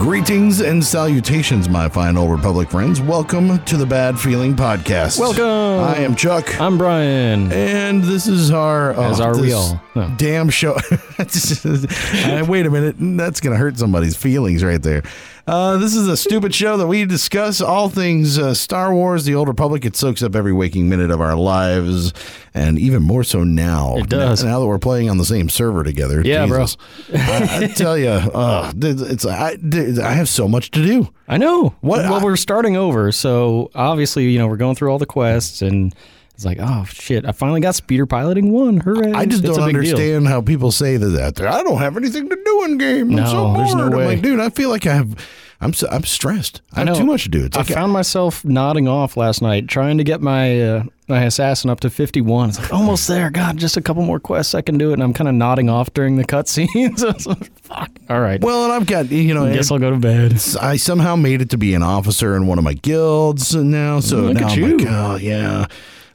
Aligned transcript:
Greetings 0.00 0.62
and 0.62 0.82
salutations, 0.82 1.68
my 1.68 1.86
fine 1.86 2.16
old 2.16 2.30
Republic 2.30 2.70
friends. 2.70 3.02
Welcome 3.02 3.62
to 3.64 3.76
the 3.76 3.84
Bad 3.84 4.18
Feeling 4.18 4.56
Podcast. 4.56 5.20
Welcome. 5.20 5.44
I 5.44 5.98
am 5.98 6.16
Chuck. 6.16 6.58
I'm 6.58 6.78
Brian. 6.78 7.52
and 7.52 8.02
this 8.02 8.26
is 8.26 8.50
our 8.50 8.96
oh, 8.96 9.02
As 9.02 9.20
are 9.20 9.38
we 9.38 9.52
all. 9.52 9.78
Oh. 9.94 10.14
damn 10.16 10.48
show. 10.48 10.78
Uh, 11.20 12.44
wait 12.48 12.64
a 12.64 12.70
minute, 12.70 12.96
that's 12.98 13.40
gonna 13.40 13.56
hurt 13.56 13.78
somebody's 13.78 14.16
feelings 14.16 14.64
right 14.64 14.80
there. 14.80 15.02
Uh, 15.46 15.76
this 15.78 15.94
is 15.96 16.06
a 16.06 16.16
stupid 16.16 16.54
show 16.54 16.76
that 16.76 16.86
we 16.86 17.04
discuss 17.04 17.60
all 17.60 17.88
things 17.88 18.38
uh, 18.38 18.54
Star 18.54 18.94
Wars, 18.94 19.24
the 19.24 19.34
Old 19.34 19.48
Republic. 19.48 19.84
It 19.84 19.96
soaks 19.96 20.22
up 20.22 20.34
every 20.36 20.52
waking 20.52 20.88
minute 20.88 21.10
of 21.10 21.20
our 21.20 21.34
lives, 21.34 22.12
and 22.54 22.78
even 22.78 23.02
more 23.02 23.24
so 23.24 23.42
now. 23.42 23.96
It 23.96 24.08
does. 24.08 24.44
now 24.44 24.60
that 24.60 24.66
we're 24.66 24.78
playing 24.78 25.10
on 25.10 25.18
the 25.18 25.24
same 25.24 25.48
server 25.48 25.82
together. 25.82 26.20
Yeah, 26.24 26.46
bro. 26.46 26.66
I, 27.14 27.58
I 27.62 27.66
tell 27.68 27.96
you, 27.98 28.08
uh, 28.08 28.72
it's 28.76 29.26
I, 29.26 29.56
I 30.02 30.12
have 30.12 30.28
so 30.28 30.46
much 30.46 30.70
to 30.72 30.84
do. 30.84 31.08
I 31.28 31.36
know. 31.38 31.74
What- 31.80 32.00
Well, 32.04 32.14
I- 32.14 32.24
we're 32.24 32.36
starting 32.36 32.76
over, 32.76 33.10
so 33.12 33.70
obviously, 33.74 34.28
you 34.30 34.38
know, 34.38 34.46
we're 34.46 34.56
going 34.56 34.76
through 34.76 34.90
all 34.90 34.98
the 34.98 35.06
quests, 35.06 35.62
and 35.62 35.94
it's 36.40 36.46
like, 36.46 36.58
oh 36.60 36.84
shit, 36.84 37.26
I 37.26 37.32
finally 37.32 37.60
got 37.60 37.74
speeder 37.74 38.06
piloting 38.06 38.50
one. 38.50 38.78
Hooray! 38.80 39.12
I 39.12 39.26
just 39.26 39.44
It's 39.44 39.56
don't 39.56 39.66
big 39.66 39.74
deal. 39.82 39.90
understand 39.90 40.28
how 40.28 40.40
people 40.40 40.70
say 40.72 40.96
that, 40.96 41.06
that. 41.36 41.40
I 41.46 41.62
don't 41.62 41.78
have 41.78 41.96
anything 41.98 42.28
to 42.30 42.36
do 42.44 42.64
in 42.64 42.78
game. 42.78 43.10
I'm 43.10 43.16
No, 43.16 43.26
so 43.26 43.44
bored. 43.44 43.58
there's 43.58 43.74
no 43.74 43.82
I'm 43.84 43.90
way. 43.90 44.06
like, 44.06 44.22
dude, 44.22 44.40
I 44.40 44.48
feel 44.48 44.70
like 44.70 44.86
I 44.86 44.94
have. 44.94 45.14
I'm 45.62 45.74
so, 45.74 45.86
I'm 45.90 46.04
stressed. 46.04 46.62
I, 46.72 46.78
have 46.78 46.86
know. 46.86 46.94
too 46.94 47.04
much 47.04 47.24
to 47.24 47.28
do. 47.28 47.44
It's 47.44 47.54
I 47.54 47.60
like 47.60 47.68
found 47.68 47.92
myself 47.92 48.42
nodding 48.46 48.88
off 48.88 49.18
last 49.18 49.42
night, 49.42 49.68
trying 49.68 49.98
to 49.98 50.04
get 50.04 50.22
my 50.22 50.58
uh, 50.58 50.82
my 51.06 51.24
assassin 51.24 51.68
up 51.68 51.80
to 51.80 51.90
51. 51.90 52.48
It's 52.48 52.58
like 52.58 52.72
almost 52.72 53.06
there. 53.06 53.28
God, 53.28 53.58
just 53.58 53.76
a 53.76 53.82
couple 53.82 54.02
more 54.02 54.18
quests, 54.18 54.54
I 54.54 54.62
can 54.62 54.78
do 54.78 54.88
it. 54.88 54.94
And 54.94 55.02
I'm 55.02 55.12
kind 55.12 55.28
of 55.28 55.34
nodding 55.34 55.68
off 55.68 55.92
during 55.92 56.16
the 56.16 56.24
cutscenes. 56.24 57.02
I 57.26 57.30
like, 57.30 57.52
Fuck. 57.60 57.90
All 58.08 58.20
right. 58.22 58.40
well, 58.40 58.64
and 58.64 58.72
I've 58.72 58.86
got 58.86 59.10
you 59.10 59.34
know. 59.34 59.44
I 59.44 59.52
guess 59.52 59.70
I'll 59.70 59.78
go 59.78 59.90
to 59.90 59.98
bed. 59.98 60.40
I 60.62 60.76
somehow 60.78 61.14
made 61.16 61.42
it 61.42 61.50
to 61.50 61.58
be 61.58 61.74
an 61.74 61.82
officer 61.82 62.34
in 62.36 62.46
one 62.46 62.56
of 62.56 62.64
my 62.64 62.72
guilds 62.74 63.54
now. 63.54 64.00
So 64.00 64.16
Look 64.22 64.34
now 64.38 64.46
at 64.46 64.52
I'm 64.52 64.58
you. 64.58 64.78
like, 64.78 64.86
oh 64.88 65.16
yeah, 65.16 65.66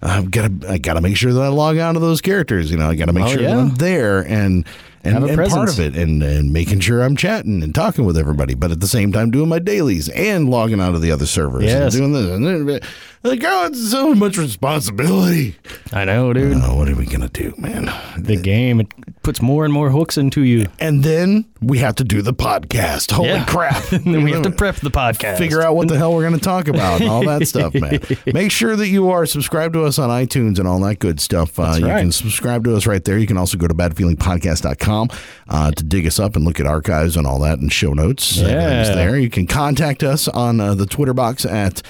I've 0.05 0.31
got 0.31 0.61
to 0.61 0.69
I 0.71 0.77
got 0.77 0.93
to 0.93 1.01
make 1.01 1.17
sure 1.17 1.33
that 1.33 1.41
I 1.41 1.47
log 1.49 1.77
on 1.77 1.95
to 1.95 1.99
those 1.99 2.21
characters. 2.21 2.69
You 2.71 2.77
know, 2.77 2.89
I 2.89 2.95
got 2.95 3.05
to 3.05 3.13
make 3.13 3.25
Oh, 3.25 3.29
sure 3.29 3.41
that. 3.43 3.51
I'm 3.57 3.75
there 3.75 4.19
and. 4.21 4.65
And, 5.07 5.23
and 5.29 5.37
part 5.51 5.69
of 5.69 5.79
it, 5.79 5.95
and, 5.95 6.23
and 6.23 6.51
making 6.51 6.79
sure 6.79 7.03
I'm 7.03 7.15
chatting 7.15 7.61
and 7.61 7.75
talking 7.75 8.05
with 8.05 8.17
everybody, 8.17 8.55
but 8.55 8.71
at 8.71 8.79
the 8.79 8.87
same 8.87 9.11
time 9.11 9.29
doing 9.29 9.47
my 9.47 9.59
dailies 9.59 10.09
and 10.09 10.49
logging 10.49 10.79
onto 10.79 10.97
the 10.97 11.11
other 11.11 11.27
servers 11.27 11.63
Yes. 11.65 11.93
and 11.93 12.01
doing 12.01 12.13
this. 12.13 12.31
And 12.35 12.47
then, 12.47 12.79
like, 13.21 13.43
oh, 13.45 13.65
it's 13.67 13.91
so 13.91 14.15
much 14.15 14.35
responsibility. 14.39 15.57
I 15.93 16.05
know, 16.05 16.33
dude. 16.33 16.57
Oh, 16.59 16.75
what 16.75 16.89
are 16.89 16.95
we 16.95 17.05
gonna 17.05 17.29
do, 17.29 17.53
man? 17.55 17.85
The 18.17 18.35
game 18.35 18.79
it 18.79 18.87
puts 19.25 19.41
more 19.41 19.65
and 19.65 19.73
more 19.73 19.89
hooks 19.89 20.19
into 20.19 20.41
you. 20.43 20.67
And 20.79 21.03
then 21.03 21.45
we 21.59 21.79
have 21.79 21.95
to 21.95 22.03
do 22.03 22.21
the 22.21 22.31
podcast. 22.33 23.11
Holy 23.11 23.29
Yeah. 23.29 23.45
crap! 23.45 23.91
and 23.91 24.05
then 24.13 24.23
we 24.23 24.31
have 24.31 24.43
to 24.43 24.51
prep 24.51 24.75
the 24.75 24.91
podcast. 24.91 25.39
figure 25.39 25.63
out 25.63 25.75
what 25.75 25.87
the 25.87 25.97
hell 25.97 26.13
we're 26.13 26.21
going 26.21 26.37
to 26.37 26.45
talk 26.45 26.67
about 26.67 27.01
and 27.01 27.09
all 27.09 27.25
that 27.25 27.47
stuff, 27.47 27.73
man. 27.73 27.99
Make 28.31 28.51
sure 28.51 28.75
that 28.75 28.87
you 28.87 29.09
are 29.09 29.25
subscribed 29.25 29.73
to 29.73 29.83
us 29.83 29.97
on 29.97 30.11
iTunes 30.11 30.59
and 30.59 30.67
all 30.67 30.79
that 30.81 30.99
good 30.99 31.19
stuff. 31.19 31.57
Uh, 31.57 31.75
you 31.79 31.87
right. 31.87 32.01
can 32.01 32.11
subscribe 32.11 32.63
to 32.65 32.75
us 32.75 32.85
right 32.85 33.03
there. 33.03 33.17
You 33.17 33.25
can 33.25 33.37
also 33.37 33.57
go 33.57 33.67
to 33.67 33.73
badfeelingpodcast.com 33.73 35.09
uh, 35.49 35.71
to 35.71 35.83
dig 35.83 36.05
us 36.05 36.19
up 36.19 36.35
and 36.35 36.45
look 36.45 36.59
at 36.59 36.67
archives 36.67 37.17
and 37.17 37.25
all 37.25 37.39
that 37.39 37.57
and 37.57 37.73
show 37.73 37.93
notes. 37.93 38.37
Yeah. 38.37 38.93
there. 38.93 39.17
You 39.17 39.31
can 39.31 39.47
contact 39.47 40.03
us 40.03 40.27
on 40.27 40.59
uh, 40.59 40.75
the 40.75 40.85
Twitter 40.85 41.15
box 41.15 41.45
at 41.45 41.81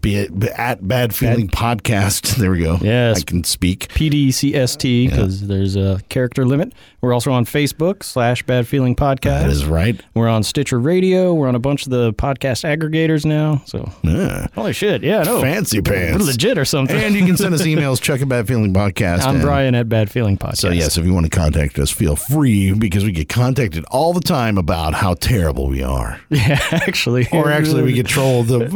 be 0.00 0.16
it 0.16 0.44
at 0.50 0.86
Bad 0.86 1.14
Feeling 1.14 1.48
Podcast. 1.48 2.36
There 2.38 2.50
we 2.52 2.60
go. 2.60 2.78
Yes. 2.80 3.18
I 3.18 3.22
can 3.22 3.42
speak. 3.42 3.88
PDCST 3.88 5.10
because 5.10 5.46
there's 5.48 5.76
a 5.76 6.00
character 6.08 6.44
limit. 6.46 6.72
We're 7.00 7.12
also 7.12 7.32
on 7.32 7.44
Facebook 7.44 8.02
slash 8.02 8.42
Bad 8.44 8.66
Feeling 8.68 8.94
Podcast. 8.94 9.42
That 9.42 9.50
is 9.50 9.64
right. 9.64 10.00
We're 10.14 10.28
on 10.28 10.42
Stitcher 10.42 10.78
Radio. 10.78 11.32
We're 11.34 11.48
on 11.48 11.54
a 11.54 11.58
bunch 11.60 11.84
of 11.86 11.90
the 11.90 12.12
podcast 12.14 12.64
aggregators 12.64 13.24
now. 13.24 13.62
So 13.66 13.90
Yeah. 14.02 14.46
holy 14.54 14.72
shit, 14.72 15.02
yeah, 15.02 15.22
no, 15.22 15.40
Fancy 15.40 15.80
pants. 15.80 16.24
legit 16.26 16.58
or 16.58 16.64
something. 16.64 16.96
And 16.96 17.14
you 17.14 17.24
can 17.24 17.36
send 17.36 17.54
us 17.54 17.62
emails, 17.66 18.00
Chuck 18.00 18.20
at 18.20 18.28
Bad 18.28 18.46
Feeling 18.46 18.72
Podcast. 18.74 19.22
I'm 19.24 19.40
Brian 19.40 19.74
at 19.74 19.88
Bad 19.88 20.10
Feeling 20.10 20.36
Podcast. 20.38 20.58
So 20.58 20.70
yes, 20.70 20.96
if 20.98 21.04
you 21.04 21.14
want 21.14 21.26
to 21.26 21.30
contact 21.30 21.78
us, 21.78 21.90
feel 21.90 22.14
free 22.16 22.72
because 22.72 23.04
we 23.04 23.12
get 23.12 23.28
contacted 23.28 23.84
all 23.90 24.12
the 24.12 24.20
time 24.20 24.58
about 24.58 24.94
how 24.94 25.14
terrible 25.14 25.68
we 25.68 25.82
are. 25.82 26.20
yeah, 26.30 26.58
actually, 26.72 27.26
Or 27.32 27.50
actually, 27.50 27.82
we 27.82 27.92
get 27.92 28.06
trolled 28.06 28.50
uh, 28.50 28.68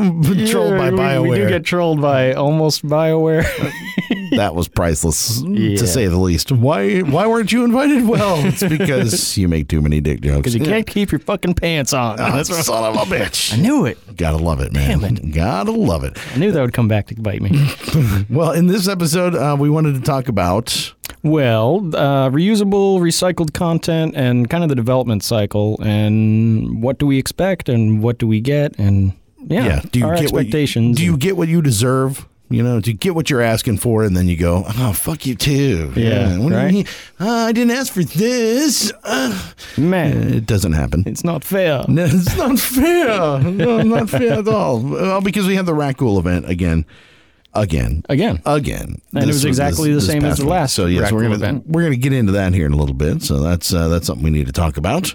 trolled 0.46 0.78
by 0.78 0.90
Yeah, 1.02 1.20
we- 1.20 1.28
Bioware. 1.28 1.30
We, 1.30 1.36
do 1.38 1.48
get 1.48 1.64
trolled 1.64 2.00
by 2.00 2.32
almost 2.34 2.86
Bioware. 2.86 3.44
that 4.36 4.54
was 4.54 4.68
priceless, 4.68 5.42
Yeah. 5.42 5.76
to 5.76 5.86
say 5.86 6.06
the 6.06 6.16
least. 6.18 6.50
Why 6.52 7.00
why 7.00 7.26
weren't 7.26 7.52
you 7.52 7.64
invited? 7.64 8.06
Well, 8.06 8.44
it's 8.46 8.62
because 8.76 9.36
you 9.36 9.48
make 9.48 9.68
too 9.68 9.82
many 9.82 10.00
dick 10.00 10.20
jokes. 10.20 10.38
Because 10.38 10.54
you 10.54 10.64
can't 10.64 10.86
keep 10.86 11.12
your 11.12 11.18
fucking 11.18 11.54
pants 11.54 11.92
on. 11.92 12.18
Oh, 12.20 12.32
That's 12.32 12.48
what 12.50 12.64
son 12.64 12.84
of 12.84 12.96
a 12.96 13.14
bitch. 13.14 13.52
I 13.54 13.56
knew 13.60 13.84
it. 13.86 13.98
Gotta 14.16 14.36
love 14.38 14.60
it, 14.60 14.72
man. 14.72 15.00
Damn 15.00 15.16
it. 15.16 15.32
Gotta 15.34 15.70
love 15.72 16.04
it. 16.04 16.18
I 16.34 16.38
knew 16.38 16.52
that 16.52 16.60
would 16.60 16.72
come 16.72 16.88
back 16.88 17.06
to 17.08 17.14
bite 17.20 17.42
me. 17.42 17.50
Well, 18.30 18.52
in 18.52 18.66
this 18.66 18.88
episode, 18.88 19.34
uh, 19.34 19.56
we 19.58 19.68
wanted 19.68 19.94
to 19.94 20.00
talk 20.00 20.28
about 20.28 20.94
Well, 21.22 21.78
uh, 21.94 22.30
reusable, 22.30 22.98
recycled 23.00 23.52
content, 23.52 24.14
and 24.16 24.48
kind 24.48 24.62
of 24.64 24.68
the 24.70 24.74
development 24.74 25.22
cycle, 25.22 25.78
and 25.82 26.82
what 26.82 26.98
do 26.98 27.06
we 27.06 27.18
expect, 27.18 27.68
and 27.68 28.02
what 28.02 28.18
do 28.18 28.26
we 28.26 28.41
get, 28.41 28.78
and 28.78 29.12
yeah, 29.48 29.80
do 29.91 29.98
you 29.98 30.06
our 30.06 30.14
get 30.16 30.32
what 30.32 30.32
you- 30.32 30.38
expectations. 30.38 30.97
do 30.97 31.04
you 31.04 31.16
get 31.16 31.36
what 31.36 31.48
you 31.48 31.62
deserve? 31.62 32.26
You 32.50 32.62
know, 32.62 32.80
do 32.80 32.91
you 32.91 32.97
get 32.98 33.14
what 33.14 33.30
you're 33.30 33.41
asking 33.41 33.78
for, 33.78 34.03
and 34.04 34.14
then 34.14 34.28
you 34.28 34.36
go, 34.36 34.64
"Oh, 34.76 34.92
fuck 34.92 35.25
you 35.25 35.34
too." 35.34 35.91
Yeah, 35.97 36.36
What 36.36 36.50
do 36.50 36.54
you 36.54 36.60
right? 36.60 36.72
mean? 36.75 36.86
Uh, 37.19 37.30
I 37.48 37.53
didn't 37.53 37.70
ask 37.70 37.91
for 37.91 38.04
this. 38.04 38.92
Uh, 39.03 39.41
man? 39.78 40.34
it 40.34 40.44
doesn't 40.44 40.72
happen. 40.72 41.03
It's 41.06 41.25
not 41.25 41.44
fair. 41.44 41.82
No, 41.88 42.04
it's 42.04 42.36
not 42.36 42.58
fair. 42.58 43.41
No, 43.41 43.80
not 43.82 44.10
fair 44.10 44.34
at 44.34 44.48
all. 44.48 44.80
Well, 44.80 45.22
because 45.22 45.47
we 45.47 45.54
had 45.56 45.64
the 45.64 45.72
Rakghoul 45.72 46.19
event 46.19 46.47
again, 46.47 46.84
again, 47.54 48.03
Again, 48.10 48.42
again, 48.44 49.00
And 49.14 49.24
it 49.24 49.26
was 49.28 49.47
exactly 49.47 49.88
the 49.88 49.94
this 49.94 50.06
same 50.06 50.22
as 50.24 50.36
the 50.36 50.44
week. 50.44 50.50
last 50.50 50.74
So 50.74 50.84
yes, 50.84 51.10
we're 51.10 51.22
gonna 51.22 51.36
event. 51.36 51.64
we're 51.66 51.84
gonna 51.84 51.97
get 51.97 52.12
into 52.12 52.32
that 52.32 52.53
here 52.53 52.66
in 52.66 52.72
a 52.72 52.76
little 52.76 52.94
bit. 52.94 53.22
So 53.22 53.41
that's 53.41 53.72
uh, 53.72 53.88
that's 53.88 54.06
something 54.06 54.24
we 54.24 54.30
need 54.30 54.47
to 54.47 54.53
talk 54.53 54.76
about. 54.76 55.14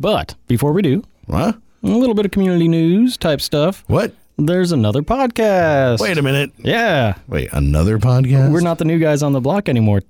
but 0.00 0.34
before 0.46 0.72
we 0.72 0.80
do, 0.80 1.02
What? 1.26 1.58
A 1.82 1.86
little 1.86 2.14
bit 2.14 2.24
of 2.24 2.30
community 2.32 2.68
news 2.68 3.16
type 3.16 3.40
stuff. 3.40 3.84
What? 3.86 4.12
There's 4.36 4.70
another 4.72 5.02
podcast. 5.02 5.98
Wait 6.00 6.16
a 6.16 6.22
minute. 6.22 6.52
Yeah, 6.58 7.14
Wait, 7.26 7.48
another 7.52 7.98
podcast? 7.98 8.52
we're 8.52 8.60
not 8.60 8.78
the 8.78 8.84
new 8.84 8.98
guys 9.00 9.22
on 9.22 9.32
the 9.32 9.40
block 9.40 9.68
anymore. 9.68 10.02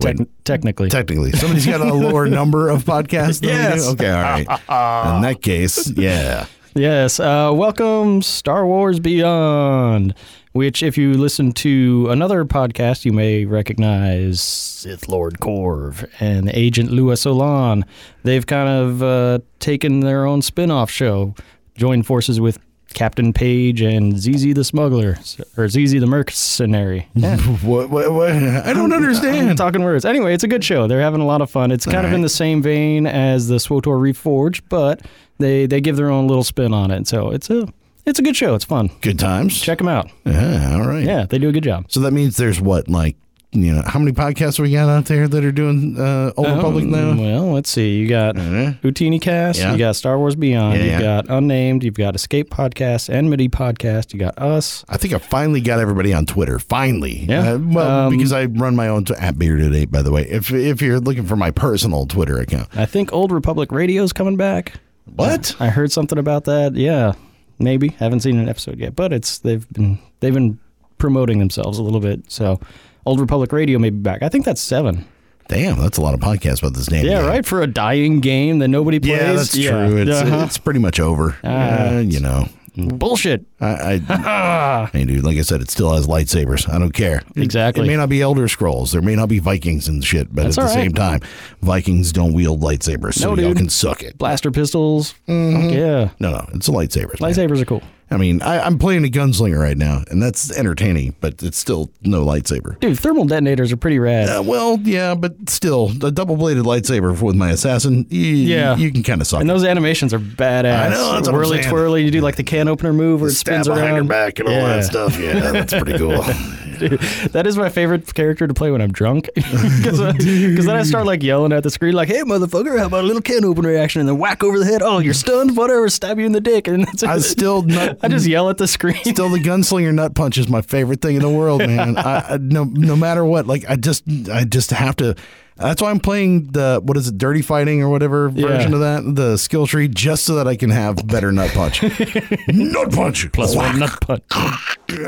Tec- 0.00 0.18
Wait. 0.18 0.28
technically, 0.44 0.88
Technically, 0.88 1.32
somebody's 1.32 1.66
got 1.66 1.80
a 1.80 1.92
lower 1.92 2.26
number 2.26 2.68
of 2.70 2.84
podcasts. 2.84 3.40
Than 3.40 3.50
we 3.50 3.54
Yes. 3.56 3.84
do? 3.86 3.90
Okay. 3.92 4.10
All 4.10 4.22
right. 4.22 5.16
In 5.16 5.22
that 5.22 5.42
case, 5.42 5.90
yeah. 5.90 6.46
Yes. 6.74 7.18
Uh, 7.20 7.50
welcome, 7.54 8.20
Star 8.22 8.66
Wars 8.66 8.98
Beyond, 9.00 10.14
which, 10.56 10.82
if 10.82 10.96
you 10.96 11.12
listen 11.14 11.52
to 11.52 12.08
another 12.10 12.44
podcast, 12.44 13.04
you 13.04 13.12
may 13.12 13.44
recognize 13.44 14.40
Sith 14.40 15.06
Lord 15.08 15.38
Corv 15.38 16.08
and 16.18 16.50
Agent 16.50 16.90
Louis 16.90 17.20
Solan. 17.20 17.84
They've 18.24 18.46
kind 18.46 18.68
of 18.68 19.02
uh, 19.02 19.38
taken 19.60 20.00
their 20.00 20.24
own 20.26 20.42
spin 20.42 20.70
off 20.70 20.90
show, 20.90 21.34
joined 21.76 22.06
forces 22.06 22.40
with 22.40 22.58
Captain 22.94 23.34
Page 23.34 23.82
and 23.82 24.18
ZZ 24.18 24.54
the 24.54 24.64
Smuggler, 24.64 25.18
or 25.58 25.68
ZZ 25.68 25.92
the 26.00 26.06
Mercenary. 26.06 27.08
Yeah. 27.14 27.36
What? 27.36 27.90
What? 27.90 28.12
what? 28.12 28.30
I 28.30 28.72
don't 28.72 28.92
I'm 28.92 29.02
understand. 29.02 29.58
talking 29.58 29.82
words. 29.82 30.04
Anyway, 30.06 30.32
it's 30.32 30.44
a 30.44 30.48
good 30.48 30.64
show. 30.64 30.86
They're 30.86 31.00
having 31.02 31.20
a 31.20 31.26
lot 31.26 31.42
of 31.42 31.50
fun. 31.50 31.70
It's 31.70 31.84
kind 31.84 32.06
of 32.06 32.12
in 32.14 32.22
the 32.22 32.28
same 32.30 32.62
vein 32.62 33.06
as 33.06 33.48
the 33.48 33.56
SWTOR 33.56 34.00
Reforged, 34.00 34.62
but 34.70 35.02
they 35.38 35.66
they 35.66 35.82
give 35.82 35.96
their 35.96 36.10
own 36.10 36.26
little 36.26 36.44
spin 36.44 36.72
on 36.72 36.90
it. 36.90 37.06
So 37.06 37.30
it's 37.30 37.50
a 37.50 37.68
it's 38.06 38.18
a 38.18 38.22
good 38.22 38.36
show. 38.36 38.54
It's 38.54 38.64
fun. 38.64 38.90
Good 39.00 39.18
times. 39.18 39.60
Check 39.60 39.78
them 39.78 39.88
out. 39.88 40.10
Yeah. 40.24 40.74
All 40.76 40.86
right. 40.88 41.04
Yeah, 41.04 41.26
they 41.26 41.38
do 41.38 41.48
a 41.48 41.52
good 41.52 41.64
job. 41.64 41.86
So 41.88 42.00
that 42.00 42.12
means 42.12 42.36
there's 42.36 42.60
what, 42.60 42.88
like 42.88 43.16
you 43.52 43.72
know, 43.72 43.80
how 43.86 43.98
many 43.98 44.12
podcasts 44.12 44.58
we 44.58 44.70
got 44.72 44.88
out 44.90 45.06
there 45.06 45.26
that 45.28 45.42
are 45.44 45.52
doing 45.52 45.96
uh, 45.98 46.30
Old 46.36 46.46
Republic 46.48 46.84
Um, 46.84 46.90
now? 46.90 47.14
Well, 47.16 47.52
let's 47.54 47.70
see. 47.70 47.96
You 47.96 48.06
got 48.08 48.36
Uh-huh. 48.36 48.72
Ootinicast, 48.82 49.58
Yeah. 49.58 49.72
you 49.72 49.78
got 49.78 49.96
Star 49.96 50.18
Wars 50.18 50.34
Beyond, 50.34 50.74
Yeah, 50.76 50.82
you've 50.82 50.92
yeah. 50.92 51.22
got 51.22 51.30
Unnamed, 51.30 51.82
you've 51.82 51.94
got 51.94 52.14
Escape 52.14 52.50
Podcast, 52.50 53.08
Enmity 53.08 53.48
Podcast, 53.48 54.12
you 54.12 54.18
got 54.18 54.36
us. 54.38 54.84
I 54.90 54.98
think 54.98 55.14
I 55.14 55.18
finally 55.18 55.62
got 55.62 55.78
everybody 55.78 56.12
on 56.12 56.26
Twitter. 56.26 56.58
Finally, 56.58 57.24
Yeah. 57.28 57.52
Uh, 57.54 57.58
well, 57.58 58.06
Um, 58.08 58.16
because 58.16 58.32
I 58.32 58.44
run 58.46 58.76
my 58.76 58.88
own 58.88 59.04
t- 59.06 59.14
at 59.18 59.38
Bearded 59.38 59.74
Eight. 59.74 59.90
By 59.90 60.02
the 60.02 60.10
way, 60.12 60.26
if 60.28 60.52
if 60.52 60.82
you're 60.82 61.00
looking 61.00 61.24
for 61.24 61.36
my 61.36 61.50
personal 61.50 62.04
Twitter 62.04 62.36
account, 62.38 62.68
I 62.76 62.84
think 62.84 63.12
Old 63.14 63.32
Republic 63.32 63.72
Radio's 63.72 64.12
coming 64.12 64.36
back. 64.36 64.72
what? 65.14 65.54
I 65.60 65.68
heard 65.68 65.92
something 65.92 66.18
about 66.18 66.44
that. 66.44 66.74
Yeah, 66.74 67.12
maybe. 67.58 67.88
Haven't 67.88 68.20
seen 68.20 68.38
an 68.38 68.48
episode 68.48 68.78
yet, 68.78 68.94
but 68.96 69.12
it's 69.12 69.38
they've 69.38 69.68
been 69.70 69.98
they've 70.20 70.34
been 70.34 70.58
promoting 70.98 71.38
themselves 71.38 71.78
a 71.78 71.82
little 71.82 72.00
bit. 72.00 72.30
So, 72.30 72.58
Old 73.04 73.20
Republic 73.20 73.52
Radio 73.52 73.78
may 73.78 73.90
be 73.90 73.98
back. 73.98 74.22
I 74.22 74.28
think 74.28 74.44
that's 74.44 74.60
seven. 74.60 75.04
Damn, 75.48 75.78
that's 75.78 75.96
a 75.96 76.00
lot 76.00 76.12
of 76.14 76.18
podcasts 76.20 76.58
about 76.58 76.74
this 76.74 76.86
damn. 76.86 77.04
Yeah, 77.04 77.20
game. 77.20 77.26
right 77.28 77.46
for 77.46 77.62
a 77.62 77.68
dying 77.68 78.18
game 78.20 78.58
that 78.58 78.68
nobody 78.68 78.98
plays. 78.98 79.10
Yeah, 79.20 79.32
that's 79.34 79.52
true. 79.56 79.96
It's, 79.98 80.10
Uh-huh. 80.10 80.44
it's 80.46 80.58
pretty 80.58 80.80
much 80.80 80.98
over. 80.98 81.36
Ah. 81.44 81.96
Uh, 81.96 81.98
you 82.00 82.18
know, 82.18 82.48
bullshit. 82.76 83.44
I, 83.60 84.02
I 84.08 84.88
hey, 84.92 85.04
dude, 85.04 85.24
like 85.24 85.38
I 85.38 85.42
said, 85.42 85.60
it 85.60 85.70
still 85.70 85.94
has 85.94 86.06
lightsabers. 86.06 86.68
I 86.72 86.78
don't 86.78 86.92
care. 86.92 87.22
Exactly. 87.36 87.84
It, 87.84 87.88
may 87.88 87.96
not 87.96 88.08
be 88.08 88.20
Elder 88.22 88.48
Scrolls. 88.48 88.92
There 88.92 89.02
may 89.02 89.16
not 89.16 89.28
be 89.28 89.38
Vikings 89.38 89.88
and 89.88 90.04
shit, 90.04 90.34
but 90.34 90.44
That's 90.44 90.58
at 90.58 90.62
the 90.62 90.66
right. 90.66 90.74
same 90.74 90.92
time, 90.92 91.20
Vikings 91.62 92.12
don't 92.12 92.32
wield 92.34 92.60
lightsabers, 92.60 93.14
so 93.14 93.34
No, 93.34 93.40
y'all 93.42 93.48
dude. 93.50 93.56
can 93.58 93.68
suck 93.68 94.02
it. 94.02 94.18
Blaster 94.18 94.50
pistols. 94.50 95.14
Mm-hmm. 95.28 95.70
Yeah, 95.70 96.10
No, 96.20 96.32
no, 96.32 96.46
it's 96.54 96.68
a 96.68 96.70
lightsabers. 96.72 97.20
man. 97.20 97.32
lightsabers 97.32 97.60
are 97.62 97.66
cool. 97.66 97.82
I 98.08 98.16
mean, 98.18 98.40
I, 98.40 98.60
I'm 98.60 98.78
playing 98.78 99.04
a 99.04 99.08
gunslinger 99.08 99.58
right 99.58 99.76
now, 99.76 100.04
and 100.10 100.22
that's 100.22 100.56
entertaining, 100.56 101.16
but 101.20 101.42
it's 101.42 101.58
still 101.58 101.90
no 102.02 102.24
lightsaber. 102.24 102.78
Dude, 102.78 102.98
thermal 102.98 103.24
detonators 103.24 103.72
are 103.72 103.76
pretty 103.76 103.98
rad. 103.98 104.28
Uh, 104.28 104.42
well, 104.44 104.78
yeah, 104.82 105.14
but 105.16 105.34
still, 105.50 105.90
a 106.04 106.12
double-bladed 106.12 106.62
lightsaber 106.64 107.20
with 107.20 107.34
my 107.34 107.50
assassin, 107.50 108.06
y- 108.10 108.16
Yeah. 108.18 108.76
you 108.76 108.92
can 108.92 109.02
kind 109.02 109.20
of 109.20 109.26
suck 109.26 109.40
and 109.40 109.50
it. 109.50 109.52
those 109.52 109.64
animations 109.64 110.14
are 110.14 110.20
badass. 110.20 110.86
I 110.86 110.88
know, 110.90 111.12
that's 111.14 111.28
Whirly 111.30 111.62
twirly. 111.62 112.04
You 112.04 112.12
do 112.12 112.20
like 112.20 112.36
the 112.36 112.44
can 112.44 112.68
opener 112.68 112.92
move 112.92 113.20
where 113.22 113.30
it 113.30 113.34
spins 113.34 113.66
around. 113.66 113.96
her 113.96 114.04
back 114.04 114.38
and 114.38 114.48
all 114.48 114.54
that 114.54 114.84
stuff. 114.84 115.18
Yeah, 115.18 115.38
that's 115.52 115.74
pretty 115.74 115.98
cool. 115.98 116.22
That 116.76 117.44
is 117.46 117.56
my 117.56 117.70
favorite 117.70 118.12
character 118.12 118.46
to 118.46 118.52
play 118.52 118.70
when 118.70 118.82
I'm 118.82 118.92
drunk. 118.92 119.30
Because 119.36 120.66
then 120.66 120.76
I 120.76 120.82
start 120.82 121.06
like 121.06 121.22
yelling 121.22 121.52
at 121.52 121.62
the 121.62 121.70
screen, 121.70 121.94
like, 121.94 122.08
hey, 122.08 122.20
motherfucker, 122.22 122.78
how 122.78 122.84
about 122.84 123.04
a 123.04 123.06
little 123.06 123.22
can 123.22 123.46
opener 123.46 123.70
reaction 123.70 124.00
and 124.00 124.08
then 124.08 124.18
whack 124.18 124.44
over 124.44 124.58
the 124.58 124.66
head? 124.66 124.82
Oh, 124.82 124.98
you're 124.98 125.14
stunned? 125.14 125.56
Whatever, 125.56 125.88
stab 125.88 126.18
you 126.18 126.26
in 126.26 126.32
the 126.32 126.40
dick. 126.40 126.68
And 126.68 126.84
that's 126.84 127.02
I 127.02 127.18
still 127.20 127.62
not. 127.62 127.95
I 128.02 128.08
just 128.08 128.26
mm. 128.26 128.30
yell 128.30 128.50
at 128.50 128.58
the 128.58 128.66
screen. 128.66 128.96
Still, 129.04 129.28
the 129.28 129.38
gunslinger 129.38 129.94
nut 129.94 130.14
punch 130.14 130.38
is 130.38 130.48
my 130.48 130.62
favorite 130.62 131.00
thing 131.00 131.16
in 131.16 131.22
the 131.22 131.30
world, 131.30 131.60
man. 131.60 131.96
I, 131.98 132.34
I 132.34 132.36
no 132.38 132.64
no 132.64 132.96
matter 132.96 133.24
what, 133.24 133.46
like 133.46 133.64
I 133.68 133.76
just 133.76 134.04
I 134.30 134.44
just 134.44 134.70
have 134.70 134.96
to. 134.96 135.14
That's 135.56 135.80
why 135.80 135.90
I'm 135.90 136.00
playing 136.00 136.48
the 136.52 136.80
what 136.82 136.96
is 136.96 137.08
it, 137.08 137.16
dirty 137.18 137.42
fighting 137.42 137.82
or 137.82 137.88
whatever 137.88 138.30
Yeah. 138.34 138.46
version 138.48 138.74
of 138.74 138.80
that, 138.80 139.02
the 139.14 139.36
skill 139.38 139.66
tree, 139.66 139.88
just 139.88 140.24
so 140.24 140.34
that 140.36 140.46
I 140.46 140.54
can 140.56 140.70
have 140.70 141.06
better 141.06 141.32
nut 141.32 141.50
punch. 141.52 141.82
nut 142.48 142.92
punch 142.92 143.32
Plus 143.32 143.56
one 143.56 143.78
nut 143.78 143.98
punch. 144.00 144.22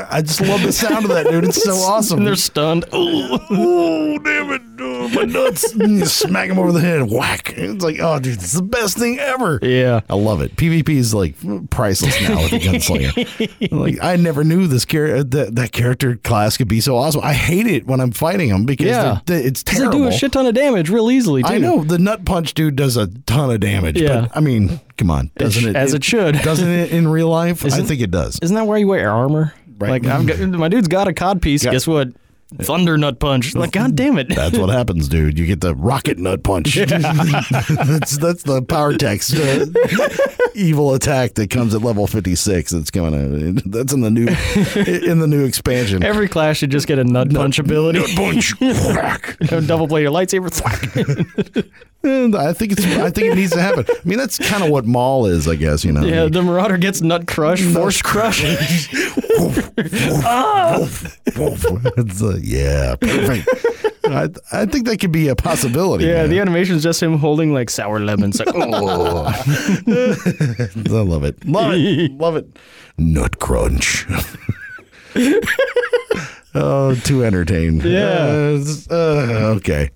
I 0.09 0.21
just 0.21 0.41
love 0.41 0.61
the 0.63 0.71
sound 0.73 1.05
of 1.05 1.11
that, 1.11 1.27
dude. 1.29 1.45
It's 1.45 1.63
so 1.63 1.73
awesome. 1.75 2.19
And 2.19 2.27
they're 2.27 2.35
stunned. 2.35 2.85
Ooh. 2.93 3.37
oh 3.51 4.17
damn 4.19 4.51
it, 4.51 4.61
oh, 4.79 5.07
my 5.09 5.23
nuts! 5.23 5.73
You 5.75 6.05
smack 6.05 6.49
him 6.49 6.59
over 6.59 6.71
the 6.71 6.81
head, 6.81 7.09
whack. 7.09 7.53
It's 7.55 7.83
like, 7.83 7.97
oh, 7.99 8.19
dude, 8.19 8.33
it's 8.33 8.53
the 8.53 8.61
best 8.61 8.97
thing 8.97 9.19
ever. 9.19 9.59
Yeah. 9.61 10.01
I 10.09 10.15
love 10.15 10.41
it. 10.41 10.55
PvP 10.55 10.89
is 10.89 11.13
like 11.13 11.35
priceless 11.69 12.19
now 12.21 12.41
with 12.41 12.51
the 12.51 12.59
gunslinger. 12.59 13.71
like 13.71 13.97
I 14.01 14.15
never 14.15 14.43
knew 14.43 14.67
this 14.67 14.85
character 14.85 15.17
uh, 15.17 15.23
that, 15.45 15.55
that 15.55 15.71
character 15.71 16.15
class 16.17 16.57
could 16.57 16.67
be 16.67 16.81
so 16.81 16.97
awesome. 16.97 17.21
I 17.23 17.33
hate 17.33 17.67
it 17.67 17.85
when 17.87 18.01
I'm 18.01 18.11
fighting 18.11 18.49
them 18.49 18.65
because 18.65 18.87
Yeah. 18.87 19.19
they're- 19.25 19.39
they- 19.41 19.47
it's 19.47 19.63
'Cause 19.63 19.75
They 19.75 19.79
terrible. 19.81 19.99
do 19.99 20.07
a 20.07 20.11
shit 20.11 20.31
ton 20.39 20.47
of 20.47 20.55
damage 20.55 20.89
real 20.89 21.11
easily, 21.11 21.43
too. 21.43 21.49
I 21.49 21.57
know 21.57 21.83
the 21.83 21.97
nut 21.97 22.25
punch 22.25 22.53
dude 22.53 22.75
does 22.75 22.97
a 22.97 23.07
ton 23.07 23.51
of 23.51 23.59
damage. 23.59 23.99
Yeah. 24.01 24.21
but 24.21 24.37
I 24.37 24.39
mean, 24.39 24.79
come 24.97 25.11
on, 25.11 25.31
doesn't 25.37 25.69
it? 25.69 25.75
as 25.75 25.93
it 25.93 26.03
should. 26.03 26.35
Doesn't 26.43 26.69
it 26.69 26.91
in 26.91 27.07
real 27.07 27.27
life? 27.29 27.65
I 27.65 27.69
think 27.69 28.01
it 28.01 28.11
does. 28.11 28.39
Isn't 28.41 28.55
that 28.55 28.65
why 28.65 28.77
you 28.77 28.87
wear 28.87 29.11
armor? 29.11 29.53
Right. 29.77 30.03
Like, 30.03 30.05
I've 30.05 30.25
got, 30.25 30.39
my 30.39 30.67
dude's 30.67 30.87
got 30.87 31.07
a 31.07 31.13
cod 31.13 31.41
piece. 31.41 31.63
Guess 31.63 31.87
what? 31.87 32.09
Thunder 32.57 32.97
nut 32.97 33.19
punch. 33.19 33.53
Like, 33.53 33.71
god 33.71 33.95
damn 33.95 34.17
it. 34.17 34.27
That's 34.35 34.57
what 34.57 34.69
happens, 34.69 35.07
dude. 35.07 35.37
You 35.37 35.45
get 35.45 35.61
the 35.61 35.75
rocket 35.75 36.17
nut 36.17 36.43
punch. 36.43 36.75
that's 36.75 38.17
that's 38.17 38.43
the 38.43 38.65
power 38.67 38.95
text 38.95 39.35
uh, 39.35 39.67
evil 40.55 40.95
attack 40.95 41.35
that 41.35 41.51
comes 41.51 41.75
at 41.75 41.81
level 41.81 42.07
fifty 42.07 42.33
six. 42.33 42.71
That's 42.71 42.89
coming. 42.89 43.13
Out. 43.13 43.63
That's 43.65 43.93
in 43.93 44.01
the 44.01 44.09
new 44.09 44.27
in 45.03 45.19
the 45.19 45.27
new 45.27 45.45
expansion. 45.45 46.03
Every 46.03 46.27
class 46.27 46.57
should 46.57 46.71
just 46.71 46.87
get 46.87 46.97
a 46.97 47.03
nut 47.03 47.31
punch 47.31 47.59
ability. 47.59 47.99
Nut 47.99 48.09
punch. 48.15 48.59
Double 49.67 49.85
blade 49.85 50.01
your 50.01 50.11
lightsaber. 50.11 50.49
And 52.01 52.33
I 52.35 52.53
think 52.53 52.71
it's. 52.71 52.85
I 52.85 53.09
think 53.09 53.33
it 53.33 53.35
needs 53.35 53.51
to 53.51 53.61
happen. 53.61 53.85
I 53.89 54.07
mean, 54.07 54.17
that's 54.17 54.37
kind 54.37 54.63
of 54.63 54.69
what 54.69 54.85
Maul 54.85 55.25
is, 55.25 55.49
I 55.49 55.55
guess. 55.55 55.83
You 55.83 55.91
know. 55.91 56.05
yeah, 56.05 56.27
the 56.27 56.41
Marauder 56.41 56.77
gets 56.77 57.01
nut 57.01 57.27
crush, 57.27 57.61
force 57.61 58.01
crush. 58.01 58.41
it's 58.43 58.87
uh, 62.21 62.39
yeah, 62.41 62.95
perfect. 62.95 63.49
I, 64.05 64.29
I 64.51 64.65
think 64.65 64.85
that 64.87 64.99
could 64.99 65.11
be 65.11 65.27
a 65.27 65.35
possibility. 65.35 66.05
Yeah, 66.05 66.21
man. 66.21 66.29
the 66.29 66.39
animation 66.39 66.75
is 66.75 66.83
just 66.83 67.01
him 67.01 67.17
holding 67.17 67.53
like 67.53 67.69
sour 67.69 67.99
lemons. 67.99 68.39
Like, 68.39 68.49
oh. 68.55 69.25
I 69.27 70.69
love 70.85 71.23
it. 71.23 71.45
Love 71.45 71.73
it. 71.73 72.11
Love 72.19 72.35
it. 72.35 72.59
Nut 72.97 73.39
crunch. 73.39 74.05
oh, 76.55 76.95
too 77.03 77.23
entertained. 77.23 77.83
Yeah. 77.83 78.57
Uh, 78.89 78.93
uh, 78.93 79.55
okay. 79.57 79.89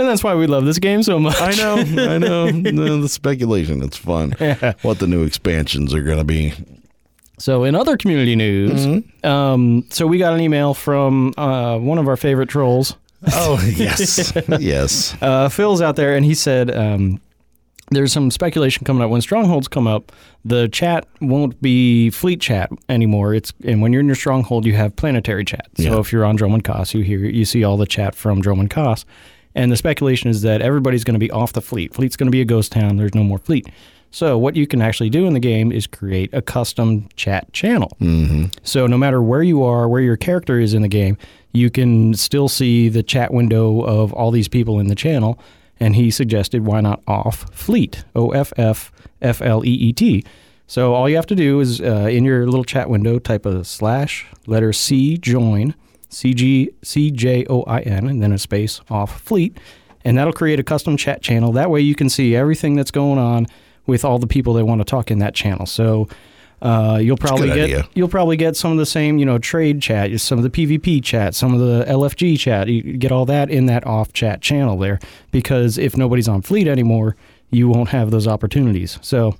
And 0.00 0.08
that's 0.08 0.24
why 0.24 0.34
we 0.34 0.46
love 0.46 0.64
this 0.64 0.78
game 0.78 1.02
so 1.02 1.18
much. 1.18 1.40
I 1.40 1.52
know. 1.52 1.76
I 2.12 2.18
know. 2.18 2.46
No, 2.50 3.00
the 3.00 3.08
speculation. 3.08 3.82
It's 3.82 3.96
fun. 3.96 4.34
Yeah. 4.40 4.72
What 4.82 4.98
the 4.98 5.06
new 5.06 5.22
expansions 5.24 5.92
are 5.94 6.02
going 6.02 6.18
to 6.18 6.24
be. 6.24 6.52
So, 7.38 7.64
in 7.64 7.74
other 7.74 7.96
community 7.96 8.36
news, 8.36 8.86
Mm-hmm. 8.86 9.26
um, 9.26 9.84
so 9.90 10.06
we 10.06 10.18
got 10.18 10.34
an 10.34 10.40
email 10.40 10.74
from 10.74 11.32
uh, 11.38 11.78
one 11.78 11.98
of 11.98 12.06
our 12.08 12.16
favorite 12.16 12.48
trolls. 12.48 12.96
Oh, 13.32 13.58
yes. 13.76 14.32
yes. 14.58 15.16
Uh, 15.22 15.48
Phil's 15.48 15.80
out 15.80 15.96
there, 15.96 16.14
and 16.16 16.24
he 16.24 16.34
said 16.34 16.70
um, 16.70 17.20
there's 17.90 18.12
some 18.12 18.30
speculation 18.30 18.84
coming 18.84 19.02
up. 19.02 19.10
When 19.10 19.20
strongholds 19.22 19.68
come 19.68 19.86
up, 19.86 20.12
the 20.44 20.68
chat 20.68 21.06
won't 21.20 21.60
be 21.62 22.10
fleet 22.10 22.40
chat 22.40 22.70
anymore. 22.88 23.34
It's 23.34 23.52
and 23.64 23.80
when 23.82 23.92
you're 23.92 24.00
in 24.00 24.06
your 24.06 24.14
stronghold, 24.16 24.64
you 24.66 24.74
have 24.74 24.94
planetary 24.96 25.44
chat. 25.44 25.66
So 25.76 25.82
Yeah. 25.82 25.98
if 26.00 26.12
you're 26.12 26.24
on 26.24 26.36
Dromund 26.38 26.64
Kaas, 26.64 26.94
you 26.94 27.02
hear 27.02 27.18
you 27.20 27.44
see 27.44 27.64
all 27.64 27.76
the 27.76 27.86
chat 27.86 28.14
from 28.14 28.40
Dromund 28.42 28.70
Kaas. 28.70 29.04
And 29.54 29.72
the 29.72 29.76
speculation 29.76 30.30
is 30.30 30.42
that 30.42 30.62
everybody's 30.62 31.04
going 31.04 31.14
to 31.14 31.20
be 31.20 31.30
off 31.30 31.52
the 31.52 31.60
fleet. 31.60 31.94
Fleet's 31.94 32.16
going 32.16 32.28
to 32.28 32.32
be 32.32 32.40
a 32.40 32.44
ghost 32.44 32.72
town. 32.72 32.96
There's 32.96 33.14
no 33.14 33.24
more 33.24 33.38
fleet. 33.38 33.68
So 34.12 34.36
what 34.36 34.56
you 34.56 34.66
can 34.66 34.82
actually 34.82 35.10
do 35.10 35.26
in 35.26 35.34
the 35.34 35.40
game 35.40 35.70
is 35.70 35.86
create 35.86 36.30
a 36.32 36.42
custom 36.42 37.08
chat 37.14 37.52
channel. 37.52 37.96
Mm-hmm. 38.00 38.46
So 38.64 38.86
no 38.86 38.98
matter 38.98 39.22
where 39.22 39.42
you 39.42 39.62
are, 39.62 39.88
where 39.88 40.00
your 40.00 40.16
character 40.16 40.58
is 40.58 40.74
in 40.74 40.82
the 40.82 40.88
game, 40.88 41.16
you 41.52 41.70
can 41.70 42.14
still 42.14 42.48
see 42.48 42.88
the 42.88 43.02
chat 43.02 43.32
window 43.32 43.82
of 43.82 44.12
all 44.12 44.30
these 44.30 44.48
people 44.48 44.80
in 44.80 44.88
the 44.88 44.96
channel. 44.96 45.38
And 45.78 45.96
he 45.96 46.10
suggested, 46.10 46.66
why 46.66 46.80
not 46.80 47.02
off 47.06 47.54
fleet? 47.54 48.04
O 48.14 48.30
F 48.30 48.52
F 48.56 48.92
F 49.22 49.40
L 49.40 49.64
E 49.64 49.70
E 49.70 49.92
T. 49.92 50.24
So 50.66 50.94
all 50.94 51.08
you 51.08 51.16
have 51.16 51.26
to 51.26 51.34
do 51.34 51.60
is 51.60 51.80
uh, 51.80 52.08
in 52.10 52.24
your 52.24 52.46
little 52.46 52.64
chat 52.64 52.90
window, 52.90 53.18
type 53.18 53.46
a 53.46 53.64
slash 53.64 54.26
letter 54.46 54.72
C 54.72 55.16
join 55.16 55.74
C 56.10 56.34
G 56.34 56.70
C 56.82 57.10
J 57.10 57.46
O 57.48 57.62
I 57.62 57.80
N 57.80 58.06
and 58.06 58.22
then 58.22 58.32
a 58.32 58.38
space 58.38 58.80
off 58.90 59.20
fleet, 59.22 59.56
and 60.04 60.18
that'll 60.18 60.32
create 60.32 60.60
a 60.60 60.62
custom 60.62 60.96
chat 60.96 61.22
channel. 61.22 61.52
That 61.52 61.70
way 61.70 61.80
you 61.80 61.94
can 61.94 62.08
see 62.08 62.36
everything 62.36 62.76
that's 62.76 62.90
going 62.90 63.18
on 63.18 63.46
with 63.86 64.04
all 64.04 64.18
the 64.18 64.26
people 64.26 64.54
that 64.54 64.66
want 64.66 64.80
to 64.80 64.84
talk 64.84 65.10
in 65.10 65.18
that 65.20 65.34
channel. 65.34 65.66
So. 65.66 66.08
Uh, 66.62 66.98
you'll 67.02 67.16
probably 67.16 67.48
get 67.48 67.64
idea. 67.64 67.88
you'll 67.94 68.06
probably 68.06 68.36
get 68.36 68.54
some 68.54 68.70
of 68.70 68.76
the 68.76 68.84
same 68.84 69.16
you 69.16 69.24
know 69.24 69.38
trade 69.38 69.80
chat, 69.80 70.20
some 70.20 70.36
of 70.36 70.42
the 70.44 70.50
PvP 70.50 71.02
chat, 71.02 71.34
some 71.34 71.54
of 71.54 71.58
the 71.60 71.86
LFG 71.86 72.38
chat. 72.38 72.68
You 72.68 72.98
get 72.98 73.10
all 73.10 73.24
that 73.24 73.48
in 73.48 73.64
that 73.64 73.86
off 73.86 74.12
chat 74.12 74.42
channel 74.42 74.76
there 74.76 74.98
because 75.30 75.78
if 75.78 75.96
nobody's 75.96 76.28
on 76.28 76.42
fleet 76.42 76.68
anymore, 76.68 77.16
you 77.50 77.66
won't 77.66 77.88
have 77.88 78.10
those 78.10 78.26
opportunities. 78.26 78.98
So 79.00 79.36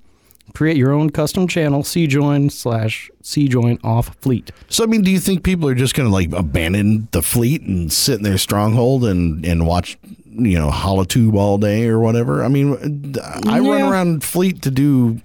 create 0.54 0.76
your 0.76 0.92
own 0.92 1.10
custom 1.10 1.48
channel, 1.48 1.82
cjoin 1.82 2.50
slash 2.50 3.10
cjoin 3.22 3.82
off 3.84 4.14
fleet. 4.20 4.50
So, 4.68 4.84
I 4.84 4.86
mean, 4.86 5.02
do 5.02 5.10
you 5.10 5.20
think 5.20 5.42
people 5.42 5.68
are 5.68 5.74
just 5.74 5.94
going 5.94 6.08
to 6.08 6.12
like 6.12 6.32
abandon 6.32 7.08
the 7.12 7.22
fleet 7.22 7.62
and 7.62 7.92
sit 7.92 8.18
in 8.18 8.22
their 8.22 8.38
stronghold 8.38 9.04
and, 9.04 9.44
and 9.44 9.66
watch, 9.66 9.98
you 10.24 10.58
know, 10.58 10.70
Holotube 10.70 11.34
all 11.34 11.58
day 11.58 11.86
or 11.86 11.98
whatever? 11.98 12.44
I 12.44 12.48
mean, 12.48 13.16
I 13.46 13.60
run 13.60 13.82
around 13.82 14.24
fleet 14.24 14.62
to 14.62 14.70
do 14.70 15.20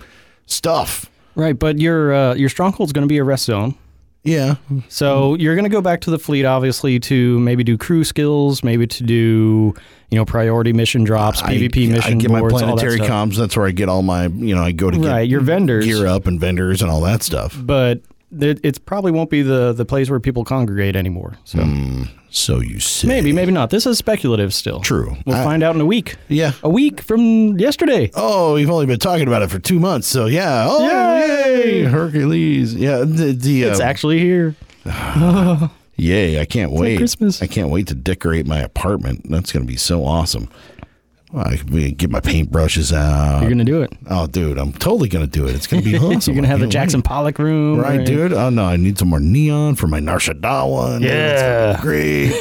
stuff. 0.46 1.10
Right, 1.36 1.58
but 1.58 1.80
your 1.80 2.14
uh, 2.14 2.34
your 2.36 2.48
stronghold's 2.48 2.94
going 2.94 3.04
to 3.04 3.12
be 3.12 3.18
a 3.18 3.24
rest 3.24 3.46
zone. 3.46 3.76
Yeah. 4.26 4.56
So 4.90 5.36
you're 5.36 5.56
going 5.56 5.64
to 5.64 5.70
go 5.70 5.82
back 5.82 6.02
to 6.02 6.12
the 6.12 6.20
fleet, 6.20 6.44
obviously, 6.46 7.00
to 7.02 7.40
maybe 7.40 7.64
do 7.64 7.78
crew 7.78 8.04
skills, 8.04 8.64
maybe 8.64 8.88
to 8.88 9.04
do 9.04 9.74
you 10.12 10.18
know 10.18 10.26
priority 10.26 10.74
mission 10.74 11.04
drops, 11.04 11.42
PvP 11.42 11.88
I, 11.90 11.92
mission 11.92 12.14
I 12.14 12.18
get 12.18 12.32
my 12.32 12.40
boards, 12.40 12.56
that 12.60 12.66
planetary 12.66 12.98
stuff. 12.98 13.08
comms. 13.10 13.38
That's 13.38 13.56
where 13.56 13.68
I 13.68 13.72
get 13.72 13.88
all 13.88 14.02
my, 14.02 14.26
you 14.28 14.54
know, 14.56 14.62
I 14.64 14.72
go 14.72 14.92
to 14.92 14.98
get 14.98 15.08
Right, 15.08 15.30
your 15.30 15.42
vendors. 15.42 15.86
gear 15.86 16.06
up 16.08 16.28
and 16.28 16.40
vendors 16.40 16.82
and 16.82 16.92
all 16.92 17.02
that 17.02 17.24
stuff. 17.24 17.56
But 17.60 18.02
it, 18.42 18.60
it's 18.64 18.78
probably 18.78 19.12
won't 19.12 19.30
be 19.30 19.42
the 19.42 19.74
the 19.74 19.86
place 19.86 20.10
where 20.10 20.20
people 20.20 20.44
congregate 20.44 20.96
anymore. 20.96 21.34
So 21.44 21.64
So 22.30 22.60
you 22.60 22.80
say. 22.80 23.08
maybe, 23.08 23.32
maybe 23.32 23.52
not. 23.52 23.70
This 23.70 23.86
is 23.86 23.98
speculative 23.98 24.54
still. 24.54 24.80
True. 24.82 25.16
We'll 25.26 25.36
I- 25.38 25.44
find 25.44 25.64
out 25.64 25.76
in 25.76 25.82
a 25.82 25.86
week. 25.86 26.16
Yeah. 26.28 26.52
A 26.64 26.70
week 26.70 27.02
from 27.02 27.58
yesterday. 27.58 28.12
Oh, 28.14 28.56
we've 28.56 28.70
only 28.70 28.86
been 28.86 29.00
talking 29.00 29.28
about 29.28 29.42
it 29.42 29.50
for 29.50 29.60
two 29.60 29.80
months, 29.80 30.08
so 30.08 30.26
yeah. 30.26 30.66
Oh, 30.68 30.84
Yay! 30.86 31.82
yay! 31.82 31.84
Hercules. 31.84 32.74
Yeah, 32.76 33.00
the, 33.00 33.32
the 33.34 33.64
It's 33.64 33.80
uh, 33.80 33.84
actually 33.84 34.20
here. 34.20 34.56
yay! 35.96 36.40
I 36.40 36.46
can't 36.46 36.72
wait. 36.72 36.98
Christmas. 36.98 37.42
I 37.42 37.48
can't 37.48 37.70
wait 37.70 37.88
to 37.88 37.96
decorate 37.96 38.46
my 38.46 38.60
apartment. 38.60 39.30
That's 39.30 39.52
gonna 39.52 39.66
be 39.66 39.78
so 39.78 40.04
awesome. 40.06 40.50
I 41.38 41.58
can 41.58 41.92
get 41.96 42.10
my 42.10 42.20
paintbrushes 42.20 42.94
out. 42.96 43.42
You're 43.42 43.50
gonna 43.50 43.64
do 43.64 43.82
it. 43.82 43.92
oh, 44.10 44.28
dude, 44.28 44.58
I'm 44.58 44.72
totally 44.74 45.10
gonna 45.10 45.28
do 45.28 45.46
it. 45.48 45.56
It's 45.56 45.68
gonna 45.68 45.82
be 45.84 45.98
awesome. 45.98 46.34
You're 46.34 46.42
gonna 46.42 46.48
have 46.48 46.60
the 46.60 46.68
Jackson 46.68 47.00
wait. 47.00 47.06
Pollock 47.06 47.40
room, 47.40 47.80
Right, 47.80 48.06
dude. 48.06 48.34
Oh 48.34 48.50
no, 48.50 48.66
I 48.66 48.78
need 48.78 48.98
some 48.98 49.10
more 49.10 49.20
neon 49.20 49.76
for 49.76 49.88
my 49.88 50.00
Nar 50.00 50.18
Shaddaa 50.18 50.70
one. 50.72 51.02
Yeah. 51.02 51.80
great. 51.82 52.32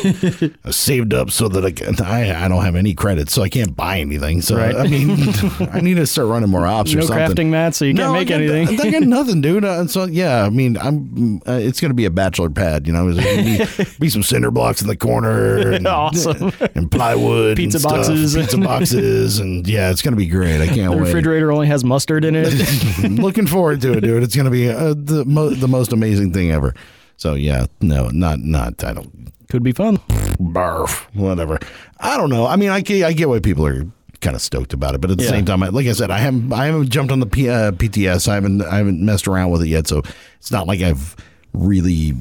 I 0.64 0.70
saved 0.70 1.14
up 1.14 1.30
so 1.30 1.48
that 1.48 1.64
I 1.64 1.70
can. 1.72 2.00
I, 2.02 2.44
I 2.44 2.48
don't 2.48 2.64
have 2.64 2.76
any 2.76 2.94
credits, 2.94 3.32
so 3.32 3.42
I 3.42 3.48
can't 3.48 3.74
buy 3.76 3.98
anything. 4.00 4.40
So 4.42 4.56
Right. 4.56 4.74
I 4.76 4.86
mean, 4.86 5.10
I 5.72 5.80
need 5.80 5.94
to 5.96 6.06
start 6.06 6.28
running 6.28 6.48
more 6.50 6.66
ops 6.66 6.94
or 6.94 7.02
something. 7.02 7.16
No 7.18 7.28
crafting 7.34 7.46
mats, 7.50 7.78
so 7.78 7.84
you 7.84 7.94
can't 7.94 8.06
No, 8.06 8.12
make 8.12 8.28
I 8.30 8.46
got, 8.46 8.56
anything. 8.56 8.80
I 8.80 8.90
got 8.90 9.02
nothing, 9.02 9.40
dude. 9.40 9.64
Uh, 9.64 9.86
so 9.86 10.04
yeah, 10.04 10.44
I 10.44 10.50
mean, 10.50 10.76
I'm. 10.78 11.40
Uh, 11.46 11.52
it's 11.60 11.80
gonna 11.80 11.94
be 11.94 12.04
a 12.04 12.10
bachelor 12.10 12.50
pad, 12.50 12.86
you 12.86 12.92
know. 12.92 13.12
There's 13.12 13.76
be, 13.76 13.84
be 14.00 14.08
some 14.08 14.22
cinder 14.22 14.50
blocks 14.50 14.80
in 14.82 14.88
the 14.88 14.96
corner, 14.96 15.72
and, 15.72 15.86
Awesome. 15.86 16.52
and 16.74 16.90
plywood, 16.90 17.56
Pizza 17.56 17.76
and 17.76 17.80
stuff, 17.80 17.92
boxes. 17.92 18.34
pizza 18.34 18.58
boxes, 18.58 18.83
and 18.92 19.66
yeah, 19.66 19.90
it's 19.90 20.02
gonna 20.02 20.16
be 20.16 20.26
great. 20.26 20.60
I 20.60 20.66
can't 20.66 20.90
The 20.90 20.96
wait. 20.98 21.06
refrigerator 21.06 21.50
only 21.52 21.66
has 21.68 21.84
mustard 21.84 22.24
in 22.24 22.34
it. 22.36 22.52
Looking 23.10 23.46
forward 23.46 23.80
to 23.82 23.92
it, 23.94 24.00
dude. 24.02 24.22
It's 24.22 24.36
gonna 24.36 24.50
be 24.50 24.68
uh, 24.70 24.94
the 24.96 25.24
mo- 25.24 25.50
the 25.50 25.68
most 25.68 25.92
amazing 25.92 26.32
thing 26.32 26.50
ever. 26.50 26.74
So 27.16 27.34
yeah, 27.34 27.66
no, 27.80 28.08
not 28.08 28.40
not. 28.40 28.82
I 28.84 28.92
don't 28.92 29.32
Could 29.48 29.62
be 29.62 29.72
fun. 29.72 29.98
barf, 30.38 31.04
whatever. 31.14 31.58
I 32.00 32.16
don't 32.16 32.30
know. 32.30 32.46
I 32.46 32.56
mean, 32.56 32.70
I 32.70 32.80
get, 32.80 33.04
I 33.04 33.12
get 33.12 33.28
why 33.28 33.38
people 33.40 33.64
are 33.66 33.86
kind 34.20 34.34
of 34.34 34.42
stoked 34.42 34.72
about 34.72 34.94
it, 34.94 35.00
but 35.00 35.10
at 35.10 35.18
the 35.18 35.24
Yeah. 35.24 35.30
same 35.30 35.44
time, 35.44 35.62
I, 35.62 35.68
like 35.68 35.86
I 35.86 35.92
said, 35.92 36.10
I 36.10 36.18
haven't 36.18 36.52
I 36.52 36.66
haven't 36.66 36.88
jumped 36.90 37.12
on 37.12 37.20
the 37.20 37.26
P, 37.26 37.48
uh, 37.48 37.70
PTS. 37.72 38.26
I 38.28 38.34
haven't 38.34 38.62
I 38.62 38.76
haven't 38.78 39.00
messed 39.04 39.28
around 39.28 39.50
with 39.50 39.62
it 39.62 39.68
yet, 39.68 39.86
so 39.86 40.02
it's 40.38 40.50
not 40.50 40.66
like 40.66 40.80
I've 40.80 41.14
really. 41.52 42.14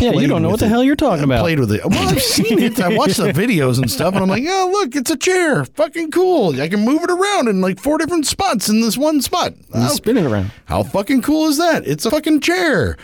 Yeah, 0.00 0.12
you 0.12 0.26
don't 0.26 0.42
know 0.42 0.50
what 0.50 0.60
the 0.60 0.66
it. 0.66 0.70
hell 0.70 0.82
you're 0.84 0.96
talking 0.96 1.22
I 1.22 1.24
about. 1.24 1.40
Played 1.42 1.60
with 1.60 1.72
it. 1.72 1.84
Well, 1.84 2.08
I've 2.08 2.22
seen 2.36 2.58
it. 2.60 2.80
I 2.80 2.96
watched 2.96 3.16
the 3.18 3.32
videos 3.32 3.78
and 3.78 3.90
stuff, 3.90 4.14
and 4.14 4.22
I'm 4.22 4.28
like, 4.28 4.44
oh 4.46 4.70
look, 4.72 4.94
it's 4.96 5.10
a 5.10 5.16
chair. 5.16 5.64
Fucking 5.64 6.10
cool. 6.10 6.60
I 6.60 6.68
can 6.68 6.84
move 6.84 7.02
it 7.02 7.10
around 7.10 7.48
in 7.48 7.60
like 7.60 7.78
four 7.80 7.98
different 7.98 8.26
spots 8.26 8.68
in 8.68 8.80
this 8.80 8.96
one 8.98 9.20
spot. 9.20 9.54
You 9.74 9.80
How, 9.80 9.88
spin 9.88 10.16
it 10.16 10.24
around. 10.24 10.50
how 10.66 10.82
fucking 10.82 11.22
cool 11.22 11.46
is 11.48 11.58
that? 11.58 11.86
It's 11.86 12.06
a 12.06 12.10
fucking 12.10 12.40
chair, 12.40 12.96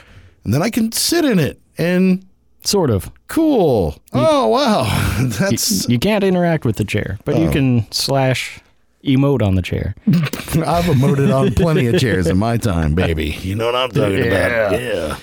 and 0.44 0.52
then 0.54 0.62
I 0.62 0.70
can 0.70 0.92
sit 0.92 1.24
in 1.24 1.38
it 1.38 1.60
and. 1.78 2.24
Sort 2.64 2.90
of. 2.90 3.12
Cool. 3.28 3.96
Oh 4.12 4.48
wow, 4.48 4.82
that's 5.38 5.88
You 5.88 6.00
can't 6.00 6.24
interact 6.24 6.64
with 6.64 6.74
the 6.74 6.84
chair, 6.84 7.16
but 7.24 7.36
Oh. 7.36 7.42
you 7.44 7.48
can 7.50 7.86
slash 7.92 8.58
emote 9.04 9.40
on 9.40 9.54
the 9.54 9.62
chair. 9.62 9.94
I've 10.08 10.86
emoted 10.86 11.32
on 11.32 11.54
plenty 11.54 11.86
of 11.86 12.00
chairs 12.00 12.26
in 12.26 12.36
my 12.38 12.56
time, 12.56 12.96
baby. 12.96 13.36
You 13.42 13.54
know 13.54 13.66
what 13.66 13.76
I'm 13.76 13.90
talking 13.90 14.26
about? 14.26 14.72
Yeah. 14.80 15.16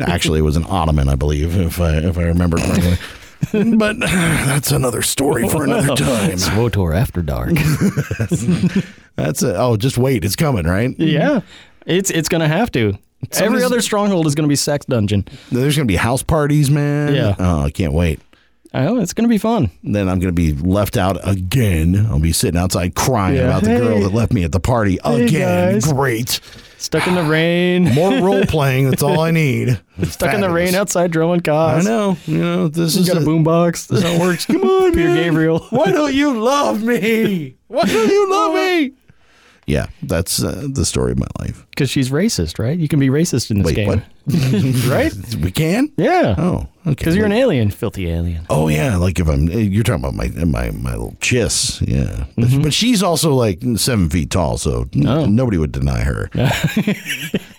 Actually, 0.00 0.38
it 0.40 0.42
was 0.42 0.56
an 0.56 0.64
ottoman, 0.68 1.08
I 1.08 1.14
believe, 1.14 1.56
if 1.58 1.80
I 1.80 1.96
if 1.98 2.18
I 2.18 2.22
remember 2.24 2.58
correctly. 2.58 2.96
but 3.76 3.98
that's 4.00 4.72
another 4.72 5.02
story 5.02 5.48
for 5.48 5.64
another 5.64 5.94
time. 5.94 6.32
SWTOR 6.32 6.94
After 6.96 7.22
Dark. 7.22 7.50
That's 9.16 9.42
it. 9.42 9.54
Oh, 9.56 9.76
just 9.76 9.96
wait, 9.98 10.24
it's 10.24 10.36
coming, 10.36 10.66
right? 10.66 10.94
yeah. 10.98 11.40
It's 11.86 12.10
it's 12.10 12.28
gonna 12.28 12.48
have 12.48 12.70
to. 12.72 12.88
Every 12.88 12.98
Somebody's- 13.32 13.64
other 13.66 13.80
stronghold 13.80 14.26
is 14.26 14.34
gonna 14.34 14.48
be 14.48 14.56
sex 14.56 14.84
dungeon. 14.86 15.24
There's 15.50 15.76
gonna 15.76 15.86
be 15.86 15.96
house 15.96 16.22
parties, 16.22 16.70
man. 16.70 17.14
Yeah. 17.14 17.34
Oh, 17.38 17.62
I 17.62 17.70
can't 17.70 17.92
wait. 17.92 18.20
Oh, 18.78 18.98
it's 19.00 19.12
gonna 19.12 19.28
be 19.28 19.38
fun. 19.38 19.70
Then 19.82 20.08
I'm 20.08 20.18
gonna 20.18 20.32
be 20.32 20.52
left 20.52 20.96
out 20.96 21.16
again. 21.26 22.06
I'll 22.10 22.18
be 22.20 22.32
sitting 22.32 22.58
outside 22.60 22.94
crying 22.94 23.36
Yeah. 23.36 23.42
about 23.44 23.62
the 23.62 23.78
girl 23.78 24.00
that 24.00 24.12
left 24.12 24.32
me 24.32 24.44
at 24.44 24.52
the 24.52 24.60
party 24.60 24.98
Hey, 25.04 25.24
again. 25.24 25.72
guys. 25.74 25.92
Great. 25.92 26.40
Stuck 26.78 27.06
in 27.06 27.14
the 27.14 27.22
rain. 27.22 27.84
More 27.94 28.12
role 28.20 28.44
playing. 28.48 28.90
That's 28.90 29.02
all 29.02 29.20
I 29.20 29.30
need. 29.30 29.80
Stuck 30.04 30.34
in 30.34 30.40
the 30.42 30.50
rain 30.50 30.74
outside 30.74 31.10
drawing 31.10 31.40
cars. 31.40 31.86
I 31.86 31.88
know. 31.90 32.16
You 32.26 32.38
know, 32.38 32.68
this 32.68 32.94
You 32.94 33.00
is 33.02 33.08
got 33.08 33.16
a 33.16 33.20
a- 33.20 33.24
boombox. 33.24 33.86
This 33.88 34.02
how 34.02 34.10
it 34.10 34.20
works. 34.20 34.44
Come 34.46 34.62
on, 34.62 34.92
Peter 34.92 35.08
man. 35.08 35.16
Gabriel. 35.16 35.58
Why 35.70 35.90
don't 35.90 36.12
you 36.14 36.38
love 36.38 36.82
me? 36.82 37.56
Why 37.68 37.82
don't 37.82 38.08
you 38.10 38.30
love 38.30 38.54
me? 38.54 38.92
Yeah, 39.66 39.86
that's 40.02 40.44
uh, 40.44 40.68
the 40.70 40.84
story 40.84 41.12
of 41.12 41.18
my 41.18 41.26
life. 41.40 41.66
Because 41.70 41.90
she's 41.90 42.10
racist, 42.10 42.58
right? 42.60 42.78
You 42.78 42.86
can 42.88 43.00
be 43.00 43.08
racist 43.08 43.50
in 43.50 43.58
this 43.58 43.66
Wait, 43.66 43.74
game. 43.76 43.88
what? 43.88 44.02
right? 44.88 45.12
We 45.40 45.50
can? 45.52 45.92
Yeah. 45.96 46.34
Oh, 46.36 46.66
okay. 46.84 46.94
Because 46.96 47.16
you're 47.16 47.26
an 47.26 47.32
alien, 47.32 47.70
filthy 47.70 48.08
alien. 48.10 48.44
Oh 48.50 48.68
yeah, 48.68 48.96
like 48.96 49.18
if 49.20 49.28
I'm 49.28 49.46
you're 49.48 49.84
talking 49.84 50.04
about 50.04 50.14
my 50.14 50.28
my 50.44 50.70
my 50.72 50.90
little 50.92 51.16
chiss, 51.20 51.80
yeah. 51.86 52.24
But, 52.36 52.62
but 52.62 52.74
she's 52.74 53.02
also 53.02 53.34
like 53.34 53.60
seven 53.76 54.08
feet 54.10 54.30
tall, 54.30 54.58
so 54.58 54.86
n- 54.94 55.06
Oh. 55.06 55.26
nobody 55.26 55.58
would 55.58 55.72
deny 55.72 56.00
her. 56.00 56.28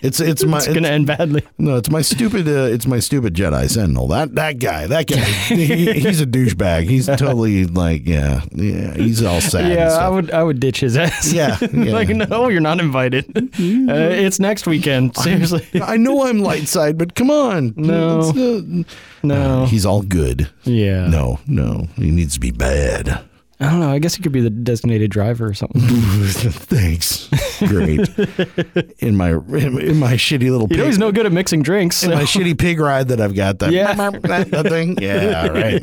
it's 0.02 0.20
it's 0.20 0.44
my 0.44 0.58
It's 0.58 0.68
gonna 0.68 0.88
end 0.88 1.06
badly. 1.06 1.42
no, 1.58 1.76
it's 1.76 1.90
my 1.90 2.02
stupid 2.02 2.46
uh, 2.48 2.68
it's 2.74 2.86
my 2.86 2.98
stupid 3.00 3.34
Jedi 3.34 3.68
Sentinel. 3.70 4.08
That 4.08 4.34
that 4.34 4.58
guy, 4.58 4.86
that 4.86 5.06
guy, 5.06 5.16
he, 5.24 5.92
he's 5.92 6.20
a 6.20 6.26
douchebag. 6.26 6.84
He's 6.88 7.06
totally 7.06 7.64
like 7.66 8.06
yeah, 8.06 8.42
yeah. 8.52 8.94
He's 8.94 9.22
all 9.22 9.40
sad. 9.40 9.72
Yeah, 9.72 9.88
I 9.96 10.08
would 10.08 10.30
I 10.30 10.42
would 10.42 10.60
ditch 10.60 10.80
his 10.80 10.96
ass. 10.96 11.32
Yeah, 11.32 11.56
yeah. 11.72 11.92
like 11.92 12.08
no, 12.10 12.48
you're 12.48 12.60
not 12.60 12.80
invited. 12.80 13.24
uh, 13.36 13.40
it's 13.58 14.38
next 14.40 14.66
weekend. 14.66 15.16
Seriously, 15.16 15.66
I 15.82 15.96
know 15.96 16.26
I'm 16.26 16.40
side, 16.66 16.98
but 16.98 17.14
come 17.14 17.30
on. 17.30 17.74
No. 17.76 18.20
It's, 18.20 18.38
uh, 18.38 18.94
no. 19.22 19.66
he's 19.66 19.86
all 19.86 20.02
good. 20.02 20.48
yeah. 20.64 21.06
No, 21.06 21.38
no, 21.46 21.86
he 21.96 22.10
needs 22.10 22.34
to 22.34 22.40
be 22.40 22.50
bad. 22.50 23.24
I 23.60 23.70
don't 23.70 23.80
know. 23.80 23.90
I 23.90 23.98
guess 23.98 24.14
he 24.14 24.22
could 24.22 24.30
be 24.30 24.40
the 24.40 24.50
designated 24.50 25.10
driver 25.10 25.46
or 25.46 25.52
something. 25.54 25.80
Thanks. 25.82 27.28
Great. 27.58 28.08
In 29.00 29.16
my 29.16 29.30
in, 29.30 29.80
in 29.80 29.96
my 29.98 30.12
shitty 30.14 30.48
little 30.50 30.68
You 30.70 30.76
know 30.76 30.82
pig, 30.84 30.86
he's 30.86 30.98
no 30.98 31.10
good 31.10 31.26
at 31.26 31.32
mixing 31.32 31.62
drinks. 31.62 32.04
in 32.04 32.10
my 32.12 32.22
shitty 32.22 32.56
pig 32.56 32.78
ride 32.78 33.08
that 33.08 33.20
I've 33.20 33.34
got 33.34 33.58
that 33.58 33.72
Yeah. 33.72 33.94
that 33.94 34.66
thing. 34.68 34.96
Yeah, 35.02 35.48
right. 35.48 35.82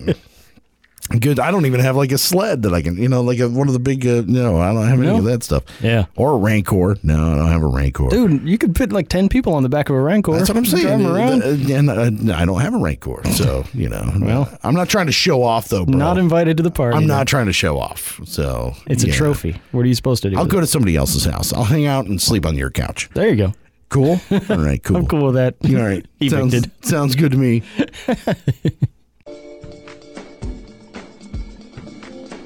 Good. 1.07 1.39
I 1.39 1.51
don't 1.51 1.65
even 1.67 1.79
have 1.81 1.95
like 1.95 2.11
a 2.11 2.17
sled 2.17 2.63
that 2.63 2.73
I 2.73 2.81
can, 2.81 2.97
you 2.97 3.07
know, 3.07 3.21
like 3.21 3.39
a, 3.39 3.47
one 3.47 3.67
of 3.67 3.73
the 3.73 3.79
big. 3.79 4.05
Uh, 4.07 4.23
no, 4.25 4.57
I 4.59 4.73
don't 4.73 4.87
have 4.87 4.97
any 4.99 5.07
No? 5.07 5.17
of 5.19 5.23
that 5.25 5.43
stuff. 5.43 5.63
Yeah. 5.81 6.05
Or 6.15 6.33
a 6.33 6.37
Rancor. 6.37 6.97
No, 7.03 7.31
I 7.33 7.35
don't 7.35 7.47
have 7.51 7.61
a 7.61 7.67
Rancor. 7.67 8.09
Dude, 8.09 8.47
you 8.47 8.57
could 8.57 8.75
fit 8.75 8.91
like 8.91 9.07
ten 9.07 9.29
people 9.29 9.53
on 9.53 9.61
the 9.63 9.69
back 9.69 9.89
of 9.89 9.95
a 9.95 9.99
Rancor. 9.99 10.31
That's 10.33 10.49
what 10.49 10.57
I'm 10.57 10.65
saying. 10.65 10.83
Drive 10.85 10.99
'em 11.01 11.05
around. 11.07 11.43
Uh, 11.43 11.75
And 11.75 11.89
uh, 12.31 12.35
I 12.35 12.45
don't 12.45 12.59
have 12.59 12.73
a 12.73 12.77
Rancor, 12.79 13.21
so 13.31 13.63
you 13.73 13.87
know. 13.89 14.03
Well. 14.19 14.57
I'm 14.63 14.73
not 14.73 14.89
trying 14.89 15.05
to 15.05 15.11
show 15.11 15.43
off 15.43 15.67
though, 15.69 15.85
bro. 15.85 15.95
Not 15.97 16.17
invited 16.17 16.57
to 16.57 16.63
the 16.63 16.71
party. 16.71 16.97
I'm 16.97 17.05
not 17.07 17.27
trying 17.27 17.45
to 17.45 17.53
show 17.53 17.77
off. 17.79 18.19
So 18.25 18.73
It's 18.87 19.03
a 19.03 19.07
yeah. 19.07 19.13
trophy. 19.13 19.61
What 19.71 19.81
are 19.81 19.87
you 19.87 19.95
supposed 19.95 20.23
to 20.23 20.29
do? 20.31 20.37
I'll 20.37 20.43
with 20.45 20.51
go 20.53 20.57
it? 20.57 20.61
to 20.61 20.67
somebody 20.67 20.95
else's 20.95 21.25
house. 21.25 21.53
I'll 21.53 21.63
hang 21.65 21.85
out 21.85 22.05
and 22.07 22.19
sleep 22.21 22.45
on 22.47 22.55
your 22.55 22.71
couch. 22.71 23.09
There 23.13 23.29
you 23.29 23.35
go. 23.35 23.53
Cool. 23.89 24.19
All 24.31 24.57
right. 24.57 24.83
Cool. 24.83 24.97
I'm 24.97 25.05
cool 25.05 25.27
with 25.27 25.35
that. 25.35 25.55
All 25.63 25.71
right. 25.83 26.03
Sounds, 26.29 26.53
Evicted. 26.55 26.71
sounds 26.85 27.15
good 27.15 27.31
to 27.31 27.37
me. 27.37 27.61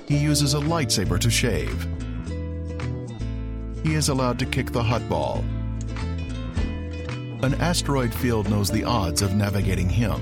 He 0.09 0.17
uses 0.17 0.55
a 0.55 0.57
lightsaber 0.57 1.19
to 1.19 1.29
shave. 1.29 1.87
He 3.83 3.93
is 3.93 4.09
allowed 4.09 4.39
to 4.39 4.47
kick 4.47 4.71
the 4.71 4.81
hot 4.81 5.07
ball. 5.07 5.45
An 7.43 7.53
asteroid 7.59 8.11
field 8.11 8.49
knows 8.49 8.71
the 8.71 8.83
odds 8.83 9.21
of 9.21 9.35
navigating 9.35 9.87
him. 9.87 10.19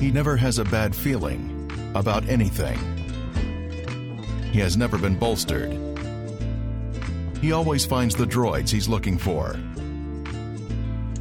He 0.00 0.10
never 0.10 0.34
has 0.38 0.58
a 0.58 0.64
bad 0.64 0.96
feeling 0.96 1.70
about 1.94 2.26
anything. 2.26 2.78
He 4.50 4.60
has 4.60 4.78
never 4.78 4.96
been 4.96 5.18
bolstered. 5.18 5.78
He 7.42 7.52
always 7.52 7.84
finds 7.84 8.14
the 8.14 8.24
droids 8.24 8.70
he's 8.70 8.88
looking 8.88 9.18
for. 9.18 9.56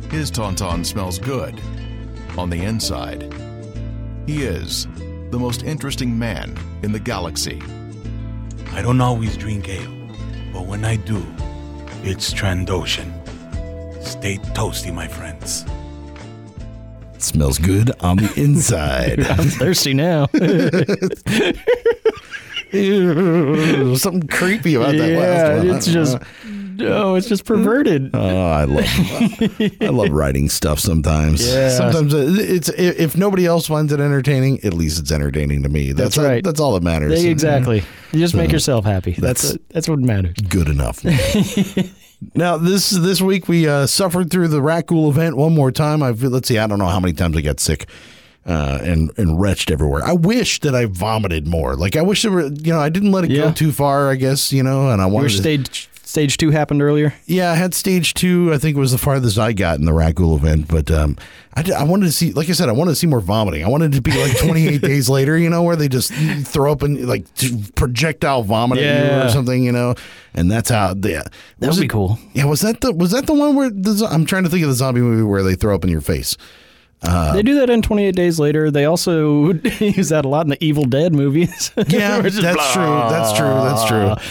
His 0.09 0.31
Tauntaun 0.31 0.85
smells 0.85 1.19
good 1.19 1.59
on 2.37 2.49
the 2.49 2.63
inside. 2.63 3.33
He 4.27 4.43
is 4.43 4.87
the 5.31 5.39
most 5.39 5.63
interesting 5.63 6.19
man 6.19 6.57
in 6.83 6.91
the 6.91 6.99
galaxy. 6.99 7.61
I 8.73 8.81
don't 8.81 8.99
always 8.99 9.37
drink 9.37 9.69
ale, 9.69 9.89
but 10.51 10.65
when 10.65 10.83
I 10.83 10.97
do, 10.97 11.25
it's 12.03 12.33
Trandoshan. 12.33 13.09
Stay 14.03 14.37
toasty, 14.53 14.93
my 14.93 15.07
friends. 15.07 15.65
It 17.13 17.21
smells 17.21 17.59
good 17.59 17.91
on 18.01 18.17
the 18.17 18.33
inside. 18.35 19.21
I'm 19.29 19.47
thirsty 19.47 19.93
now. 19.93 20.27
Ew, 22.73 23.95
something 23.95 24.27
creepy 24.27 24.75
about 24.75 24.95
that 24.97 25.17
last 25.17 25.17
yeah, 25.17 25.57
one. 25.57 25.69
it's 25.69 25.87
just 25.87 26.17
oh, 26.83 27.15
it's 27.15 27.27
just 27.27 27.45
perverted. 27.45 28.11
Oh, 28.21 28.47
I 28.49 28.63
love 28.65 28.85
I 29.81 29.87
love 29.87 30.09
writing 30.09 30.49
stuff 30.49 30.79
sometimes. 30.79 31.47
Yeah. 31.47 31.69
Sometimes 31.69 32.13
it's 32.13 32.69
if 32.69 33.15
nobody 33.17 33.45
else 33.45 33.67
finds 33.67 33.91
it 33.93 33.99
entertaining, 33.99 34.63
at 34.63 34.73
least 34.73 34.99
it's 34.99 35.11
entertaining 35.11 35.63
to 35.63 35.69
me. 35.69 35.91
That's, 35.93 36.15
That's 36.15 36.27
right. 36.27 36.43
That's 36.43 36.59
all 36.59 36.73
that 36.73 36.83
matters. 36.83 37.23
exactly. 37.23 37.83
You 38.11 38.19
just 38.19 38.35
make 38.35 38.51
yourself 38.51 38.85
happy. 38.85 39.11
That's 39.11 39.41
That's- 39.41 39.51
that's, 39.51 39.63
that's 39.73 39.89
what 39.89 39.99
matters. 39.99 40.35
Good 40.49 40.67
enough. 40.67 41.03
Now 42.35 42.55
this 42.57 42.91
this 42.91 43.19
week 43.19 43.47
we 43.47 43.67
uh, 43.67 43.87
suffered 43.87 44.29
through 44.29 44.49
the 44.49 44.59
Rakghoul 44.61 45.09
event 45.09 45.35
one 45.37 45.55
more 45.55 45.71
time. 45.71 46.03
I've 46.03 46.21
let's 46.21 46.47
see, 46.47 46.59
I 46.59 46.67
don't 46.67 46.77
know 46.77 46.85
how 46.85 46.99
many 46.99 47.13
times 47.13 47.35
I 47.35 47.41
got 47.41 47.59
sick 47.59 47.87
uh, 48.45 48.77
and 48.83 49.11
and 49.17 49.41
retched 49.41 49.71
everywhere. 49.71 50.03
I 50.05 50.13
wish 50.13 50.59
that 50.59 50.75
I 50.75 50.85
vomited 50.85 51.47
more. 51.47 51.75
Like 51.75 51.95
I 51.95 52.03
wish 52.03 52.21
there 52.21 52.31
were, 52.31 52.45
you 52.45 52.73
know, 52.73 52.79
I 52.79 52.89
didn't 52.89 53.11
let 53.11 53.23
it 53.23 53.31
Yeah. 53.31 53.45
go 53.45 53.51
too 53.53 53.71
far. 53.71 54.11
I 54.11 54.15
guess 54.15 54.53
you 54.53 54.61
know, 54.61 54.91
and 54.91 55.01
I 55.01 55.05
Your 55.05 55.13
wanted. 55.15 55.65
to, 55.65 55.87
stage 56.11 56.35
two 56.37 56.51
happened 56.51 56.81
earlier. 56.81 57.13
yeah, 57.25 57.51
I 57.51 57.55
had 57.55 57.73
stage 57.73 58.13
two. 58.13 58.53
I 58.53 58.57
think 58.57 58.75
it 58.75 58.79
was 58.79 58.91
the 58.91 58.97
farthest 58.97 59.39
I 59.39 59.53
got 59.53 59.79
in 59.79 59.85
the 59.85 59.93
Rakghoul 59.93 60.35
event. 60.35 60.67
But 60.67 60.91
um, 60.91 61.17
I, 61.55 61.63
I 61.77 61.83
wanted 61.83 62.07
to 62.07 62.11
see, 62.11 62.33
like 62.33 62.49
I 62.49 62.51
said, 62.51 62.67
I 62.67 62.73
wanted 62.73 62.91
to 62.91 62.95
see 62.95 63.07
more 63.07 63.21
vomiting. 63.21 63.63
I 63.63 63.69
wanted 63.69 63.93
it 63.93 63.95
to 63.97 64.01
be 64.01 64.11
like 64.21 64.37
28 64.37 64.81
days 64.81 65.07
later, 65.09 65.37
you 65.37 65.49
know, 65.49 65.63
where 65.63 65.75
they 65.77 65.87
just 65.87 66.13
throw 66.45 66.71
up 66.71 66.81
and 66.81 67.07
like 67.07 67.25
projectile 67.75 68.43
vomit 68.43 68.79
at 68.79 68.83
you 68.83 69.09
Yeah. 69.09 69.25
or 69.25 69.29
something, 69.29 69.63
you 69.63 69.71
know. 69.71 69.95
And 70.33 70.51
that's 70.51 70.69
how. 70.69 70.89
Yeah, 71.01 71.23
That 71.59 71.71
would 71.71 71.79
be 71.79 71.87
cool. 71.87 72.19
Yeah, 72.33 72.45
was 72.45 72.61
that 72.61 72.81
the 72.81 72.91
was 72.91 73.11
that 73.11 73.25
the 73.25 73.33
one 73.33 73.55
where 73.55 73.69
the, 73.69 74.07
I'm 74.11 74.25
trying 74.25 74.43
to 74.43 74.49
think 74.49 74.63
of 74.63 74.69
the 74.69 74.75
zombie 74.75 75.01
movie 75.01 75.23
where 75.23 75.43
they 75.43 75.55
throw 75.55 75.73
up 75.73 75.83
in 75.83 75.89
your 75.89 76.01
face? 76.01 76.35
They 77.01 77.41
do 77.43 77.55
that 77.55 77.69
in 77.69 77.81
28 77.81 78.15
Days 78.15 78.39
Later. 78.39 78.69
They 78.71 78.85
also 78.85 79.53
use 79.79 80.09
that 80.09 80.23
a 80.25 80.27
lot 80.27 80.45
in 80.45 80.49
the 80.49 80.63
Evil 80.63 80.85
Dead 80.85 81.13
movies. 81.13 81.71
Yeah, 81.87 82.17
Where 82.17 82.27
it's 82.27 82.37
just 82.37 82.55
that's 82.57 82.73
true. 82.73 82.83
That's 82.83 83.33
true. 83.33 83.47
That's 83.47 83.85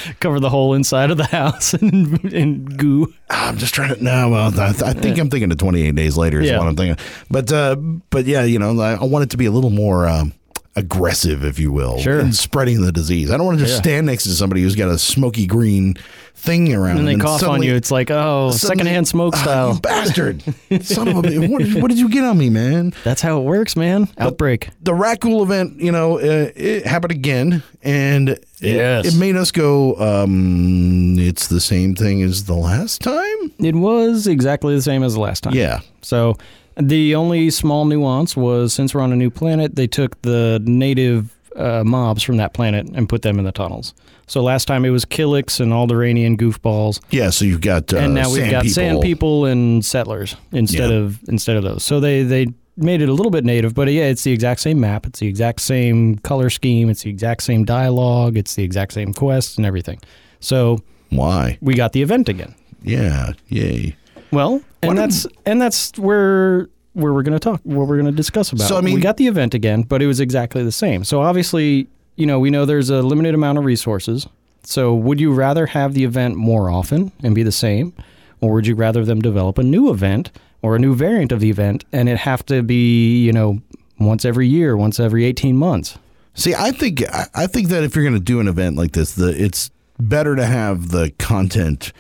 true. 0.05 0.15
Cover 0.21 0.41
the 0.41 0.49
whole 0.51 0.75
inside 0.75 1.11
of 1.11 1.17
the 1.17 1.27
house 1.27 1.75
in, 1.83 2.27
in 2.29 2.65
goo. 2.65 3.13
I'm 3.29 3.59
just 3.59 3.75
trying 3.75 3.95
to. 3.97 4.03
No, 4.03 4.29
well, 4.31 4.59
I, 4.61 4.69
I 4.69 4.93
think 4.93 5.19
I'm 5.19 5.29
thinking 5.31 5.51
of 5.51 5.59
28 5.59 5.95
days 5.95 6.17
later 6.17 6.41
is 6.41 6.49
Yeah. 6.49 6.59
what 6.59 6.69
I'm 6.69 6.77
thinking. 6.77 7.05
But 7.31 7.53
uh, 7.53 7.75
but 8.11 8.25
yeah, 8.27 8.45
you 8.45 8.59
know, 8.59 8.79
I, 8.81 8.93
I 8.95 9.05
want 9.05 9.25
it 9.25 9.31
to 9.31 9.37
be 9.37 9.47
a 9.47 9.51
little 9.51 9.71
more. 9.71 10.09
Um, 10.09 10.33
aggressive 10.81 11.45
if 11.45 11.59
you 11.59 11.71
will 11.71 11.99
Sure. 11.99 12.19
in 12.21 12.33
spreading 12.33 12.81
the 12.83 12.91
disease 12.93 13.31
i 13.31 13.37
don't 13.37 13.47
want 13.47 13.59
to 13.59 13.65
just 13.65 13.77
Yeah. 13.79 13.83
stand 13.83 14.07
next 14.07 14.25
to 14.25 14.31
somebody 14.31 14.63
who's 14.63 14.75
got 14.77 14.89
a 14.89 14.99
smoky 14.99 15.47
green 15.47 15.97
thing 16.35 16.73
around 16.75 16.97
And 16.97 17.07
they 17.07 17.13
them 17.13 17.21
cough 17.21 17.43
on 17.43 17.63
you. 17.63 17.75
It's 17.75 17.91
like, 17.91 18.11
oh, 18.11 18.51
suddenly- 18.53 18.59
secondhand 18.85 19.07
smoke 19.07 19.35
Ah, 19.37 19.43
style. 19.43 19.79
bastard 19.83 20.43
son 20.81 21.09
of 21.09 21.19
a 21.19 21.23
bitch. 21.23 21.49
what, 21.51 21.59
did- 21.63 21.83
what 21.83 21.89
did 21.91 21.99
you 21.99 22.09
get 22.09 22.25
on 22.25 22.39
me 22.39 22.49
man 22.49 22.95
That's 23.05 23.21
how 23.21 23.41
it 23.41 23.45
works, 23.45 23.77
man. 23.77 24.09
Outbreak. 24.17 24.71
the 24.83 24.93
Rakghoul 24.93 25.43
event, 25.43 25.79
you 25.83 25.93
know, 25.93 26.19
uh, 26.19 26.49
it 26.57 26.87
happened 26.87 27.11
again, 27.13 27.63
and 27.83 28.31
it, 28.31 28.41
Yes. 28.63 29.05
it 29.15 29.19
made 29.19 29.37
us 29.37 29.51
go. 29.51 29.97
Um, 29.97 31.19
it's 31.19 31.49
the 31.49 31.61
same 31.61 31.95
thing 31.95 32.23
as 32.23 32.45
the 32.45 32.55
last 32.55 33.03
time. 33.03 33.53
It 33.59 33.75
was 33.75 34.27
exactly 34.27 34.75
the 34.75 34.81
same 34.83 35.03
as 35.03 35.13
the 35.15 35.21
last 35.21 35.43
time. 35.43 35.53
Yeah, 35.55 35.81
So 36.01 36.39
the 36.77 37.15
only 37.15 37.51
small 37.51 37.85
nuance 37.85 38.37
was 38.37 38.73
since 38.73 38.95
we're 38.95 39.01
on 39.01 39.13
a 39.13 39.17
new 39.17 39.31
planet, 39.31 39.77
they 39.77 39.87
took 39.87 40.21
the 40.23 40.61
native 40.65 41.35
uh, 41.57 41.83
mobs 41.85 42.23
from 42.23 42.37
that 42.39 42.55
planet 42.55 42.87
and 42.95 43.09
put 43.09 43.23
them 43.23 43.39
in 43.39 43.45
the 43.45 43.53
tunnels. 43.53 43.93
So 44.27 44.43
last 44.43 44.67
time 44.67 44.85
it 44.85 44.91
was 44.91 45.05
Killiks 45.05 45.59
and 45.59 45.73
Alderani 45.73 46.25
and 46.25 46.39
goofballs, 46.39 47.01
yeah. 47.11 47.31
So 47.31 47.45
you've 47.45 47.61
got 47.61 47.93
uh, 47.93 47.97
and 47.99 48.15
now 48.15 48.29
we've 48.31 48.37
sand 48.43 48.51
got 48.53 48.63
people. 48.63 48.75
sand 48.75 49.01
people 49.03 49.45
and 49.47 49.85
settlers 49.85 50.37
instead 50.53 50.91
Yeah. 50.91 50.97
of 50.99 51.19
instead 51.29 51.57
of 51.57 51.65
those. 51.65 51.85
So 51.85 51.99
they 51.99 52.23
they 52.23 52.47
made 52.77 53.03
it 53.03 53.09
a 53.09 53.13
little 53.13 53.33
bit 53.33 53.45
native, 53.45 53.75
but 53.75 53.89
yeah, 53.93 54.05
it's 54.05 54.23
the 54.23 54.33
exact 54.33 54.61
same 54.61 54.79
map, 54.81 55.05
it's 55.05 55.19
the 55.19 55.27
exact 55.27 55.61
same 55.61 56.17
color 56.19 56.49
scheme, 56.49 56.89
it's 56.89 57.03
the 57.03 57.11
exact 57.11 57.43
same 57.43 57.65
dialogue, 57.65 58.37
it's 58.37 58.55
the 58.55 58.63
exact 58.63 58.93
same 58.93 59.13
quests 59.13 59.57
and 59.57 59.67
everything. 59.67 59.99
So 60.39 60.79
Why? 61.11 61.59
we 61.61 61.75
got 61.75 61.93
the 61.93 62.01
event 62.01 62.29
again. 62.29 62.55
Yeah, 62.83 63.33
yay. 63.49 63.97
Well, 64.33 64.63
and 64.83 64.97
that's 64.97 65.27
and 65.47 65.61
that's 65.61 65.99
where 65.99 66.69
where 66.93 67.13
we're 67.13 67.23
going 67.23 67.39
to 67.39 67.41
talk, 67.41 67.61
what 67.63 67.87
we're 67.87 67.97
going 67.97 68.11
to 68.11 68.17
discuss 68.17 68.53
about. 68.53 68.67
So, 68.69 68.77
I 68.77 68.81
mean- 68.81 68.95
we 68.95 69.01
got 69.01 69.17
the 69.17 69.27
event 69.29 69.55
again, 69.55 69.83
but 69.83 70.03
it 70.03 70.07
was 70.07 70.21
exactly 70.21 70.63
the 70.65 70.73
same. 70.73 71.05
So 71.05 71.21
obviously, 71.23 71.87
you 72.17 72.27
know, 72.27 72.41
we 72.41 72.51
know 72.51 72.65
there's 72.65 72.91
a 72.91 73.03
limited 73.03 73.35
amount 73.35 73.59
of 73.59 73.65
resources. 73.65 74.27
So 74.65 74.95
would 74.95 75.21
you 75.21 75.33
rather 75.33 75.67
have 75.67 75.95
the 75.95 76.05
event 76.05 76.37
more 76.37 76.69
often 76.69 77.13
and 77.23 77.35
be 77.35 77.43
the 77.43 77.53
same, 77.53 77.93
or 78.41 78.53
would 78.55 78.67
you 78.67 78.75
rather 78.75 79.05
them 79.05 79.21
develop 79.23 79.57
a 79.59 79.63
new 79.63 79.91
event 79.91 80.31
or 80.63 80.77
a 80.77 80.79
new 80.79 80.95
variant 80.95 81.33
of 81.33 81.41
the 81.41 81.49
event 81.49 81.85
and 81.93 82.09
it 82.09 82.19
have 82.19 82.45
to 82.47 82.63
be, 82.63 83.23
you 83.25 83.33
know, 83.33 83.61
once 83.99 84.25
every 84.25 84.49
year, 84.49 84.77
once 84.77 84.99
every 85.01 85.25
18 85.25 85.57
months? 85.57 85.99
See, 86.35 86.55
I 86.55 86.73
think 86.73 87.03
I 87.35 87.47
think 87.47 87.69
that 87.69 87.83
if 87.85 87.95
you're 87.95 88.05
going 88.05 88.15
to 88.15 88.21
do 88.21 88.41
an 88.41 88.49
event 88.49 88.77
like 88.77 88.93
this, 88.93 89.15
the 89.15 89.29
it's 89.43 89.71
better 89.99 90.37
to 90.37 90.47
have 90.47 90.91
the 90.91 91.11
content 91.19 91.93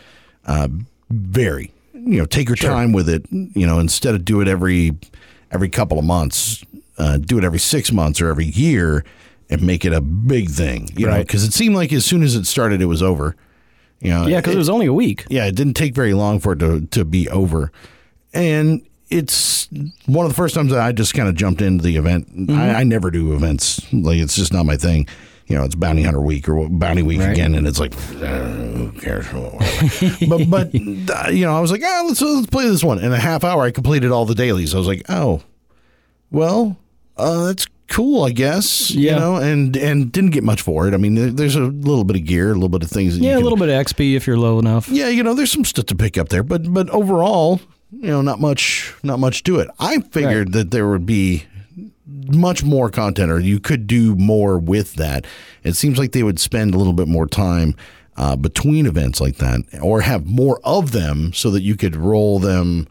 uh, 0.46 0.68
vary. 1.10 1.72
You 2.06 2.18
know, 2.18 2.24
take 2.26 2.48
your 2.48 2.56
time 2.56 2.92
with 2.92 3.08
it. 3.08 3.26
You 3.30 3.66
know, 3.66 3.78
instead 3.78 4.14
of 4.14 4.24
do 4.24 4.40
it 4.40 4.48
every 4.48 4.92
every 5.50 5.68
couple 5.68 5.98
of 5.98 6.04
months, 6.04 6.64
uh, 6.98 7.18
do 7.18 7.38
it 7.38 7.44
every 7.44 7.58
six 7.58 7.92
months 7.92 8.20
or 8.20 8.28
every 8.28 8.46
year, 8.46 9.04
and 9.48 9.62
make 9.62 9.84
it 9.84 9.92
a 9.92 10.00
big 10.00 10.50
thing. 10.50 10.88
You 10.96 11.06
know, 11.06 11.18
because 11.18 11.44
it 11.44 11.52
seemed 11.52 11.74
like 11.74 11.92
as 11.92 12.04
soon 12.04 12.22
as 12.22 12.34
it 12.36 12.46
started, 12.46 12.80
it 12.80 12.86
was 12.86 13.02
over. 13.02 13.36
You 14.00 14.10
know, 14.10 14.26
Yeah, 14.26 14.38
because 14.40 14.54
it 14.54 14.58
was 14.58 14.70
only 14.70 14.86
a 14.86 14.94
week. 14.94 15.26
yeah, 15.28 15.44
it 15.46 15.54
didn't 15.54 15.74
take 15.74 15.94
very 15.94 16.14
long 16.14 16.40
for 16.40 16.52
it 16.54 16.58
to, 16.60 16.86
to 16.86 17.04
be 17.04 17.28
over. 17.28 17.70
And 18.32 18.80
it's 19.10 19.68
one 20.06 20.24
of 20.24 20.30
the 20.30 20.36
first 20.36 20.54
times 20.54 20.70
that 20.70 20.80
I 20.80 20.92
just 20.92 21.12
kind 21.12 21.28
of 21.28 21.34
jumped 21.34 21.60
into 21.60 21.84
the 21.84 21.96
event. 21.96 22.34
Mm-hmm. 22.34 22.58
I, 22.58 22.76
I 22.76 22.84
never 22.84 23.10
do 23.10 23.34
events. 23.34 23.80
Like, 23.92 24.16
it's 24.18 24.36
just 24.36 24.52
not 24.54 24.64
my 24.64 24.76
thing. 24.78 25.06
You 25.50 25.56
know, 25.56 25.64
it's 25.64 25.74
Bounty 25.74 26.02
Hunter 26.04 26.20
Week 26.20 26.48
or 26.48 26.68
Bounty 26.68 27.02
Week 27.02 27.18
Right. 27.18 27.30
again, 27.32 27.54
and 27.56 27.66
it's 27.66 27.80
like, 27.80 27.92
uh, 28.22 28.48
who 28.48 28.92
cares? 28.92 29.26
but, 30.28 30.48
but 30.48 30.68
uh, 31.26 31.30
you 31.30 31.44
know, 31.44 31.56
I 31.56 31.60
was 31.60 31.72
like, 31.72 31.82
ah, 31.84 32.04
let's, 32.06 32.20
let's 32.22 32.46
play 32.46 32.68
this 32.68 32.84
one. 32.84 33.00
In 33.00 33.12
a 33.12 33.18
half 33.18 33.42
hour, 33.44 33.62
I 33.64 33.72
completed 33.72 34.12
all 34.12 34.24
the 34.24 34.34
dailies. 34.36 34.74
I 34.74 34.78
was 34.78 34.86
like, 34.86 35.02
oh, 35.08 35.42
well, 36.30 36.76
uh, 37.16 37.46
that's 37.46 37.66
cool, 37.88 38.22
I 38.22 38.30
guess. 38.30 38.92
Yeah. 38.92 39.14
You 39.14 39.18
know, 39.20 39.36
and 39.36 39.76
and 39.76 40.12
didn't 40.12 40.30
get 40.30 40.44
much 40.44 40.62
for 40.62 40.86
it. 40.86 40.94
I 40.94 40.96
mean, 40.96 41.34
there's 41.34 41.56
a 41.56 41.60
little 41.62 42.04
bit 42.04 42.14
of 42.16 42.24
gear, 42.24 42.50
a 42.52 42.54
little 42.54 42.68
bit 42.68 42.84
of 42.84 42.90
things. 42.90 43.18
That 43.18 43.24
Yeah, 43.24 43.32
you 43.36 43.40
a 43.40 43.42
little 43.42 43.58
bit 43.58 43.68
of 43.68 43.86
XP 43.86 44.14
if 44.14 44.26
you're 44.28 44.38
low 44.38 44.58
enough. 44.60 44.88
yeah, 44.88 45.08
you 45.08 45.22
know, 45.24 45.34
there's 45.34 45.50
some 45.50 45.64
stuff 45.64 45.86
to 45.86 45.96
pick 45.96 46.16
up 46.16 46.28
there, 46.28 46.44
but 46.44 46.72
but 46.72 46.88
overall, 46.90 47.60
you 47.90 48.06
know, 48.06 48.22
not 48.22 48.40
much, 48.40 48.94
not 49.02 49.18
much 49.18 49.42
to 49.44 49.58
it. 49.58 49.68
I 49.80 49.98
figured 50.00 50.52
that 50.52 50.70
there 50.70 50.88
would 50.88 51.04
be 51.06 51.44
much 52.32 52.64
more 52.64 52.90
content, 52.90 53.30
or 53.30 53.38
you 53.40 53.60
could 53.60 53.86
do 53.86 54.14
more 54.16 54.58
with 54.58 54.94
that. 54.94 55.26
It 55.62 55.74
seems 55.74 55.98
like 55.98 56.12
they 56.12 56.22
would 56.22 56.40
spend 56.40 56.74
a 56.74 56.78
little 56.78 56.92
bit 56.92 57.08
more 57.08 57.26
time 57.26 57.74
uh, 58.16 58.36
between 58.36 58.86
events 58.86 59.20
like 59.20 59.36
that, 59.36 59.60
or 59.80 60.02
have 60.02 60.26
more 60.26 60.60
of 60.64 60.92
them, 60.92 61.32
so 61.32 61.50
that 61.50 61.62
you 61.62 61.76
could 61.76 61.96
roll 61.96 62.38
them 62.38 62.88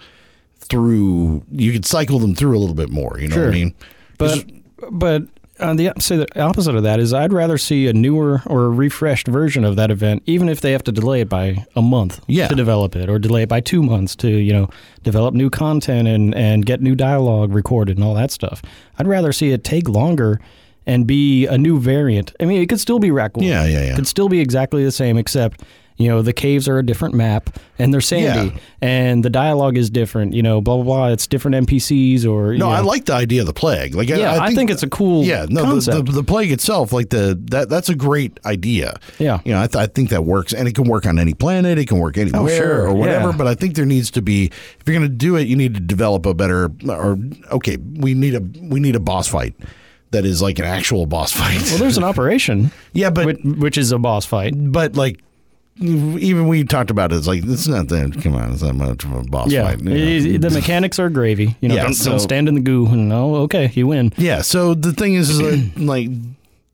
through. 0.58 1.44
You 1.52 1.72
could 1.72 1.86
cycle 1.86 2.20
them 2.20 2.36
through 2.36 2.58
a 2.58 2.60
little 2.60 2.76
bit 2.76 2.90
more. 2.90 3.20
You 3.20 3.28
know 3.28 3.38
what 3.38 3.50
I 3.50 3.52
mean? 3.52 3.76
But 4.18 4.46
but 4.92 5.24
on 5.62 5.76
the 5.78 5.92
say 6.00 6.18
the 6.18 6.42
opposite 6.42 6.76
of 6.76 6.84
that 6.84 7.00
is 7.00 7.14
I'd 7.14 7.34
rather 7.34 7.58
see 7.58 7.88
a 7.88 7.94
newer 7.94 8.42
or 8.46 8.66
a 8.66 8.70
refreshed 8.70 9.28
version 9.28 9.64
of 9.64 9.76
that 9.76 9.92
event, 9.92 10.24
even 10.26 10.50
if 10.50 10.62
they 10.62 10.72
have 10.72 10.84
to 10.86 10.92
delay 10.92 11.22
it 11.22 11.30
by 11.30 11.66
a 11.76 11.82
month 11.82 12.22
Yeah. 12.28 12.48
to 12.48 12.56
develop 12.56 12.96
it, 12.96 13.10
or 13.10 13.20
delay 13.20 13.44
it 13.44 13.50
by 13.50 13.60
two 13.62 13.84
months 13.84 14.16
to 14.18 14.30
you 14.30 14.54
know 14.54 14.70
develop 15.04 15.34
new 15.34 15.50
content 15.50 16.08
and 16.08 16.34
and 16.36 16.66
get 16.66 16.82
new 16.82 16.96
dialogue 16.96 17.54
recorded 17.54 17.98
and 17.98 18.04
all 18.06 18.14
that 18.16 18.32
stuff. 18.32 18.62
I'd 18.98 19.08
rather 19.08 19.32
see 19.32 19.52
it 19.52 19.64
take 19.64 19.88
longer 19.90 20.40
and 20.86 21.06
be 21.06 21.46
a 21.46 21.58
new 21.58 21.80
variant. 21.80 22.34
I 22.40 22.46
mean, 22.46 22.62
it 22.62 22.68
could 22.70 22.80
still 22.80 23.00
be 23.00 23.10
Rakghoul. 23.10 23.44
Yeah, 23.44 23.66
yeah, 23.66 23.84
yeah. 23.84 23.92
It 23.92 23.96
could 23.96 24.08
still 24.08 24.30
be 24.30 24.40
exactly 24.40 24.84
the 24.84 24.92
same, 24.92 25.18
except 25.18 25.62
you 26.00 26.08
know 26.08 26.22
the 26.24 26.34
caves 26.34 26.68
are 26.68 26.80
a 26.80 26.84
different 26.86 27.14
map 27.14 27.50
and 27.78 27.94
they're 27.94 28.00
sandy 28.02 28.56
Yeah. 28.56 28.60
and 28.82 29.24
the 29.24 29.30
dialogue 29.30 29.78
is 29.78 29.90
different. 29.90 30.34
You 30.34 30.42
know, 30.42 30.62
blah 30.62 30.76
blah 30.78 30.84
blah. 30.86 31.08
It's 31.10 31.28
different 31.28 31.68
NPCs 31.68 32.26
or 32.26 32.54
you 32.54 32.60
No, 32.60 32.70
know. 32.70 32.72
I 32.72 32.80
like 32.80 33.04
the 33.06 33.14
idea 33.14 33.42
of 33.42 33.48
the 33.48 33.54
plague. 33.54 33.94
Like, 33.96 34.08
Yeah, 34.10 34.42
I 34.42 34.54
think 34.56 34.70
it's 34.72 34.82
a 34.82 34.90
cool 34.90 35.24
Yeah, 35.26 35.46
no, 35.50 35.76
the, 35.80 36.02
the, 36.02 36.12
the 36.12 36.24
plague 36.24 36.52
itself, 36.52 36.94
like 36.94 37.10
the 37.10 37.38
that 37.52 37.68
that's 37.70 37.90
a 37.90 37.96
great 37.96 38.40
idea. 38.46 38.98
Yeah. 39.20 39.42
you 39.46 39.52
know, 39.54 39.62
I, 39.62 39.68
th- 39.68 39.76
I 39.76 39.88
think 39.88 40.10
that 40.10 40.24
works, 40.24 40.54
and 40.54 40.68
it 40.68 40.74
can 40.74 40.86
work 40.86 41.06
on 41.06 41.20
any 41.20 41.34
planet. 41.34 41.78
It 41.78 41.88
can 41.90 42.00
work 42.00 42.18
oh, 42.18 42.22
anywhere 42.22 42.42
Oh, 42.44 42.48
sure, 42.48 42.88
or 42.88 42.94
whatever. 42.96 43.30
yeah. 43.32 43.38
But 43.38 43.48
I 43.48 43.54
think 43.56 43.76
there 43.76 43.86
needs 43.86 44.10
to 44.12 44.22
be, 44.22 44.46
if 44.46 44.84
you're 44.88 44.96
going 44.98 45.08
to 45.10 45.14
do 45.14 45.36
it, 45.36 45.48
you 45.48 45.56
need 45.58 45.74
to 45.76 45.82
develop 45.82 46.26
a 46.26 46.34
better, 46.34 46.72
or 46.88 47.18
okay, 47.52 47.78
we 47.78 48.14
need 48.14 48.36
a 48.36 48.40
we 48.62 48.80
need 48.80 48.96
a 48.96 49.00
boss 49.02 49.28
fight 49.28 49.54
that 50.12 50.26
is 50.26 50.42
like 50.42 50.58
an 50.60 50.66
actual 50.66 51.06
boss 51.06 51.32
fight. 51.34 51.62
Well, 51.64 51.78
there's 51.78 51.98
an 51.98 52.04
operation, 52.12 52.72
yeah, 52.94 53.10
but 53.10 53.26
which, 53.26 53.40
which 53.44 53.78
is 53.78 53.92
a 53.92 54.00
boss 54.00 54.26
fight. 54.26 54.54
but 54.56 54.96
like. 54.96 55.20
Even 55.82 56.48
we 56.48 56.64
talked 56.66 56.92
about 56.92 57.12
it, 57.12 57.16
it's 57.16 57.28
like 57.28 57.44
it's 57.46 57.68
not 57.68 57.88
that. 57.88 58.20
Come 58.22 58.36
on, 58.36 58.52
it's 58.52 58.62
not 58.62 58.76
much 58.76 59.04
of 59.06 59.14
a 59.14 59.24
boss 59.24 59.50
Yeah, 59.52 59.64
fight. 59.70 59.80
you 59.82 60.38
know. 60.38 60.50
The 60.50 60.50
mechanics 60.54 61.00
are 61.00 61.10
gravy. 61.10 61.56
You 61.62 61.70
know, 61.70 61.76
Yeah, 61.76 61.84
don't, 61.84 61.94
so- 61.94 62.12
don't 62.12 62.20
stand 62.20 62.48
in 62.50 62.56
the 62.56 62.62
goo. 62.62 62.88
No, 62.96 63.36
okay, 63.38 63.72
you 63.74 63.88
win. 63.88 64.12
Yeah. 64.18 64.42
So 64.42 64.74
the 64.74 64.92
thing 64.94 65.14
is, 65.14 65.30
is 65.30 65.42
like, 65.42 65.62
like 65.78 66.10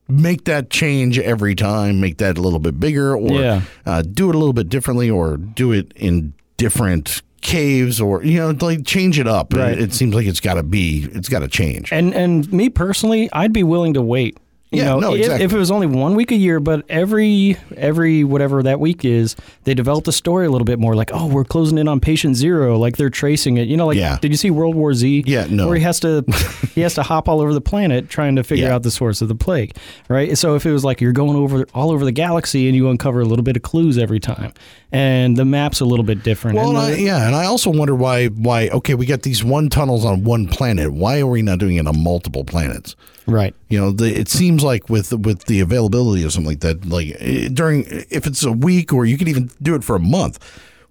make 0.07 0.45
that 0.45 0.69
change 0.69 1.19
every 1.19 1.55
time. 1.55 1.99
Make 2.01 2.17
that 2.17 2.37
a 2.37 2.41
little 2.41 2.59
bit 2.59 2.79
bigger, 2.79 3.15
or 3.15 3.31
Yeah. 3.41 3.61
uh, 3.85 4.01
do 4.01 4.29
it 4.29 4.35
a 4.35 4.37
little 4.39 4.53
bit 4.53 4.69
differently, 4.69 5.09
or 5.09 5.37
do 5.37 5.71
it 5.71 5.91
in 5.95 6.33
different 6.57 7.21
caves, 7.41 8.01
or 8.01 8.23
you 8.23 8.39
know, 8.39 8.55
like 8.59 8.85
change 8.85 9.19
it 9.19 9.27
up. 9.27 9.53
Right. 9.53 9.73
It, 9.73 9.79
it 9.81 9.93
seems 9.93 10.15
like 10.15 10.25
it's 10.25 10.39
got 10.39 10.55
to 10.55 10.63
be. 10.63 11.07
It's 11.13 11.29
got 11.29 11.39
to 11.39 11.47
change. 11.47 11.91
And 11.91 12.13
and 12.15 12.51
me 12.51 12.69
personally, 12.69 13.29
I'd 13.33 13.53
be 13.53 13.61
willing 13.63 13.93
to 13.93 14.01
wait 14.01 14.37
You 14.75 14.81
Yeah, 14.83 14.89
know, 14.89 14.99
no, 14.99 15.13
if, 15.13 15.21
exactly. 15.21 15.45
if 15.45 15.53
it 15.53 15.57
was 15.57 15.71
only 15.71 15.87
one 15.87 16.15
week 16.15 16.31
a 16.31 16.35
year, 16.35 16.59
but 16.59 16.83
every 16.89 17.57
every 17.77 18.23
whatever 18.23 18.61
that 18.63 18.79
week 18.79 19.03
is, 19.05 19.35
they 19.63 19.73
develop 19.73 20.03
the 20.05 20.11
story 20.11 20.45
a 20.45 20.49
little 20.49 20.65
bit 20.65 20.79
more. 20.79 20.95
Like, 20.95 21.11
oh, 21.13 21.27
we're 21.27 21.43
closing 21.45 21.77
in 21.77 21.87
on 21.87 21.99
patient 21.99 22.35
zero. 22.35 22.77
Like 22.77 22.97
they're 22.97 23.09
tracing 23.09 23.57
it. 23.57 23.67
You 23.67 23.77
know, 23.77 23.87
like 23.87 23.97
Yeah. 23.97 24.17
did 24.21 24.31
you 24.31 24.37
see 24.37 24.51
World 24.51 24.75
War 24.75 24.93
Z? 24.93 25.23
Yeah, 25.25 25.47
no. 25.49 25.67
Where 25.67 25.77
he 25.77 25.83
has 25.83 25.99
to 26.01 26.23
he 26.75 26.81
has 26.81 26.93
to 26.95 27.03
hop 27.03 27.27
all 27.29 27.41
over 27.41 27.53
the 27.53 27.61
planet 27.61 28.09
trying 28.09 28.35
to 28.35 28.43
figure 28.43 28.67
Yeah. 28.67 28.75
out 28.75 28.83
the 28.83 28.91
source 28.91 29.21
of 29.21 29.27
the 29.27 29.35
plague, 29.35 29.75
right? 30.09 30.37
So 30.37 30.55
if 30.55 30.65
it 30.65 30.71
was 30.71 30.83
like 30.83 31.01
you're 31.01 31.11
going 31.13 31.35
over 31.35 31.65
all 31.73 31.91
over 31.91 32.05
the 32.05 32.11
galaxy 32.11 32.67
and 32.67 32.75
you 32.75 32.89
uncover 32.89 33.21
a 33.21 33.25
little 33.25 33.43
bit 33.43 33.55
of 33.55 33.63
clues 33.63 33.97
every 33.97 34.19
time, 34.19 34.53
and 34.91 35.35
the 35.37 35.45
map's 35.45 35.79
a 35.79 35.85
little 35.85 36.05
bit 36.05 36.23
different. 36.23 36.57
Well, 36.57 36.69
and 36.69 36.77
and 36.77 36.95
I, 36.95 36.97
yeah, 36.97 37.25
and 37.27 37.35
I 37.35 37.45
also 37.45 37.69
wonder 37.69 37.95
why. 37.95 38.27
Why? 38.27 38.69
Okay, 38.69 38.93
we 38.95 39.05
got 39.05 39.21
these 39.23 39.43
one 39.43 39.69
tunnels 39.69 40.05
on 40.05 40.23
one 40.23 40.47
planet. 40.47 40.93
Why 40.93 41.19
are 41.19 41.27
we 41.27 41.41
not 41.41 41.59
doing 41.59 41.75
it 41.77 41.87
on 41.87 42.01
multiple 42.03 42.43
planets? 42.43 42.95
right. 43.27 43.55
You 43.69 43.79
know, 43.79 43.91
the, 43.91 44.05
it 44.19 44.27
seems 44.27 44.63
like 44.65 44.89
with 44.89 45.13
with 45.13 45.45
the 45.45 45.59
availability 45.61 46.23
of 46.23 46.33
something 46.33 46.49
like 46.51 46.59
that, 46.61 46.85
like 46.85 47.15
eh, 47.19 47.47
during 47.51 47.85
if 48.09 48.27
it's 48.27 48.43
a 48.43 48.51
week 48.51 48.91
or 48.91 49.05
you 49.05 49.17
could 49.17 49.27
even 49.29 49.49
do 49.61 49.75
it 49.75 49.83
for 49.83 49.95
a 49.95 49.99
month, 49.99 50.39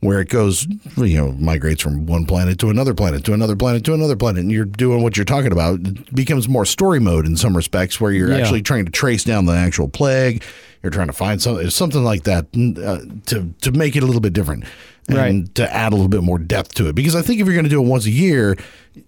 where 0.01 0.21
it 0.21 0.29
goes, 0.29 0.67
you 0.97 1.17
know, 1.17 1.33
migrates 1.33 1.83
from 1.83 2.07
one 2.07 2.25
planet 2.27 2.59
to 2.61 2.71
another 2.71 2.95
planet 2.95 3.25
to 3.25 3.33
another 3.33 3.57
planet 3.57 3.85
to 3.85 3.95
another 3.95 4.17
planet, 4.17 4.41
and 4.43 4.53
you're 4.53 4.65
doing 4.65 5.03
what 5.03 5.17
you're 5.17 5.25
talking 5.25 5.53
about. 5.53 5.81
It 5.81 6.15
becomes 6.15 6.49
more 6.49 6.65
story 6.65 7.01
mode 7.01 7.27
in 7.27 7.37
some 7.37 7.57
respects, 7.57 8.01
where 8.01 8.13
you're 8.13 8.31
Yeah. 8.31 8.39
actually 8.39 8.63
trying 8.63 8.85
to 8.87 8.93
trace 8.93 9.25
down 9.25 9.47
the 9.47 9.53
actual 9.55 9.89
plague. 9.89 10.43
You're 10.83 10.91
trying 10.91 11.07
to 11.07 11.15
find 11.15 11.41
something, 11.41 11.71
something 11.71 12.05
like 12.05 12.25
that, 12.25 12.47
uh, 12.55 12.99
to 13.27 13.55
to 13.63 13.73
make 13.73 13.97
it 13.97 14.03
a 14.03 14.07
little 14.07 14.21
bit 14.21 14.33
different. 14.35 14.65
And 15.07 15.17
Right. 15.19 15.55
to 15.57 15.75
add 15.75 15.93
a 15.93 15.97
little 15.97 16.09
bit 16.09 16.23
more 16.23 16.39
depth 16.39 16.75
to 16.77 16.89
it, 16.89 16.95
because 16.95 17.15
I 17.15 17.21
think 17.21 17.39
if 17.39 17.47
you're 17.47 17.53
going 17.55 17.65
to 17.65 17.71
do 17.71 17.79
it 17.83 17.87
once 17.87 18.07
a 18.07 18.11
year, 18.11 18.57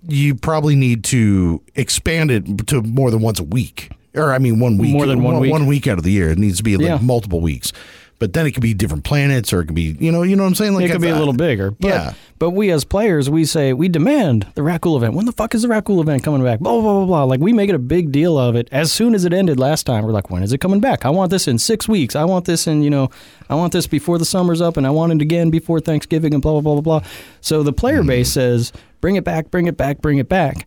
you 0.07 0.35
probably 0.35 0.77
need 0.77 1.05
to 1.05 1.63
expand 1.75 2.31
it 2.31 2.67
to 2.67 2.83
more 2.83 3.11
than 3.11 3.21
once 3.23 3.41
a 3.41 3.45
week, 3.45 3.91
or 4.17 4.33
I 4.33 4.39
mean, 4.39 4.59
one 4.61 4.79
week, 4.79 4.93
More 4.93 5.07
than 5.07 5.23
one 5.23 5.39
week. 5.41 5.51
one 5.53 5.67
week 5.67 5.87
out 5.87 5.99
of 5.99 6.05
the 6.05 6.13
year. 6.13 6.31
It 6.31 6.39
needs 6.39 6.59
to 6.59 6.63
be 6.65 6.77
like 6.77 6.87
Yeah. 6.87 6.99
multiple 7.01 7.41
weeks. 7.41 7.73
But 8.19 8.33
then 8.33 8.47
it 8.47 8.53
could 8.53 8.63
be 8.63 8.73
different 8.73 9.05
planets, 9.05 9.53
or 9.53 9.61
it 9.61 9.67
could 9.67 9.75
be, 9.75 9.95
you 10.01 10.11
know, 10.11 10.23
you 10.23 10.37
know 10.37 10.45
what 10.45 10.49
I'm 10.49 10.55
saying? 10.55 10.73
Like 10.73 10.87
it 10.87 10.93
could 10.93 11.03
be 11.03 11.11
a 11.11 11.19
little 11.19 11.35
bigger. 11.35 11.73
But, 11.73 11.89
Yeah. 11.89 12.13
But 12.39 12.53
we 12.53 12.71
as 12.71 12.83
players, 12.83 13.29
we 13.29 13.45
say 13.45 13.75
we 13.75 13.91
demand 13.91 14.47
the 14.55 14.63
Rakghoul 14.63 14.97
event. 14.97 15.13
When 15.13 15.27
the 15.27 15.33
fuck 15.33 15.55
is 15.55 15.61
the 15.61 15.69
Rakghoul 15.69 16.01
event 16.01 16.23
coming 16.23 16.43
back? 16.43 16.61
Blah 16.61 16.81
blah 16.81 16.95
blah 16.95 17.05
blah. 17.05 17.25
Like 17.25 17.41
we 17.41 17.53
make 17.53 17.69
it 17.69 17.75
a 17.75 17.79
big 17.79 18.13
deal 18.13 18.39
of 18.39 18.57
it. 18.57 18.71
As 18.73 18.91
soon 18.91 19.15
as 19.15 19.27
it 19.27 19.35
ended 19.35 19.59
last 19.61 19.85
time, 19.85 20.03
we're 20.03 20.13
like, 20.13 20.31
when 20.31 20.43
is 20.43 20.51
it 20.55 20.63
coming 20.63 20.81
back? 20.81 21.05
I 21.05 21.11
want 21.11 21.31
this 21.31 21.47
in 21.47 21.59
six 21.59 21.89
weeks. 21.91 22.17
I 22.17 22.25
want 22.25 22.47
this 22.47 22.67
in 22.67 22.83
you 22.83 22.89
know, 22.89 23.11
I 23.51 23.55
want 23.55 23.75
this 23.75 23.87
before 23.87 24.17
the 24.17 24.25
summer's 24.25 24.63
up, 24.63 24.79
and 24.79 24.87
I 24.87 24.91
want 24.91 25.13
it 25.13 25.21
again 25.21 25.51
before 25.51 25.79
Thanksgiving, 25.79 26.33
and 26.33 26.43
blah 26.43 26.53
blah 26.53 26.61
blah 26.63 26.81
blah 26.81 27.01
blah. 27.01 27.09
So 27.43 27.63
the 27.63 27.73
player 27.75 28.01
Hmm. 28.01 28.09
base 28.09 28.31
says, 28.33 28.73
bring 29.03 29.17
it 29.17 29.25
back, 29.25 29.51
bring 29.51 29.67
it 29.67 29.77
back, 29.77 30.01
bring 30.01 30.17
it 30.17 30.29
back. 30.31 30.67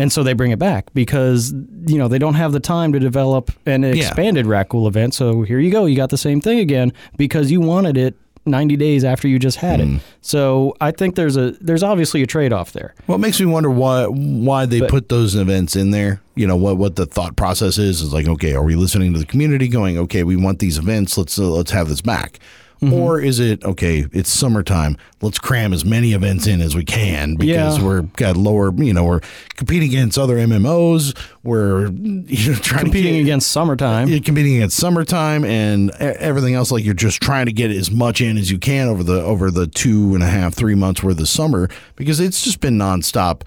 And 0.00 0.10
so 0.12 0.22
they 0.22 0.32
bring 0.32 0.50
it 0.50 0.58
back 0.58 0.92
because 0.94 1.52
you 1.86 1.98
know 1.98 2.08
they 2.08 2.18
don't 2.18 2.34
have 2.34 2.52
the 2.52 2.60
time 2.60 2.92
to 2.92 2.98
develop 2.98 3.50
an 3.66 3.84
expanded 3.84 4.46
Rakghoul 4.46 4.88
event. 4.88 5.14
So 5.14 5.42
here 5.42 5.58
you 5.60 5.70
go, 5.70 5.86
you 5.86 5.96
got 5.96 6.10
the 6.10 6.18
same 6.18 6.40
thing 6.40 6.58
again 6.58 6.92
because 7.16 7.50
you 7.50 7.60
wanted 7.60 7.96
it 7.96 8.14
90 8.46 8.76
days 8.76 9.04
after 9.04 9.28
you 9.28 9.38
just 9.38 9.58
had 9.58 9.80
Hmm. 9.80 9.96
it. 9.96 10.02
So 10.22 10.74
I 10.80 10.90
think 10.92 11.14
there's 11.14 11.36
a 11.36 11.50
there's 11.60 11.82
obviously 11.82 12.22
a 12.22 12.26
trade 12.26 12.52
off 12.52 12.72
there. 12.72 12.94
Well, 13.06 13.16
it 13.16 13.20
makes 13.20 13.38
me 13.38 13.46
wonder 13.46 13.68
why 13.70 14.06
why 14.06 14.64
they 14.66 14.80
put 14.80 15.08
those 15.10 15.34
events 15.34 15.76
in 15.76 15.90
there. 15.90 16.22
You 16.34 16.46
know 16.46 16.56
what 16.56 16.78
what 16.78 16.96
the 16.96 17.04
thought 17.06 17.36
process 17.36 17.76
is 17.76 18.00
is 18.00 18.12
like. 18.14 18.26
Okay, 18.26 18.54
are 18.54 18.62
we 18.64 18.76
listening 18.76 19.12
to 19.12 19.18
the 19.18 19.26
community, 19.26 19.68
going, 19.68 19.98
okay, 19.98 20.22
we 20.24 20.36
want 20.36 20.58
these 20.58 20.78
events. 20.78 21.18
Let's 21.18 21.38
uh, 21.38 21.48
let's 21.50 21.72
have 21.72 21.88
this 21.88 22.00
back. 22.00 22.38
Mm-hmm. 22.80 22.94
Or 22.94 23.20
is 23.20 23.38
it 23.40 23.62
okay? 23.62 24.06
It's 24.12 24.30
summertime. 24.30 24.96
Let's 25.20 25.38
cram 25.38 25.74
as 25.74 25.84
many 25.84 26.14
events 26.14 26.46
in 26.46 26.62
as 26.62 26.74
we 26.74 26.82
can 26.82 27.34
because 27.36 27.76
Yeah. 27.78 27.84
we're 27.84 28.02
got 28.02 28.38
lower. 28.38 28.72
You 28.74 28.94
know, 28.94 29.04
we're 29.04 29.20
competing 29.56 29.90
against 29.90 30.16
other 30.16 30.36
MMOs. 30.36 31.14
We're 31.42 31.88
you 31.90 32.52
know, 32.52 32.58
trying 32.58 32.84
Competing 32.84 33.12
to 33.12 33.18
get, 33.18 33.22
against 33.24 33.50
summertime. 33.50 34.08
you're 34.08 34.20
competing 34.20 34.56
against 34.56 34.78
summertime 34.78 35.44
and 35.44 35.90
everything 36.00 36.54
else. 36.54 36.70
Like 36.72 36.84
you're 36.84 36.94
just 36.94 37.20
trying 37.20 37.46
to 37.46 37.52
get 37.52 37.70
as 37.70 37.90
much 37.90 38.22
in 38.22 38.38
as 38.38 38.50
you 38.50 38.58
can 38.58 38.88
over 38.88 39.02
the 39.02 39.20
over 39.22 39.50
the 39.50 39.66
two 39.66 40.14
and 40.14 40.22
a 40.22 40.26
half, 40.28 40.54
three 40.54 40.74
months 40.74 41.02
worth 41.02 41.20
of 41.20 41.28
summer 41.28 41.68
because 41.96 42.18
it's 42.18 42.42
just 42.42 42.60
been 42.60 42.78
nonstop. 42.78 43.42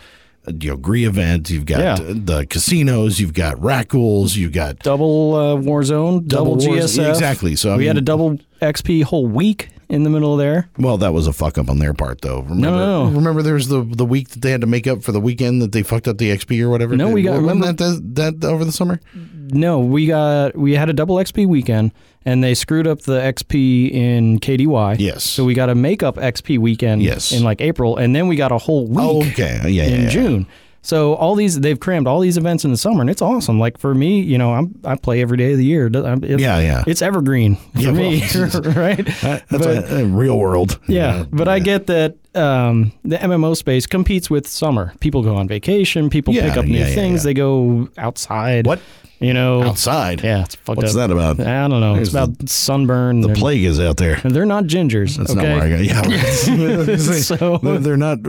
You 0.48 0.72
know, 0.72 0.78
Gree 0.78 1.06
event. 1.06 1.50
You've 1.50 1.66
got 1.66 1.80
Yeah. 1.80 1.96
the 2.14 2.46
casinos. 2.50 3.20
You've 3.20 3.34
got 3.34 3.56
Rakghouls. 3.58 4.36
You've 4.36 4.52
got 4.52 4.80
double 4.80 5.36
uh, 5.36 5.56
Warzone, 5.56 6.28
double, 6.28 6.56
Double 6.58 6.68
Wars- 6.76 6.98
GSF. 6.98 7.10
exactly. 7.10 7.56
So, 7.56 7.74
I 7.74 7.78
we 7.78 7.86
had 7.86 7.98
a 7.98 8.02
double 8.02 8.38
XP 8.62 9.04
whole 9.04 9.26
week 9.28 9.70
in 9.94 10.04
the 10.04 10.10
middle 10.10 10.34
of 10.34 10.40
there. 10.40 10.68
well, 10.78 10.98
that 10.98 11.14
was 11.14 11.28
a 11.28 11.34
fuck 11.34 11.58
up 11.58 11.70
on 11.70 11.78
their 11.80 11.94
part, 11.94 12.22
though. 12.22 12.42
Remember, 12.42 12.66
no, 12.78 13.08
no. 13.10 13.16
remember 13.16 13.42
there 13.42 13.54
was 13.54 13.68
the 13.68 13.84
the 13.84 14.06
week 14.06 14.30
that 14.30 14.42
they 14.42 14.52
had 14.52 14.62
to 14.62 14.68
make 14.68 14.88
up 14.88 15.04
for 15.04 15.12
the 15.12 15.20
weekend 15.22 15.62
that 15.62 15.72
they 15.72 15.84
fucked 15.84 16.08
up 16.08 16.18
the 16.18 16.30
XP 16.32 16.60
or 16.62 16.70
whatever. 16.70 16.96
No, 16.98 17.10
we 17.10 17.22
got- 17.22 17.36
remember- 17.38 17.72
that, 17.72 17.78
that 18.16 18.42
that 18.42 18.48
over 18.48 18.66
the 18.66 18.72
summer. 18.72 19.00
No, 19.14 19.80
we 19.80 20.08
got 20.08 20.58
we 20.58 20.74
had 20.74 20.90
a 20.90 20.94
double 20.94 21.18
XP 21.18 21.46
weekend, 21.48 21.92
and 22.26 22.44
they 22.44 22.56
screwed 22.56 22.88
up 22.88 23.02
the 23.02 23.20
XP 23.20 23.92
in 23.92 24.40
KDY. 24.40 24.96
Yes. 25.00 25.24
So 25.24 25.46
we 25.46 25.54
got 25.54 25.70
a 25.70 25.76
makeup 25.76 26.16
XP 26.16 26.58
weekend. 26.58 27.04
Yes. 27.04 27.32
In 27.32 27.44
like 27.44 27.62
April, 27.62 27.98
and 27.98 28.16
then 28.16 28.28
we 28.28 28.36
got 28.36 28.52
a 28.52 28.58
whole 28.58 28.88
week. 28.88 28.98
Oh, 29.00 29.20
okay. 29.32 29.60
Yeah, 29.66 29.84
yeah, 29.84 29.96
in 29.96 30.02
yeah. 30.04 30.10
June. 30.10 30.48
So 30.86 31.16
all 31.16 31.34
these 31.36 31.60
they've 31.62 31.80
crammed 31.80 32.08
all 32.08 32.20
these 32.20 32.38
events 32.38 32.66
in 32.66 32.72
the 32.72 32.78
summer, 32.78 33.02
and 33.02 33.10
it's 33.10 33.22
awesome. 33.22 33.58
Like 33.58 33.78
for 33.78 33.96
me, 33.96 34.20
you 34.22 34.38
know, 34.38 34.54
I'm 34.54 34.76
I 34.84 34.96
play 34.96 35.22
every 35.22 35.38
day 35.38 35.54
of 35.54 35.58
the 35.58 35.66
year. 35.66 35.90
I'm- 35.96 36.24
Yeah, 36.24 36.60
yeah. 36.60 36.84
It's 36.86 37.02
evergreen 37.02 37.56
for 37.56 37.80
Yeah, 37.80 37.92
well, 37.92 37.96
me, 37.96 38.20
right? 38.76 39.06
That- 39.22 39.44
But- 39.50 39.60
that's 39.62 39.92
a, 39.92 40.04
a 40.04 40.06
real 40.06 40.38
world. 40.38 40.80
yeah, 40.88 41.20
know? 41.20 41.28
but 41.32 41.48
I 41.48 41.60
get 41.60 41.88
that 41.88 42.18
um, 42.36 42.92
the 43.04 43.18
MMO 43.18 43.56
space 43.56 43.86
competes 43.86 44.30
with 44.30 44.48
summer. 44.48 44.94
People 45.00 45.22
go 45.24 45.36
on 45.36 45.48
vacation. 45.48 46.10
People 46.10 46.34
Yeah, 46.34 46.50
pick 46.50 46.58
up 46.58 46.66
new 46.66 46.78
yeah, 46.78 46.88
yeah, 46.88 46.96
things. 46.96 47.24
They 47.24 47.34
go 47.34 47.90
outside. 47.98 48.66
What? 48.66 48.80
You 49.20 49.34
know, 49.34 49.64
outside. 49.64 50.22
Yeah, 50.22 50.44
it's 50.44 50.56
fucked 50.56 50.70
up. 50.72 50.78
What's 50.84 50.96
up. 50.96 51.08
that 51.08 51.12
about? 51.12 51.40
I 51.40 51.68
don't 51.70 51.80
know. 51.80 51.96
There's 51.96 52.14
it's 52.14 52.16
about 52.16 52.50
sunburn. 52.50 53.22
The 53.22 53.34
plague 53.34 53.64
is 53.64 53.80
out 53.80 53.96
there. 53.96 54.20
and 54.22 54.36
they're 54.36 54.46
not 54.46 54.66
gingers. 54.66 55.16
That's 55.16 55.32
okay? 55.32 55.48
not 55.48 55.60
where 55.60 55.64
I 55.64 55.70
got. 55.70 55.80
Yeah, 55.80 56.86
right. 56.86 57.00
So- 57.24 57.58
they're, 57.60 57.80
they're 57.80 57.98
not 57.98 58.20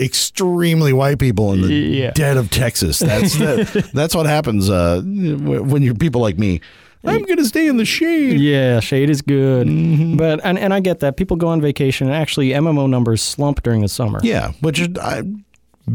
extremely 0.00 0.92
white 0.92 1.18
people 1.20 1.52
in 1.52 1.62
the 1.62 2.10
dead 2.14 2.36
of 2.36 2.50
Texas. 2.50 2.98
That's 2.98 3.36
that, 3.38 3.90
that's 3.94 4.14
what 4.14 4.26
happens 4.26 4.68
uh, 4.68 5.02
when 5.04 5.82
you're 5.82 5.94
people 5.94 6.20
like 6.20 6.38
me. 6.38 6.60
I'm 7.04 7.22
gonna 7.22 7.44
stay 7.44 7.66
in 7.66 7.76
the 7.76 7.84
shade. 7.84 8.40
Yeah, 8.40 8.80
shade 8.80 9.10
is 9.10 9.22
good. 9.22 9.66
Mm-hmm. 9.66 10.16
But 10.16 10.40
and, 10.44 10.58
and 10.58 10.74
I 10.74 10.80
get 10.80 11.00
that 11.00 11.16
people 11.16 11.36
go 11.36 11.48
on 11.48 11.60
vacation 11.60 12.08
and 12.08 12.16
actually 12.16 12.50
MMO 12.50 12.88
numbers 12.88 13.22
slump 13.22 13.62
during 13.62 13.80
the 13.80 13.88
summer. 13.88 14.20
Yeah, 14.22 14.52
which 14.60 14.96
I, 14.98 15.22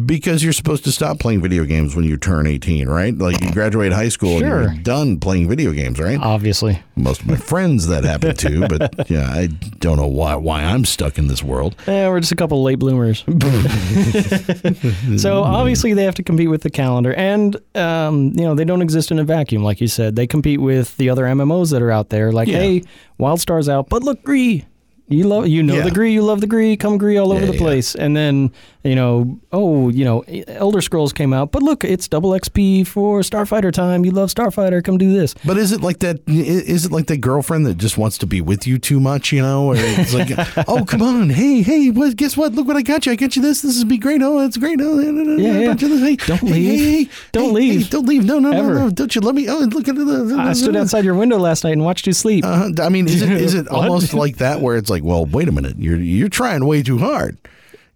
because 0.05 0.43
you're 0.43 0.51
supposed 0.53 0.84
to 0.84 0.91
stop 0.91 1.19
playing 1.19 1.41
video 1.41 1.63
games 1.63 1.95
when 1.95 2.03
you 2.05 2.17
turn 2.17 2.47
18, 2.47 2.88
right? 2.89 3.15
Like 3.17 3.39
you 3.41 3.51
graduate 3.51 3.91
high 3.93 4.10
school 4.10 4.39
Sure. 4.39 4.62
and 4.63 4.73
you're 4.75 4.84
done 4.84 5.19
playing 5.19 5.47
video 5.47 5.71
games, 5.71 5.99
right? 5.99 6.19
Obviously. 6.19 6.79
Most 6.95 7.21
of 7.21 7.27
my 7.27 7.36
friends 7.38 7.88
that 7.88 8.03
happen 8.03 8.36
to, 8.36 8.67
but 8.67 9.10
yeah, 9.10 9.29
I 9.31 9.47
don't 9.79 9.97
know 9.97 10.08
why 10.08 10.36
why 10.36 10.63
I'm 10.63 10.86
stuck 10.86 11.17
in 11.17 11.27
this 11.27 11.43
world. 11.43 11.75
Yeah, 11.88 12.10
we're 12.10 12.19
just 12.19 12.31
a 12.31 12.36
couple 12.36 12.63
late 12.63 12.79
bloomers. 12.79 13.23
so 15.21 15.43
obviously 15.43 15.93
they 15.93 16.03
have 16.03 16.15
to 16.15 16.23
compete 16.23 16.49
with 16.49 16.62
the 16.62 16.69
calendar, 16.69 17.13
and 17.13 17.55
um, 17.75 18.31
you 18.36 18.43
know 18.43 18.55
they 18.55 18.65
don't 18.65 18.81
exist 18.81 19.12
in 19.12 19.19
a 19.19 19.23
vacuum, 19.23 19.63
like 19.63 19.81
you 19.81 19.88
said. 19.88 20.15
They 20.15 20.27
compete 20.27 20.62
with 20.62 20.95
the 20.97 21.10
other 21.10 21.23
MMOs 21.25 21.71
that 21.71 21.81
are 21.81 21.91
out 21.91 22.10
there. 22.10 22.31
Like, 22.31 22.47
Yeah. 22.47 22.60
hey, 22.60 22.84
WildStar's 23.19 23.69
out, 23.69 23.89
but 23.89 24.03
look, 24.03 24.23
Gree. 24.23 24.65
You 25.08 25.26
love, 25.28 25.48
you 25.48 25.62
know 25.62 25.76
Yeah. 25.76 25.84
the 25.84 25.91
Gree, 25.91 26.13
you 26.13 26.24
love 26.24 26.41
the 26.41 26.48
Gree, 26.48 26.76
come 26.78 26.98
Gree 26.98 27.18
all 27.18 27.32
over 27.32 27.41
Yeah, 27.41 27.48
the 27.48 27.54
yeah. 27.54 27.60
place, 27.60 27.94
and 27.94 28.18
then 28.18 28.52
you 28.84 28.94
know, 28.96 29.39
oh, 29.52 29.89
you 29.89 30.06
know, 30.06 30.24
Elder 30.48 30.80
Scrolls 30.82 31.12
came 31.13 31.34
out, 31.34 31.52
but 31.52 31.63
look, 31.63 31.84
it's 31.84 32.08
double 32.08 32.32
XP 32.32 32.86
for 32.86 33.22
Starfighter 33.22 33.72
time. 33.72 34.06
You 34.06 34.12
love 34.12 34.30
Starfighter, 34.30 34.84
come 34.84 34.98
do 35.00 35.12
this. 35.12 35.34
But 35.46 35.58
is 35.58 35.72
it 35.72 35.82
like 35.82 36.00
that 36.00 36.20
is 36.28 36.86
it 36.86 36.91
like 36.91 37.08
that 37.08 37.18
girlfriend 37.18 37.65
that 37.68 37.78
just 37.78 37.98
wants 37.98 38.18
to 38.20 38.28
be 38.28 38.41
with 38.41 38.65
you 38.68 38.78
too 38.80 39.00
much? 39.00 39.32
You 39.32 39.41
know, 39.41 39.68
or 39.68 39.76
it's 39.78 40.13
like, 40.13 40.30
oh, 40.68 40.86
come 40.86 41.02
on, 41.04 41.30
hey, 41.30 41.62
hey, 41.62 41.89
what? 41.91 42.15
Guess 42.15 42.36
what? 42.38 42.54
Look 42.54 42.68
what 42.68 42.78
I 42.78 42.82
got 42.82 43.06
you. 43.06 43.12
I 43.12 43.15
got 43.15 43.36
you 43.36 43.41
this. 43.41 43.62
This 43.62 43.76
is 43.78 43.84
be 43.84 43.98
great. 44.00 44.22
Oh, 44.24 44.39
that's 44.39 44.58
great. 44.58 44.80
Oh, 44.82 45.00
Yeah, 45.00 45.52
yeah. 45.60 45.65
got 45.68 45.82
you 45.82 45.89
this. 45.89 46.02
Hey, 46.02 46.15
Don't 46.28 46.39
hey, 46.48 46.54
leave. 46.54 46.80
Hey, 46.80 47.04
hey, 47.04 47.10
Don't 47.32 47.54
leave. 47.54 47.89
don't 47.89 48.06
leave. 48.08 48.26
No, 48.26 48.39
no, 48.39 48.52
Ever. 48.52 48.74
no, 48.76 48.84
no. 48.86 48.89
Don't 48.91 49.13
you 49.15 49.22
let 49.22 49.36
me? 49.36 49.48
Oh, 49.50 49.60
look 49.60 49.88
at 49.88 49.96
the. 49.96 50.36
I 50.39 50.54
stood 50.54 50.76
outside 50.82 51.06
your 51.06 51.15
window 51.15 51.38
last 51.38 51.63
night 51.63 51.74
and 51.74 51.84
watched 51.84 52.06
you 52.08 52.13
sleep. 52.13 52.44
Uh, 52.46 52.70
I 52.82 52.89
mean, 52.89 53.08
is 53.08 53.22
it 53.22 53.32
is 53.32 53.54
it 53.56 53.68
almost 53.70 54.13
like 54.13 54.38
that 54.38 54.62
where 54.62 54.76
it's 54.78 54.89
like, 54.91 54.94
well, 55.03 55.25
wait 55.25 55.47
a 55.47 55.51
minute, 55.51 55.77
you're 55.77 55.99
you're 55.99 56.29
trying 56.29 56.65
way 56.65 56.84
too 56.84 56.97
hard. 56.97 57.38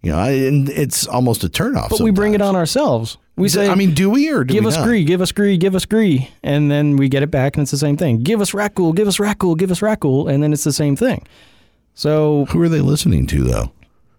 You 0.02 0.12
know, 0.12 0.18
I, 0.18 0.30
and 0.30 0.68
it's 0.70 1.06
almost 1.06 1.44
a 1.44 1.48
turnoff. 1.48 1.90
but 1.90 2.00
we 2.00 2.10
bring 2.10 2.32
it 2.34 2.40
on 2.40 2.56
ourselves. 2.56 3.18
We 3.36 3.48
say, 3.48 3.68
I 3.68 3.74
mean, 3.74 3.94
do 3.94 4.10
we 4.10 4.30
or 4.30 4.44
do 4.44 4.52
give 4.54 4.64
we 4.64 4.68
us 4.68 4.76
not? 4.76 4.86
Gree, 4.86 5.04
give 5.04 5.20
us 5.20 5.32
Gree, 5.32 5.56
give 5.56 5.74
us 5.74 5.84
Gree. 5.86 6.30
And 6.42 6.70
then 6.70 6.96
we 6.96 7.08
get 7.08 7.22
it 7.22 7.30
back 7.30 7.56
and 7.56 7.62
it's 7.62 7.70
the 7.70 7.78
same 7.78 7.96
thing. 7.96 8.22
Give 8.22 8.40
us 8.40 8.52
Rakghoul, 8.52 8.94
give 8.94 9.08
us 9.08 9.18
Rakghoul, 9.18 9.56
give 9.56 9.70
us 9.70 9.80
Rakghoul. 9.80 10.30
And 10.30 10.42
then 10.42 10.52
it's 10.52 10.64
the 10.64 10.72
same 10.72 10.96
thing. 10.96 11.26
So 11.94 12.46
Who 12.46 12.62
are 12.62 12.68
they 12.68 12.80
listening 12.80 13.26
to 13.28 13.42
though? 13.42 13.72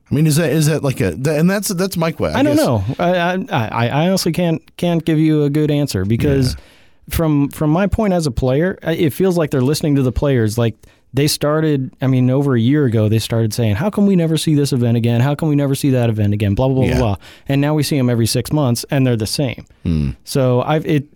I 0.09 0.15
mean, 0.15 0.27
is 0.27 0.35
that 0.35 0.51
is 0.51 0.65
that 0.65 0.83
like 0.83 0.99
a? 1.01 1.13
And 1.13 1.49
that's 1.49 1.69
that's 1.69 1.97
my 1.97 2.11
question. 2.11 2.37
I, 2.37 2.43
don't 2.43 2.57
know. 2.57 2.83
I, 2.99 3.15
I, 3.15 3.45
I 3.49 3.87
I 3.87 4.07
honestly 4.07 4.31
can't 4.33 4.75
can't 4.75 5.05
give 5.05 5.19
you 5.19 5.43
a 5.43 5.49
good 5.49 5.71
answer 5.71 6.03
because 6.03 6.57
from 7.09 7.49
from 7.49 7.69
my 7.69 7.87
point 7.87 8.13
as 8.13 8.27
a 8.27 8.31
player, 8.31 8.77
it 8.83 9.11
feels 9.11 9.37
like 9.37 9.51
they're 9.51 9.61
listening 9.61 9.95
to 9.95 10.01
the 10.03 10.11
players. 10.11 10.57
Like 10.57 10.75
they 11.13 11.27
started, 11.27 11.93
I 12.01 12.07
mean, 12.07 12.29
over 12.29 12.55
a 12.55 12.59
year 12.59 12.85
ago, 12.85 13.09
they 13.09 13.19
started 13.19 13.53
saying, 13.53 13.75
"How 13.75 13.89
come 13.89 14.05
we 14.07 14.15
never 14.15 14.37
see 14.37 14.55
this 14.55 14.71
event 14.71 14.95
again? 14.97 15.21
How 15.21 15.35
come 15.35 15.49
we 15.49 15.55
never 15.55 15.75
see 15.75 15.89
that 15.91 16.09
event 16.09 16.33
again?" 16.33 16.55
Blah 16.55 16.67
blah 16.69 16.75
blah 16.77 16.85
Yeah. 16.85 16.97
blah. 16.99 17.15
And 17.47 17.59
now 17.61 17.73
we 17.73 17.83
see 17.83 17.97
them 17.97 18.09
every 18.09 18.27
six 18.27 18.51
months, 18.53 18.85
and 18.89 19.05
they're 19.05 19.17
the 19.17 19.27
same. 19.27 19.65
Hmm. 19.83 20.09
So 20.23 20.61
I've 20.61 20.85
it. 20.85 21.07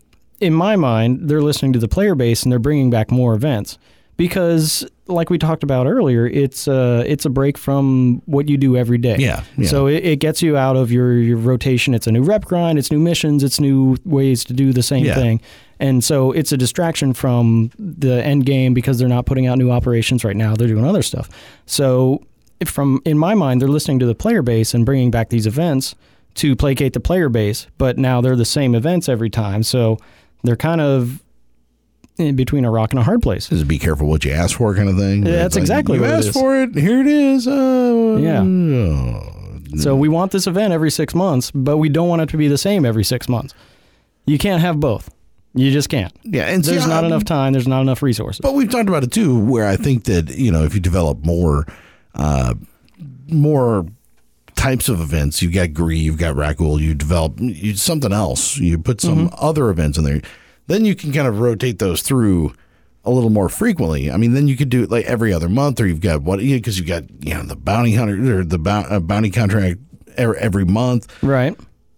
in 0.42 0.54
my 0.54 0.76
mind, 0.76 1.30
they're 1.30 1.42
listening 1.42 1.72
to 1.74 1.80
the 1.80 1.88
player 1.88 2.14
base 2.14 2.44
and 2.44 2.52
they're 2.52 2.60
bringing 2.60 2.90
back 2.90 3.10
more 3.10 3.34
events 3.34 3.78
because, 4.18 4.86
like 5.08 5.30
we 5.30 5.38
talked 5.38 5.64
about 5.64 5.88
earlier, 5.88 6.26
it's 6.28 6.68
a 6.68 7.04
it's 7.06 7.26
a 7.26 7.30
break 7.30 7.58
from 7.58 8.22
what 8.26 8.48
you 8.50 8.58
do 8.58 8.78
every 8.78 8.98
day. 8.98 9.18
Yeah, 9.20 9.44
yeah. 9.58 9.68
So 9.68 9.88
it, 9.88 10.04
it 10.06 10.20
gets 10.20 10.42
you 10.42 10.56
out 10.58 10.76
of 10.78 10.92
your 10.92 11.14
your 11.20 11.38
rotation. 11.38 11.94
It's 11.94 12.08
a 12.08 12.12
new 12.12 12.24
rep 12.24 12.46
grind. 12.46 12.80
It's 12.80 12.92
new 12.92 13.00
missions. 13.00 13.44
It's 13.44 13.60
new 13.60 13.98
ways 14.06 14.44
to 14.46 14.54
do 14.54 14.72
the 14.74 14.84
same 14.84 15.06
Yeah. 15.06 15.16
thing. 15.16 15.42
And 15.80 16.04
so 16.04 16.32
it's 16.32 16.54
a 16.54 16.58
distraction 16.58 17.14
from 17.14 17.70
the 17.78 18.24
end 18.24 18.46
game 18.46 18.74
because 18.74 18.98
they're 18.98 19.10
not 19.10 19.26
putting 19.26 19.46
out 19.48 19.58
new 19.58 19.72
operations 19.72 20.24
right 20.24 20.36
now. 20.36 20.56
They're 20.56 20.70
doing 20.70 20.86
other 20.86 21.02
stuff. 21.04 21.30
So 21.66 22.24
if 22.62 22.70
from 22.70 23.02
in 23.04 23.18
my 23.18 23.34
mind, 23.36 23.62
they're 23.62 23.68
listening 23.68 24.00
to 24.00 24.06
the 24.06 24.16
player 24.16 24.42
base 24.42 24.74
and 24.74 24.86
bringing 24.86 25.12
back 25.12 25.30
these 25.30 25.46
events 25.46 25.94
to 26.36 26.56
placate 26.56 26.94
the 26.94 27.02
player 27.02 27.28
base. 27.28 27.68
But 27.78 27.98
now 27.98 28.22
they're 28.22 28.38
the 28.38 28.46
same 28.46 28.74
events 28.76 29.10
every 29.10 29.30
time. 29.30 29.64
So 29.64 29.98
they're 30.44 30.56
kind 30.56 30.80
of 30.80 31.22
between 32.18 32.64
a 32.66 32.72
rock 32.72 32.92
and 32.92 33.00
a 33.00 33.04
hard 33.04 33.22
place. 33.22 33.50
Just 33.50 33.68
be 33.68 33.78
careful 33.78 34.08
what 34.08 34.24
you 34.26 34.32
ask 34.32 34.58
for, 34.58 34.74
kind 34.76 34.90
of 34.90 34.98
thing. 34.98 35.26
Yeah, 35.26 35.34
that's 35.34 35.56
like, 35.56 35.62
exactly 35.64 35.96
you 35.98 36.02
what 36.02 36.12
it 36.12 36.14
asked 36.14 36.34
for 36.34 36.56
it. 36.62 36.76
Here 36.76 37.00
it 37.02 37.08
is. 37.08 37.48
Uh, 37.48 38.18
Yeah. 38.22 38.42
oh. 38.44 39.32
So 39.78 39.96
we 39.96 40.08
want 40.08 40.32
this 40.32 40.48
event 40.48 40.72
every 40.74 40.92
six 40.92 41.14
months, 41.14 41.52
but 41.52 41.78
we 41.78 41.90
don't 41.90 42.08
want 42.08 42.22
it 42.22 42.30
to 42.30 42.38
be 42.38 42.48
the 42.48 42.58
same 42.58 42.86
every 42.86 43.04
six 43.04 43.28
months. 43.28 43.54
You 44.26 44.38
can't 44.38 44.62
have 44.62 44.80
both. 44.80 45.10
You 45.54 45.72
just 45.72 45.90
can't. 45.90 46.14
Yeah, 46.24 46.44
and 46.44 46.64
There's 46.64 46.88
not 46.88 46.98
I'm- 47.04 47.06
enough 47.06 47.26
time. 47.26 47.54
There's 47.54 47.68
not 47.68 47.82
enough 47.82 48.02
resources. 48.02 48.40
But 48.42 48.54
we've 48.54 48.70
talked 48.70 48.88
about 48.90 49.04
it 49.04 49.12
too, 49.12 49.38
where 49.38 49.68
I 49.68 49.76
think 49.76 50.06
that 50.06 50.38
you 50.38 50.52
know 50.52 50.64
if 50.64 50.74
you 50.74 50.80
develop 50.80 51.26
more, 51.26 51.66
uh, 52.14 52.54
more 53.30 53.86
types 54.56 54.88
of 54.90 55.02
events, 55.02 55.42
you've 55.42 55.54
got 55.54 55.74
Gree, 55.74 55.98
you've 55.98 56.18
got 56.18 56.36
Rakghoul, 56.36 56.80
you 56.80 56.94
develop 56.94 57.34
you, 57.40 57.76
something 57.76 58.12
else, 58.14 58.58
you 58.58 58.78
put 58.78 59.02
some 59.02 59.28
Mm-hmm. 59.30 59.36
other 59.46 59.70
events 59.70 59.98
in 59.98 60.04
there, 60.06 60.22
then 60.68 60.86
you 60.86 60.96
can 60.96 61.12
kind 61.12 61.28
of 61.28 61.40
rotate 61.40 61.80
those 61.80 62.02
through 62.02 62.54
a 63.04 63.12
little 63.12 63.30
more 63.30 63.50
frequently. 63.50 64.12
I 64.12 64.18
mean, 64.18 64.34
then 64.34 64.48
you 64.48 64.58
could 64.58 64.70
do 64.70 64.84
it 64.84 64.90
like 64.90 65.06
every 65.06 65.32
other 65.32 65.48
month, 65.48 65.80
or 65.80 65.88
you've 65.88 66.02
got 66.02 66.24
what 66.24 66.40
because 66.40 66.78
you've 66.78 66.88
got 66.88 67.04
you 67.24 67.34
know 67.34 67.44
the 67.44 67.56
bounty 67.56 67.94
hunter 67.94 68.40
or 68.40 68.44
the 68.44 68.60
uh, 68.70 69.00
bounty 69.00 69.30
contract 69.30 69.80
every, 70.18 70.38
every 70.40 70.66
month, 70.66 71.12
right. 71.24 71.56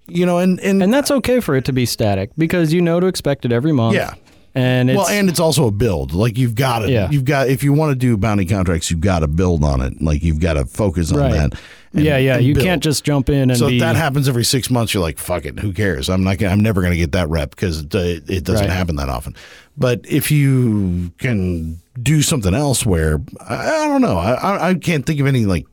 you 0.08 0.26
know, 0.26 0.40
and 0.40 0.60
and, 0.60 0.84
And 0.84 0.94
that's 0.94 1.12
okay 1.12 1.40
for 1.40 1.56
it 1.56 1.66
to 1.66 1.74
be 1.74 1.86
static 1.86 2.32
because 2.38 2.74
you 2.74 2.82
know 2.82 3.00
to 3.00 3.08
expect 3.08 3.46
it 3.46 3.52
every 3.52 3.72
month. 3.72 3.96
yeah. 3.96 4.16
And 4.58 4.90
it's 4.90 4.98
well, 4.98 5.08
and 5.08 5.30
it's 5.30 5.40
also 5.40 5.68
a 5.68 5.72
build. 5.72 6.14
Like 6.14 6.36
you've 6.38 6.56
got 6.56 6.80
to, 6.80 6.92
Yeah. 6.92 7.10
you've 7.12 7.26
got 7.26 7.48
if 7.48 7.64
you 7.64 7.74
want 7.74 7.92
to 7.92 7.96
do 7.96 8.18
bounty 8.18 8.46
contracts, 8.46 8.90
you've 8.90 9.02
got 9.02 9.20
to 9.20 9.28
build 9.28 9.64
on 9.64 9.82
it. 9.82 10.02
Like 10.02 10.24
you've 10.24 10.40
got 10.40 10.54
to 10.54 10.66
focus 10.66 11.12
on 11.12 11.20
Right. 11.20 11.32
that. 11.34 11.54
and- 11.94 12.04
yeah, 12.06 12.18
yeah. 12.18 12.38
You 12.38 12.54
build. 12.54 12.66
can't 12.66 12.84
just 12.84 13.04
jump 13.04 13.30
in 13.30 13.50
and 13.50 13.58
So 13.58 13.68
be 13.70 13.76
if 13.78 13.82
that 13.82 13.96
happens 13.96 14.28
every 14.28 14.44
six 14.44 14.70
months, 14.70 14.94
you're 14.94 15.02
like, 15.02 15.18
fuck 15.20 15.46
it, 15.46 15.58
who 15.60 15.74
cares? 15.74 16.10
I'm 16.10 16.24
not. 16.24 16.38
Gonna, 16.38 16.52
I'm 16.52 16.60
never 16.60 16.82
going 16.82 16.92
to 16.92 16.98
get 16.98 17.12
that 17.14 17.30
rep 17.30 17.52
because 17.52 17.82
it, 17.82 17.94
it 17.96 18.44
doesn't 18.44 18.68
Right. 18.68 18.70
happen 18.76 18.96
that 18.98 19.10
often. 19.10 19.36
But 19.78 20.02
if 20.08 20.30
you 20.32 21.12
can 21.20 21.80
do 22.02 22.22
something 22.22 22.54
else, 22.54 22.86
where 22.86 23.22
I, 23.40 23.56
I 23.84 23.88
don't 23.88 24.02
know, 24.02 24.18
I, 24.18 24.70
I 24.70 24.74
can't 24.76 25.06
think 25.06 25.20
of 25.20 25.28
any 25.28 25.46
like 25.46 25.66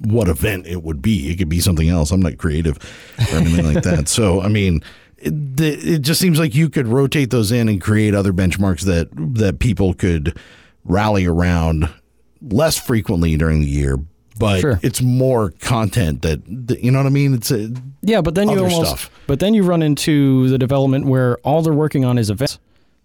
what 0.00 0.28
event 0.28 0.66
it 0.66 0.82
would 0.82 1.00
be. 1.02 1.30
It 1.30 1.36
could 1.36 1.48
be 1.48 1.60
something 1.60 1.88
else. 1.88 2.10
I'm 2.12 2.20
not 2.22 2.36
creative 2.38 2.76
or 3.32 3.36
anything 3.38 3.74
like 3.74 3.84
that. 3.84 4.08
So 4.08 4.40
I 4.42 4.48
mean, 4.48 4.82
the, 5.24 5.94
it 5.94 6.02
just 6.02 6.20
seems 6.20 6.38
like 6.38 6.54
you 6.54 6.68
could 6.68 6.88
rotate 6.88 7.30
those 7.30 7.52
in 7.52 7.68
and 7.68 7.80
create 7.80 8.14
other 8.14 8.32
benchmarks 8.32 8.82
that 8.82 9.08
that 9.36 9.58
people 9.58 9.94
could 9.94 10.36
rally 10.84 11.26
around 11.26 11.88
less 12.40 12.76
frequently 12.78 13.36
during 13.36 13.60
the 13.60 13.66
year. 13.68 13.98
But 14.38 14.60
Sure. 14.60 14.80
it's 14.82 15.02
more 15.02 15.50
content 15.60 16.22
that, 16.22 16.40
that 16.66 16.82
you 16.82 16.90
know 16.90 16.98
what 16.98 17.06
I 17.06 17.10
mean. 17.10 17.34
It's 17.34 17.50
a, 17.50 17.70
yeah, 18.00 18.20
but 18.22 18.34
then 18.34 18.48
you 18.48 18.58
almost 18.58 18.86
stuff. 19.02 19.10
but 19.26 19.40
then 19.40 19.52
you 19.54 19.62
run 19.62 19.82
into 19.82 20.48
the 20.48 20.58
development 20.58 21.06
where 21.06 21.36
all 21.38 21.62
they're 21.62 21.72
working 21.72 22.04
on 22.04 22.16
is 22.18 22.30
events. 22.30 22.58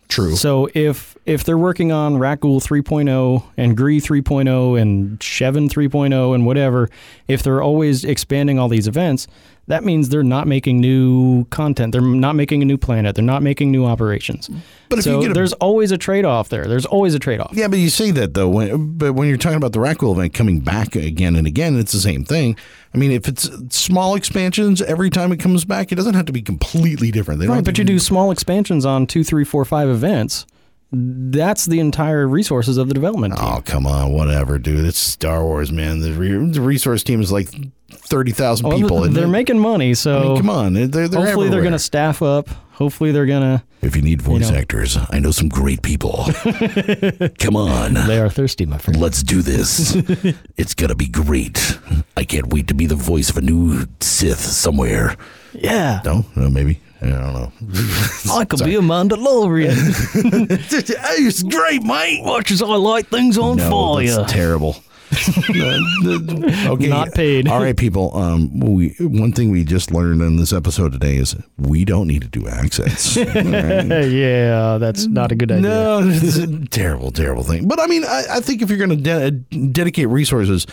true. 0.08 0.36
So 0.38 0.70
if 0.74 1.18
if 1.26 1.44
they're 1.44 1.58
working 1.58 1.92
on 1.92 2.16
Rakghoul 2.16 2.62
3.0 2.66 3.44
and 3.58 3.76
Gree 3.76 4.00
3.0 4.00 4.82
and 4.82 5.20
Chevin 5.20 5.68
3.0 5.70 6.34
and 6.34 6.46
whatever, 6.46 6.90
if 7.28 7.44
they're 7.44 7.62
always 7.62 8.06
expanding 8.06 8.58
all 8.58 8.70
these 8.70 8.88
events, 8.88 9.28
that 9.68 9.84
means 9.84 10.08
they're 10.10 10.24
not 10.24 10.48
making 10.48 10.80
new 10.80 11.44
content. 11.46 11.92
They're 11.92 12.02
not 12.02 12.36
making 12.36 12.62
a 12.62 12.66
new 12.66 12.78
planet. 12.78 13.16
They're 13.16 13.24
not 13.24 13.44
making 13.44 13.70
new 13.70 13.86
operations. 13.86 14.50
But 14.88 15.00
if 15.00 15.04
so 15.04 15.16
you 15.16 15.22
get 15.22 15.32
a- 15.32 15.34
there's 15.34 15.52
always 15.54 15.92
a 15.92 15.98
trade-off 15.98 16.48
there. 16.48 16.66
There's 16.66 16.86
always 16.86 17.14
a 17.14 17.20
trade-off. 17.20 17.52
Yeah, 17.54 17.68
but 17.68 17.80
you 17.80 17.90
say 17.90 18.12
that 18.12 18.34
though. 18.34 18.48
When, 18.48 18.98
but 18.98 19.14
when 19.14 19.28
you're 19.28 19.38
talking 19.38 19.58
about 19.58 19.74
the 19.74 19.80
Rakghoul 19.80 20.14
event 20.14 20.34
coming 20.34 20.62
back 20.62 20.96
again 20.96 21.36
and 21.36 21.46
again, 21.46 21.78
it's 21.78 21.92
the 21.92 22.00
same 22.00 22.24
thing. 22.24 22.56
I 22.94 22.98
mean, 22.98 23.12
if 23.12 23.28
it's 23.28 23.50
small 23.76 24.16
expansions 24.16 24.82
every 24.82 25.10
time 25.10 25.34
it 25.34 25.38
comes 25.38 25.66
back, 25.66 25.92
it 25.92 25.96
doesn't 25.96 26.16
have 26.16 26.26
to 26.28 26.34
be 26.34 26.42
completely 26.42 27.12
different. 27.12 27.42
They 27.42 27.48
Right, 27.48 27.64
but 27.64 27.78
you 27.78 27.84
do 27.84 28.00
small 28.00 28.32
expansions 28.32 28.86
on 28.86 29.06
two, 29.06 29.26
three, 29.26 29.44
four, 29.44 29.66
five 29.66 29.90
events. 29.90 30.46
That's 30.94 31.66
the 31.66 31.82
entire 31.82 32.26
resources 32.26 32.78
of 32.78 32.88
the 32.88 32.94
development 32.94 33.34
oh, 33.38 33.42
team. 33.42 33.54
Oh 33.58 33.62
come 33.66 33.86
on, 33.86 34.14
whatever, 34.14 34.58
dude. 34.58 34.86
It's 34.86 34.98
Star 34.98 35.44
Wars, 35.44 35.74
man. 35.74 36.00
The, 36.00 36.14
re- 36.14 36.50
the 36.50 36.62
resource 36.62 37.04
team 37.04 37.20
is 37.20 37.30
like 37.30 37.50
thirty 37.90 38.32
thousand 38.32 38.68
Well, 38.68 38.78
people. 38.78 39.02
they're 39.02 39.26
they- 39.26 39.30
making 39.32 39.60
money, 39.60 39.94
so 39.94 40.18
I 40.20 40.24
mean, 40.24 40.38
come 40.38 40.50
on, 40.50 40.74
they're, 40.74 40.88
they're 40.88 41.08
hopefully 41.22 41.50
they're 41.50 41.62
going 41.62 41.74
to 41.74 41.80
staff 41.80 42.22
up. 42.22 42.50
Hopefully 42.74 43.12
they're 43.12 43.26
going 43.26 43.42
to. 43.42 43.64
If 43.82 43.96
you 43.96 44.04
need 44.04 44.22
voice 44.22 44.52
know. 44.52 44.58
actors, 44.58 44.98
I 45.10 45.18
know 45.18 45.32
some 45.32 45.50
great 45.50 45.82
people. 45.82 46.26
come 47.40 47.56
on. 47.56 47.96
They 47.96 48.20
are 48.20 48.30
thirsty, 48.30 48.68
my 48.68 48.78
friend. 48.78 49.00
Let's 49.02 49.24
do 49.24 49.42
this. 49.42 49.96
it's 50.58 50.76
going 50.76 50.90
to 50.90 50.96
be 50.96 51.08
great. 51.08 51.80
I 52.16 52.24
can't 52.24 52.48
wait 52.54 52.68
to 52.68 52.76
be 52.76 52.86
the 52.86 52.96
voice 52.96 53.32
of 53.32 53.38
a 53.38 53.42
new 53.42 53.86
Sith 54.00 54.40
somewhere. 54.40 55.16
Yeah. 55.54 56.02
No, 56.06 56.24
no 56.36 56.52
maybe. 56.52 56.80
I 57.02 57.08
don't 57.10 57.34
know. 57.34 57.52
I 58.32 58.46
could 58.46 58.64
be 58.64 58.76
a 58.76 58.80
Mandalorian. 58.82 59.74
it's 60.60 61.44
great, 61.44 61.84
mate. 61.84 62.24
Watch 62.24 62.52
as 62.52 62.62
I 62.62 62.68
light 62.68 63.08
things 63.08 63.38
on 63.40 63.58
No, 63.58 63.70
fire. 63.70 64.08
that's 64.08 64.32
terrible. 64.32 64.78
Okay, 66.68 66.88
Not 66.88 67.14
paid. 67.14 67.48
All 67.48 67.62
right, 67.62 67.76
people. 67.78 68.16
Um, 68.16 68.60
we 68.60 68.90
one 69.00 69.32
thing 69.32 69.52
we 69.52 69.64
just 69.64 69.92
learned 69.92 70.22
in 70.22 70.36
this 70.38 70.52
episode 70.52 70.92
today 70.92 71.16
is 71.16 71.36
we 71.58 71.86
don't 71.86 72.08
need 72.08 72.22
to 72.24 72.28
do 72.28 72.48
accents. 72.48 73.18
All 73.18 73.24
right? 73.24 74.08
yeah, 74.10 74.78
that's 74.78 75.08
not 75.08 75.32
a 75.32 75.36
good 75.36 75.52
idea. 75.52 75.62
No, 75.70 76.02
it's 76.04 76.38
a 76.38 76.66
terrible, 76.68 77.12
terrible 77.12 77.44
thing. 77.44 77.68
But 77.68 77.80
I 77.80 77.88
mean, 77.88 78.04
I, 78.04 78.24
I 78.32 78.40
think 78.42 78.62
if 78.62 78.70
you're 78.70 78.78
going 78.78 79.02
to 79.02 79.32
de- 79.32 79.32
dedicate 79.72 80.10
resources, 80.10 80.68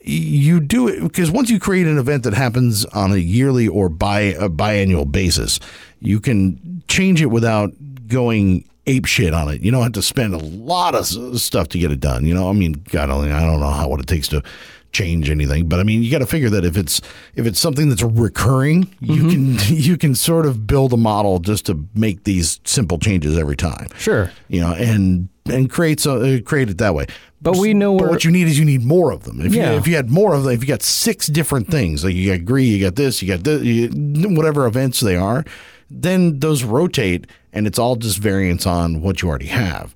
you 0.00 0.60
do 0.60 0.88
it 0.88 1.00
because 1.02 1.30
once 1.30 1.50
you 1.50 1.60
create 1.60 1.86
an 1.86 1.98
event 1.98 2.24
that 2.24 2.34
happens 2.34 2.84
on 2.86 3.12
a 3.12 3.16
yearly 3.16 3.68
or 3.68 3.88
bi 3.88 4.20
a 4.20 4.48
biannual 4.48 5.10
basis, 5.10 5.60
you 6.00 6.20
can 6.20 6.82
change 6.88 7.22
it 7.22 7.26
without 7.26 7.72
going 8.06 8.68
ape 8.88 9.04
shit 9.06 9.32
on 9.34 9.48
it. 9.48 9.60
You 9.62 9.70
don't 9.70 9.82
have 9.82 9.92
to 9.92 10.02
spend 10.02 10.34
a 10.34 10.38
lot 10.38 10.94
of 10.94 11.06
stuff 11.40 11.68
to 11.68 11.78
get 11.78 11.92
it 11.92 12.00
done. 12.00 12.24
You 12.26 12.34
know, 12.34 12.48
I 12.48 12.52
mean, 12.52 12.72
God 12.90 13.10
only 13.10 13.30
I 13.30 13.40
don't 13.44 13.60
know 13.60 13.70
how 13.70 13.88
what 13.88 14.00
it 14.00 14.06
takes 14.06 14.28
to 14.28 14.42
change 14.90 15.28
anything 15.28 15.68
but 15.68 15.78
i 15.78 15.82
mean 15.82 16.02
you 16.02 16.10
got 16.10 16.20
to 16.20 16.26
figure 16.26 16.48
that 16.48 16.64
if 16.64 16.74
it's 16.74 17.02
if 17.34 17.44
it's 17.44 17.60
something 17.60 17.90
that's 17.90 18.02
recurring 18.02 18.88
you 19.00 19.28
can 19.28 19.58
you 19.66 19.98
can 19.98 20.14
sort 20.14 20.46
of 20.46 20.66
build 20.66 20.94
a 20.94 20.96
model 20.96 21.38
just 21.40 21.66
to 21.66 21.86
make 21.94 22.24
these 22.24 22.58
simple 22.64 22.98
changes 22.98 23.36
every 23.36 23.54
time 23.54 23.86
Sure. 23.98 24.32
you 24.48 24.62
know, 24.62 24.72
and 24.72 25.28
and 25.44 25.68
create 25.68 26.00
so 26.00 26.22
uh, 26.22 26.40
create 26.40 26.70
it 26.70 26.78
that 26.78 26.94
way. 26.94 27.04
But 27.42 27.56
we 27.58 27.74
know 27.74 27.98
But 27.98 28.08
what 28.08 28.24
you 28.24 28.30
need 28.30 28.48
is 28.48 28.58
you 28.58 28.64
need 28.64 28.82
more 28.82 29.12
of 29.12 29.24
them. 29.24 29.42
If 29.42 29.54
Yeah. 29.54 29.72
you 29.72 29.76
if 29.78 29.86
you 29.86 29.94
had 29.94 30.08
more 30.10 30.32
of 30.34 30.44
them, 30.44 30.54
if 30.54 30.62
you 30.62 30.66
got 30.66 30.82
six 30.82 31.26
different 31.26 31.68
things, 31.70 32.02
like 32.02 32.14
you 32.14 32.34
got 32.34 32.46
Gree, 32.46 32.64
you 32.64 32.82
got 32.82 32.96
this, 32.96 33.20
you 33.22 33.28
got 33.28 33.44
this, 33.44 33.62
you, 33.62 33.88
whatever 34.34 34.66
events 34.66 35.00
they 35.00 35.16
are, 35.16 35.44
then 35.90 36.40
those 36.40 36.64
rotate, 36.64 37.26
and 37.52 37.66
it's 37.66 37.78
all 37.78 37.96
just 37.96 38.18
variants 38.18 38.66
on 38.66 39.00
what 39.02 39.22
you 39.22 39.28
already 39.28 39.46
have, 39.46 39.94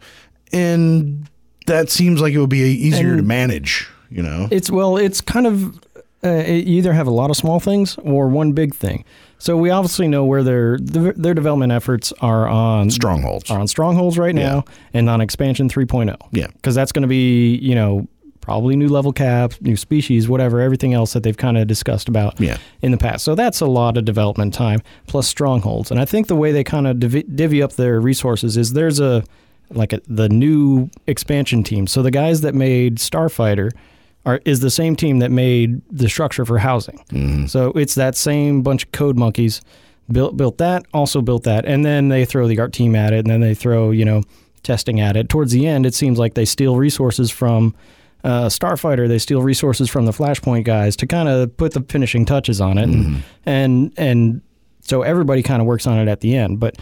and 0.52 1.28
that 1.66 1.90
seems 1.90 2.20
like 2.20 2.32
it 2.34 2.38
would 2.38 2.50
be 2.50 2.60
easier 2.60 3.16
to 3.16 3.22
manage. 3.22 3.88
You 4.10 4.22
know, 4.22 4.48
It's 4.50 4.70
well, 4.70 4.96
it's 4.98 5.20
kind 5.22 5.46
of 5.46 5.80
uh, 6.24 6.44
you 6.44 6.76
either 6.78 6.92
have 6.92 7.06
a 7.06 7.10
lot 7.10 7.30
of 7.30 7.36
small 7.36 7.60
things 7.60 7.96
or 8.02 8.28
one 8.28 8.52
big 8.52 8.74
thing. 8.74 9.04
So 9.38 9.56
we 9.56 9.70
obviously 9.70 10.06
know 10.06 10.24
where 10.24 10.42
their 10.42 10.78
their 10.78 11.12
their 11.14 11.34
development 11.34 11.72
efforts 11.72 12.12
are 12.20 12.46
on 12.46 12.90
strongholds. 12.90 13.50
are 13.50 13.58
on 13.58 13.66
strongholds 13.68 14.18
right 14.18 14.34
now 14.34 14.64
and 14.94 15.10
on 15.10 15.20
expansion 15.20 15.68
3.0. 15.68 16.16
Yeah. 16.30 16.46
because 16.48 16.74
that's 16.76 16.92
going 16.92 17.02
to 17.02 17.08
be 17.08 17.56
you 17.56 17.74
know 17.74 18.06
probably 18.42 18.76
new 18.76 18.88
level 18.88 19.12
caps, 19.12 19.58
new 19.62 19.76
species, 19.76 20.28
whatever, 20.28 20.60
everything 20.60 20.92
else 20.92 21.14
that 21.14 21.22
they've 21.22 21.36
kind 21.36 21.56
of 21.56 21.66
discussed 21.66 22.08
about 22.08 22.38
Yeah. 22.38 22.58
in 22.82 22.90
the 22.92 22.98
past. 22.98 23.24
So 23.24 23.34
that's 23.34 23.60
a 23.62 23.66
lot 23.66 23.96
of 23.96 24.04
development 24.04 24.52
time 24.52 24.82
plus 25.06 25.26
strongholds. 25.26 25.90
And 25.90 25.98
I 25.98 26.04
think 26.04 26.26
the 26.26 26.36
way 26.36 26.52
they 26.52 26.64
kind 26.64 26.86
of 26.86 26.98
divi- 26.98 27.22
divvy 27.34 27.62
up 27.62 27.72
their 27.74 28.00
resources 28.00 28.56
is 28.58 28.74
there's 28.74 29.00
a 29.00 29.24
like 29.70 29.94
a, 29.94 30.00
the 30.06 30.28
new 30.28 30.90
expansion 31.06 31.62
team. 31.62 31.86
So 31.86 32.02
the 32.02 32.10
guys 32.10 32.42
that 32.42 32.54
made 32.54 32.96
Starfighter 32.96 33.70
are 34.26 34.38
is 34.44 34.60
the 34.60 34.70
same 34.70 34.96
team 34.96 35.20
that 35.20 35.30
made 35.30 35.80
the 35.90 36.08
structure 36.08 36.44
for 36.44 36.58
housing. 36.58 36.98
Mm-hmm. 37.10 37.46
So 37.46 37.70
it's 37.72 37.94
that 37.94 38.14
same 38.14 38.62
bunch 38.62 38.84
of 38.84 38.92
code 38.92 39.16
monkeys 39.16 39.62
built 40.10 40.36
built 40.36 40.58
that, 40.58 40.84
also 40.92 41.22
built 41.22 41.44
that, 41.44 41.64
and 41.64 41.84
then 41.86 42.08
they 42.08 42.24
throw 42.24 42.46
the 42.48 42.58
art 42.60 42.72
team 42.72 42.94
at 42.94 43.12
it, 43.14 43.20
and 43.20 43.30
then 43.30 43.40
they 43.40 43.54
throw 43.54 43.90
you 43.92 44.04
know 44.04 44.22
testing 44.62 45.00
at 45.00 45.16
it. 45.16 45.28
Towards 45.28 45.52
the 45.52 45.66
end, 45.66 45.86
it 45.86 45.94
seems 45.94 46.18
like 46.18 46.34
they 46.34 46.44
steal 46.44 46.76
resources 46.76 47.30
from 47.30 47.74
uh, 48.24 48.46
Starfighter. 48.46 49.08
They 49.08 49.18
steal 49.18 49.42
resources 49.42 49.90
from 49.90 50.06
the 50.06 50.12
Flashpoint 50.12 50.64
guys 50.64 50.96
to 50.96 51.06
kind 51.06 51.28
of 51.28 51.56
put 51.56 51.74
the 51.74 51.82
finishing 51.82 52.24
touches 52.24 52.60
on 52.60 52.78
it, 52.78 52.88
and 52.88 53.22
and 53.46 53.92
and 53.96 54.42
so 54.80 55.02
everybody 55.02 55.42
kind 55.42 55.60
of 55.60 55.66
works 55.66 55.86
on 55.86 55.98
it 55.98 56.08
at 56.08 56.20
the 56.20 56.36
end. 56.36 56.60
But 56.60 56.76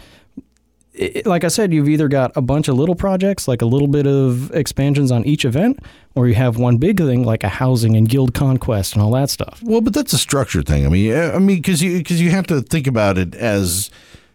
it, 0.93 1.25
like 1.25 1.43
I 1.43 1.47
said, 1.47 1.73
you've 1.73 1.89
either 1.89 2.07
got 2.07 2.35
a 2.35 2.41
bunch 2.41 2.67
of 2.67 2.75
little 2.75 2.95
projects, 2.95 3.47
like 3.47 3.61
a 3.61 3.65
little 3.65 3.87
bit 3.87 4.05
of 4.05 4.51
expansions 4.51 5.11
on 5.11 5.25
each 5.25 5.45
event, 5.45 5.79
or 6.15 6.27
you 6.27 6.35
have 6.35 6.57
one 6.57 6.77
big 6.77 6.97
thing 6.97 7.23
like 7.23 7.43
a 7.43 7.49
housing 7.49 7.95
and 7.95 8.09
guild 8.09 8.33
conquest 8.33 8.93
and 8.93 9.01
all 9.01 9.11
that 9.11 9.29
stuff. 9.29 9.61
Well, 9.63 9.81
but 9.81 9.93
that's 9.93 10.13
a 10.13 10.17
structure 10.17 10.61
thing. 10.61 10.85
I 10.85 10.89
mean, 10.89 11.15
I 11.15 11.39
mean, 11.39 11.57
because 11.57 11.81
you 11.81 11.97
because 11.99 12.21
you 12.21 12.31
have 12.31 12.47
to 12.47 12.61
think 12.61 12.87
about 12.87 13.17
it 13.17 13.35
as 13.35 13.89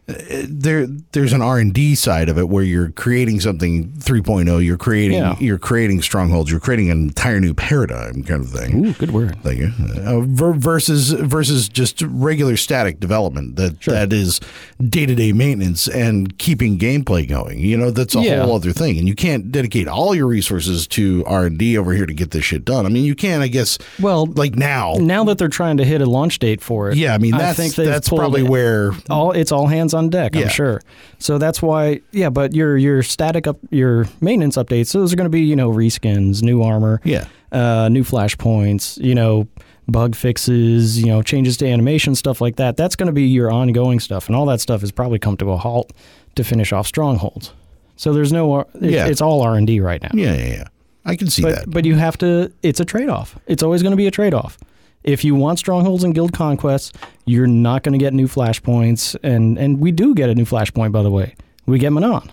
there 0.09 0.87
there's 1.13 1.33
an 1.33 1.43
R&D 1.43 1.95
side 1.97 2.29
of 2.29 2.39
it 2.39 2.49
where 2.49 2.63
you're 2.63 2.91
creating 2.91 3.41
something 3.41 3.89
3.0 3.99 4.65
you're 4.65 4.77
creating 4.77 5.19
Yeah. 5.19 5.37
you're 5.41 5.59
creating 5.59 6.01
strongholds 6.03 6.49
you're 6.51 6.61
creating 6.61 6.91
an 6.91 7.03
entire 7.03 7.41
new 7.41 7.55
paradigm 7.55 8.23
kind 8.23 8.43
of 8.45 8.51
thing 8.51 8.87
Ooh, 8.87 8.93
good 8.93 9.11
word. 9.11 9.37
Thank 9.43 9.59
you. 9.59 9.73
Uh, 10.05 10.21
ver- 10.21 10.53
versus 10.53 11.11
versus 11.11 11.69
just 11.69 12.03
regular 12.03 12.57
static 12.57 13.01
development 13.01 13.57
that 13.57 13.81
that 13.83 14.13
is 14.13 14.41
day 14.81 15.07
to 15.07 15.15
day 15.15 15.33
maintenance 15.33 15.89
and 15.89 16.39
keeping 16.39 16.79
gameplay 16.79 17.29
going. 17.29 17.59
You 17.59 17.77
know, 17.77 17.91
that's 17.91 18.15
a 18.15 18.21
Yeah. 18.21 18.45
whole 18.45 18.55
other 18.55 18.73
thing, 18.73 18.99
and 18.99 19.09
you 19.09 19.15
can't 19.15 19.51
dedicate 19.51 19.89
all 19.89 20.15
your 20.15 20.27
resources 20.27 20.87
to 20.89 21.25
R 21.27 21.47
and 21.47 21.59
D 21.59 21.77
over 21.77 21.93
here 21.93 22.07
to 22.07 22.15
get 22.15 22.31
this 22.31 22.45
shit 22.45 22.65
done. 22.65 22.87
I 22.87 22.89
mean, 22.91 23.05
you 23.05 23.15
can, 23.15 23.41
I 23.41 23.49
guess. 23.49 23.79
Well, 24.01 24.27
like 24.27 24.55
now, 24.57 24.95
Now 25.01 25.25
that 25.25 25.39
they're 25.39 25.49
trying 25.49 25.79
to 25.79 25.85
hit 25.85 26.01
a 26.01 26.07
launch 26.07 26.39
date 26.39 26.61
for 26.61 26.91
it, 26.91 26.97
yeah. 26.97 27.15
I 27.15 27.19
mean, 27.19 27.33
that's 27.33 27.57
think 27.57 27.75
that's 27.75 28.09
probably 28.09 28.43
where 28.43 28.93
all 29.11 29.33
it's 29.33 29.51
all 29.53 29.67
hands 29.67 29.95
on 29.97 30.11
deck. 30.11 30.35
Yeah. 30.35 30.43
I'm 30.43 30.49
sure. 30.49 30.81
So 31.19 31.39
that's 31.39 31.61
why, 31.61 32.01
yeah. 32.13 32.31
But 32.31 32.55
your 32.55 32.77
your 32.77 33.03
static 33.03 33.47
up 33.49 33.59
your 33.71 34.07
maintenance 34.21 34.57
updates. 34.57 34.93
Those 34.93 35.13
are 35.13 35.17
going 35.17 35.25
to 35.27 35.31
be 35.31 35.41
you 35.43 35.57
know 35.57 35.71
reskins, 35.71 36.43
new 36.43 36.63
armor, 36.63 37.01
Yeah. 37.05 37.27
uh, 37.51 37.89
new 37.89 38.05
flashpoints, 38.05 39.03
you 39.03 39.15
know, 39.15 39.49
bug 39.89 40.15
fixes, 40.15 40.99
you 41.01 41.07
know, 41.07 41.23
changes 41.23 41.57
to 41.59 41.67
animation, 41.67 42.15
stuff 42.15 42.41
like 42.41 42.57
that. 42.57 42.77
That's 42.77 42.97
going 42.97 43.07
to 43.09 43.13
be 43.13 43.25
your 43.27 43.51
ongoing 43.51 43.99
stuff, 44.01 44.27
and 44.29 44.37
all 44.37 44.47
that 44.47 44.61
stuff 44.61 44.81
has 44.83 44.93
probably 44.93 45.19
come 45.19 45.37
to 45.39 45.51
a 45.51 45.57
halt 45.57 45.93
to 46.35 46.45
finish 46.45 46.73
off 46.73 46.87
strongholds. 46.87 47.53
So 47.97 48.13
there's 48.13 48.33
no, 48.33 48.61
it, 48.61 48.67
Yeah. 48.81 49.07
it's 49.07 49.21
all 49.23 49.41
R 49.43 49.55
and 49.55 49.67
D 49.67 49.81
right 49.81 50.03
now. 50.03 50.11
yeah, 50.13 50.35
yeah, 50.35 50.47
yeah. 50.47 50.65
I 51.05 51.15
can 51.17 51.29
see 51.31 51.43
But 51.43 51.55
that. 51.55 51.71
but 51.71 51.85
you 51.85 51.95
have 51.95 52.19
to. 52.19 52.53
It's 52.63 52.81
a 52.81 52.85
trade 52.85 53.09
off. 53.09 53.39
It's 53.47 53.63
always 53.63 53.81
going 53.83 53.93
to 53.93 53.97
be 53.97 54.07
a 54.07 54.11
trade 54.11 54.35
off. 54.35 54.59
If 55.07 55.25
you 55.25 55.35
want 55.35 55.59
strongholds 55.59 56.05
and 56.05 56.15
guild 56.15 56.33
conquests, 56.33 56.93
you're 57.25 57.47
not 57.47 57.83
going 57.83 57.93
to 57.93 57.99
get 57.99 58.13
new 58.13 58.29
flashpoints, 58.29 59.17
and 59.23 59.57
and 59.59 59.81
we 59.81 59.93
do 59.93 60.15
get 60.15 60.29
a 60.29 60.35
new 60.35 60.45
flashpoint 60.45 60.93
by 60.93 61.03
the 61.03 61.11
way. 61.11 61.35
We 61.67 61.79
get 61.79 61.93
Manaan. 61.93 62.31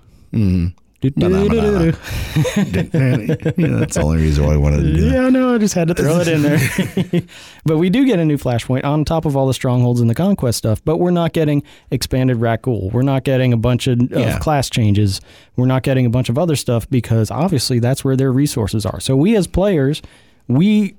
Yeah, 3.57 3.79
that's 3.79 3.95
the 3.95 4.01
only 4.01 4.21
reason 4.21 4.45
why 4.45 4.53
I 4.53 4.57
wanted 4.57 4.83
to 4.83 4.93
do 4.93 5.09
that. 5.09 5.13
Yeah, 5.13 5.29
no, 5.29 5.53
I 5.53 5.57
just 5.57 5.73
had 5.73 5.89
to 5.89 5.93
throw 5.93 6.19
it 6.21 6.29
in 6.29 6.41
there. 6.43 7.21
but 7.65 7.77
we 7.77 7.89
do 7.89 8.05
get 8.05 8.19
a 8.19 8.25
new 8.25 8.38
flashpoint 8.38 8.86
on 8.86 9.03
top 9.03 9.25
of 9.25 9.36
all 9.36 9.45
the 9.45 9.53
strongholds 9.53 9.99
and 9.99 10.09
the 10.09 10.15
conquest 10.15 10.57
stuff. 10.57 10.81
But 10.86 10.97
we're 10.97 11.12
not 11.12 11.33
getting 11.33 11.62
expanded 11.91 12.38
Rakghoul. 12.38 12.93
We're 12.93 13.01
not 13.01 13.25
getting 13.25 13.51
a 13.51 13.57
bunch 13.57 13.88
of, 13.88 13.99
of 14.13 14.39
class 14.39 14.69
changes. 14.69 15.19
We're 15.57 15.65
not 15.65 15.83
getting 15.83 16.05
a 16.05 16.09
bunch 16.09 16.29
of 16.29 16.38
other 16.38 16.55
stuff 16.55 16.89
because 16.89 17.29
obviously 17.29 17.79
that's 17.79 18.05
where 18.05 18.15
their 18.15 18.31
resources 18.31 18.86
are. 18.86 19.01
So 19.01 19.17
we 19.17 19.36
as 19.36 19.45
players, 19.45 20.01
we 20.47 20.95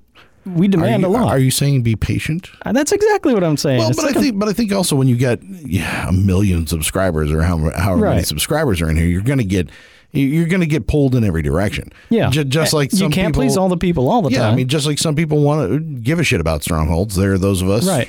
we 0.46 0.68
demand 0.68 1.02
you, 1.02 1.08
a 1.08 1.10
lot. 1.10 1.28
are 1.28 1.38
you 1.38 1.50
saying 1.50 1.82
be 1.82 1.96
patient? 1.96 2.50
Uh, 2.62 2.72
That's 2.72 2.92
exactly 2.92 3.32
what 3.34 3.42
I'm 3.44 3.56
saying. 3.56 3.78
Well, 3.78 3.88
It's 3.90 3.96
but 3.96 4.06
like 4.06 4.16
I 4.16 4.20
a- 4.20 4.22
think, 4.22 4.38
but 4.38 4.48
I 4.48 4.52
think 4.52 4.72
also 4.72 4.96
when 4.96 5.08
you 5.08 5.16
get 5.16 5.42
yeah, 5.42 6.08
a 6.08 6.12
million 6.12 6.66
subscribers 6.66 7.32
or 7.32 7.42
how, 7.42 7.70
however 7.76 8.10
many 8.10 8.22
subscribers 8.22 8.80
are 8.82 8.90
in 8.90 8.96
here, 8.96 9.06
you're 9.06 9.22
going 9.22 9.38
to 9.38 9.44
get 9.44 9.68
you're 10.12 10.46
going 10.46 10.60
to 10.60 10.66
get 10.66 10.86
pulled 10.86 11.16
in 11.16 11.24
every 11.24 11.42
direction. 11.42 11.90
yeah, 12.08 12.30
Ju- 12.30 12.44
just 12.44 12.72
like 12.72 12.92
you 12.92 13.08
can't 13.08 13.34
people, 13.34 13.42
please 13.42 13.56
all 13.56 13.68
the 13.68 13.76
people 13.76 14.08
all 14.08 14.22
the 14.22 14.30
Yeah, 14.30 14.42
time. 14.42 14.52
I 14.52 14.56
mean, 14.56 14.68
just 14.68 14.86
like 14.86 14.98
some 15.00 15.16
people 15.16 15.40
want 15.42 15.68
to 15.72 15.80
give 15.80 16.20
a 16.20 16.24
shit 16.24 16.40
about 16.40 16.62
strongholds. 16.62 17.16
There 17.16 17.32
are 17.32 17.38
those 17.38 17.62
of 17.62 17.68
us, 17.68 17.86
right. 17.88 18.08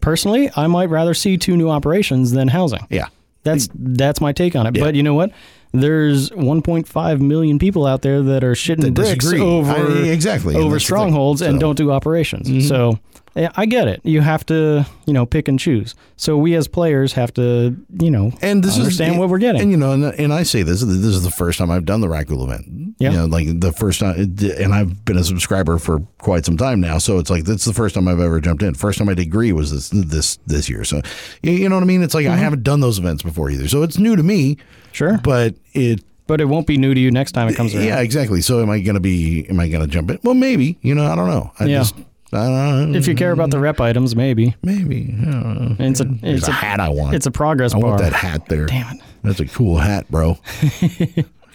Personally, 0.00 0.50
I 0.54 0.66
might 0.66 0.90
rather 0.90 1.14
see 1.14 1.36
two 1.38 1.56
new 1.56 1.70
operations 1.70 2.30
than 2.32 2.48
housing. 2.48 2.86
Yeah, 2.90 3.06
That's 3.42 3.68
that's 3.74 4.20
my 4.20 4.32
take 4.32 4.54
on 4.54 4.66
it. 4.66 4.78
But 4.78 4.94
you 4.96 5.02
know 5.02 5.14
what? 5.14 5.32
There's 5.72 6.30
1.5 6.30 7.20
million 7.20 7.58
people 7.58 7.86
out 7.86 8.02
there 8.02 8.22
that 8.22 8.42
are 8.44 8.52
shitting 8.52 8.80
That 8.82 8.94
bricks 8.94 9.10
disagree. 9.24 9.40
over 9.40 9.70
I- 9.70 10.08
exactly, 10.08 10.54
over 10.54 10.62
that's 10.64 10.70
the 10.70 10.78
thing. 10.78 10.80
strongholds 10.80 11.42
and 11.42 11.46
So- 11.46 11.52
Mm-hmm. 11.52 11.58
don't 11.60 11.76
do 11.76 11.90
operations. 11.92 12.68
So 12.68 12.98
yeah, 13.14 13.15
I 13.54 13.66
get 13.66 13.86
it. 13.86 14.00
You 14.02 14.22
have 14.22 14.46
to 14.46 14.86
you 15.06 15.12
know 15.12 15.26
pick 15.26 15.46
and 15.48 15.58
choose. 15.58 15.94
So 16.16 16.36
we 16.38 16.54
as 16.54 16.68
players 16.68 17.12
have 17.12 17.34
to 17.34 17.76
you 18.00 18.10
know 18.10 18.32
and 18.40 18.64
this 18.64 18.78
understand 18.78 19.14
is 19.14 19.18
what 19.18 19.28
we're 19.28 19.38
getting. 19.38 19.60
And 19.60 19.70
you 19.70 19.76
know, 19.76 19.92
and, 19.92 20.04
and 20.04 20.32
I 20.32 20.42
say 20.42 20.62
this: 20.62 20.80
this 20.80 20.90
is 21.04 21.22
the 21.22 21.30
first 21.30 21.58
time 21.58 21.70
I've 21.70 21.84
done 21.84 22.00
the 22.00 22.06
Rakghoul 22.08 22.44
event. 22.44 22.94
Yeah. 22.98 23.10
you 23.10 23.16
know, 23.18 23.26
like 23.26 23.60
the 23.60 23.72
first 23.72 24.00
time, 24.00 24.18
and 24.18 24.72
I've 24.74 25.04
been 25.04 25.18
a 25.18 25.24
subscriber 25.24 25.78
for 25.78 26.00
quite 26.18 26.46
some 26.46 26.56
time 26.56 26.80
now. 26.80 26.96
So 26.98 27.18
it's 27.18 27.28
like 27.28 27.46
it's 27.46 27.66
the 27.66 27.74
first 27.74 27.94
time 27.94 28.08
I've 28.08 28.20
ever 28.20 28.40
jumped 28.40 28.62
in. 28.62 28.74
First 28.74 28.98
time 28.98 29.08
I 29.08 29.14
did 29.14 29.26
agree 29.26 29.52
was 29.52 29.70
this 29.70 29.90
this 29.90 30.38
this 30.46 30.70
year. 30.70 30.84
So 30.84 31.02
you, 31.42 31.52
you 31.52 31.68
know 31.68 31.76
what 31.76 31.82
I 31.82 31.86
mean? 31.86 32.02
It's 32.02 32.14
like 32.14 32.24
Mm-hmm. 32.26 32.34
I 32.34 32.38
haven't 32.38 32.62
done 32.64 32.80
those 32.80 32.98
events 32.98 33.22
before 33.22 33.50
either. 33.50 33.68
So 33.68 33.82
it's 33.82 33.98
new 33.98 34.16
to 34.16 34.22
me. 34.22 34.56
Sure. 34.92 35.18
but 35.22 35.54
it. 35.74 36.02
but 36.26 36.40
it 36.40 36.46
won't 36.46 36.66
be 36.66 36.76
new 36.78 36.94
to 36.94 36.98
you 37.00 37.10
next 37.10 37.32
time 37.32 37.48
it 37.48 37.54
comes 37.54 37.74
around. 37.74 37.84
Yeah, 37.84 38.00
exactly. 38.00 38.40
So 38.40 38.62
am 38.62 38.70
I 38.70 38.80
going 38.80 38.94
to 38.94 39.00
be? 39.00 39.46
Am 39.50 39.60
I 39.60 39.68
going 39.68 39.82
to 39.82 39.86
jump 39.86 40.10
in? 40.10 40.18
Well, 40.24 40.34
maybe. 40.34 40.78
You 40.80 40.94
know, 40.94 41.04
I 41.04 41.14
don't 41.14 41.28
know. 41.28 41.52
I 41.60 41.66
Yeah. 41.66 41.78
just. 41.80 41.94
I 42.36 42.44
don't 42.78 42.92
know. 42.92 42.98
If 42.98 43.08
you 43.08 43.14
care 43.14 43.32
about 43.32 43.50
the 43.50 43.58
rep 43.58 43.80
items, 43.80 44.14
maybe 44.14 44.54
maybe. 44.62 45.14
I 45.20 45.24
don't 45.24 45.78
know. 45.78 45.86
it's 45.86 46.00
a 46.00 46.04
There's 46.04 46.40
it's 46.40 46.48
a 46.48 46.52
hat 46.52 46.80
I 46.80 46.88
want. 46.90 47.14
it's 47.14 47.26
a 47.26 47.30
progress 47.30 47.74
I 47.74 47.80
bar. 47.80 47.90
want 47.90 48.02
that 48.02 48.12
hat 48.12 48.46
there. 48.46 48.66
Damn 48.66 48.96
it. 48.96 49.02
That's 49.22 49.40
a 49.40 49.46
cool 49.46 49.78
hat, 49.78 50.08
bro. 50.10 50.38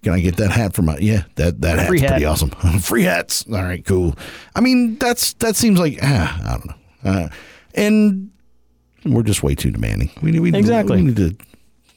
Can 0.03 0.13
I 0.13 0.19
get 0.19 0.37
that 0.37 0.49
hat 0.51 0.73
for 0.73 0.81
my? 0.81 0.97
Yeah, 0.97 1.23
that 1.35 1.61
that 1.61 1.77
hat's 1.77 1.87
Free 1.87 1.99
hat. 1.99 2.09
pretty 2.09 2.25
awesome. 2.25 2.49
Free 2.81 3.03
hats. 3.03 3.45
All 3.47 3.61
right, 3.61 3.85
cool. 3.85 4.15
I 4.55 4.61
mean, 4.61 4.97
that's 4.97 5.33
that 5.33 5.55
seems 5.55 5.79
like 5.79 5.99
ah, 6.01 6.41
I 6.43 6.57
don't 6.57 6.65
know. 6.65 6.75
Uh, 7.23 7.29
and 7.75 8.31
we're 9.05 9.23
just 9.23 9.43
way 9.43 9.55
too 9.55 9.71
demanding. 9.71 10.09
We 10.21 10.31
need 10.31 10.39
we, 10.39 10.53
Exactly. 10.55 10.97
We 10.97 11.03
need 11.03 11.15
to 11.17 11.35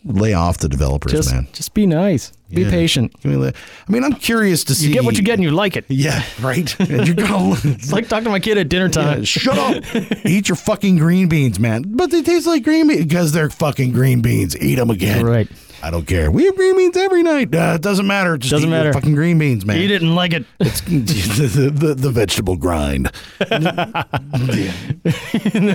lay 0.05 0.35
off 0.35 0.59
the 0.59 0.69
developers, 0.69 1.12
Just 1.12 1.33
man. 1.33 1.49
just 1.53 1.73
be 1.75 1.87
nice. 1.87 2.33
Be 2.51 2.62
Yeah. 2.62 2.71
patient. 2.71 3.21
Can 3.21 3.31
we 3.31 3.37
lay- 3.37 3.53
I 3.88 3.93
mean, 3.93 4.05
I'm 4.05 4.12
curious 4.14 4.62
to 4.64 4.75
see. 4.75 4.88
You 4.88 4.93
get 4.93 5.05
what 5.05 5.17
you 5.17 5.23
get 5.23 5.35
and 5.35 5.43
you 5.43 5.51
like 5.51 5.77
it. 5.77 5.87
Yeah, 5.88 6.23
right. 6.40 6.75
And 6.79 7.07
you're 7.07 7.17
gonna. 7.17 7.57
It's 7.64 7.90
like 7.90 8.09
talking 8.09 8.25
to 8.25 8.31
my 8.31 8.38
kid 8.38 8.59
at 8.59 8.69
dinner 8.69 8.88
time. 8.88 9.21
Yeah, 9.21 9.25
shut 9.25 9.59
up. 9.59 9.83
Eat 10.27 10.49
your 10.49 10.57
fucking 10.57 10.99
green 10.99 11.29
beans, 11.29 11.59
man. 11.59 11.85
But 11.87 12.11
they 12.11 12.23
taste 12.23 12.47
like 12.47 12.62
green 12.62 12.87
beans 12.87 13.05
because 13.05 13.33
they're 13.33 13.51
fucking 13.51 13.93
green 13.93 14.21
beans. 14.21 14.57
Eat 14.59 14.77
them 14.77 14.90
again. 14.90 15.25
Right. 15.25 15.49
I 15.85 15.90
don't 15.90 16.07
care. 16.07 16.31
We 16.31 16.47
have 16.47 16.57
green 16.57 16.79
beans 16.79 16.97
every 16.97 17.23
night. 17.23 17.55
Uh, 17.55 17.75
it 17.75 17.83
doesn't 17.83 18.07
matter. 18.07 18.38
Just 18.38 18.53
Doesn't 18.53 18.70
matter. 18.70 18.90
fucking 18.94 19.14
green 19.14 19.38
beans, 19.38 19.66
man. 19.66 19.77
Eat 19.77 19.88
didn't 19.88 20.14
like 20.14 20.33
it. 20.33 20.47
It's 20.59 20.81
the, 20.87 21.70
the, 21.70 21.94
the 21.94 22.11
vegetable 22.11 22.57
grind. 22.57 23.11
the 23.38 23.94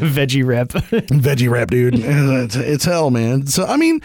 veggie 0.02 0.44
rep. 0.44 0.70
Veggie 0.70 1.48
wrap, 1.48 1.70
dude. 1.70 1.94
It's, 2.00 2.56
it's 2.56 2.86
hell, 2.86 3.12
man. 3.12 3.46
So, 3.46 3.66
I 3.66 3.78
mean, 3.78 4.02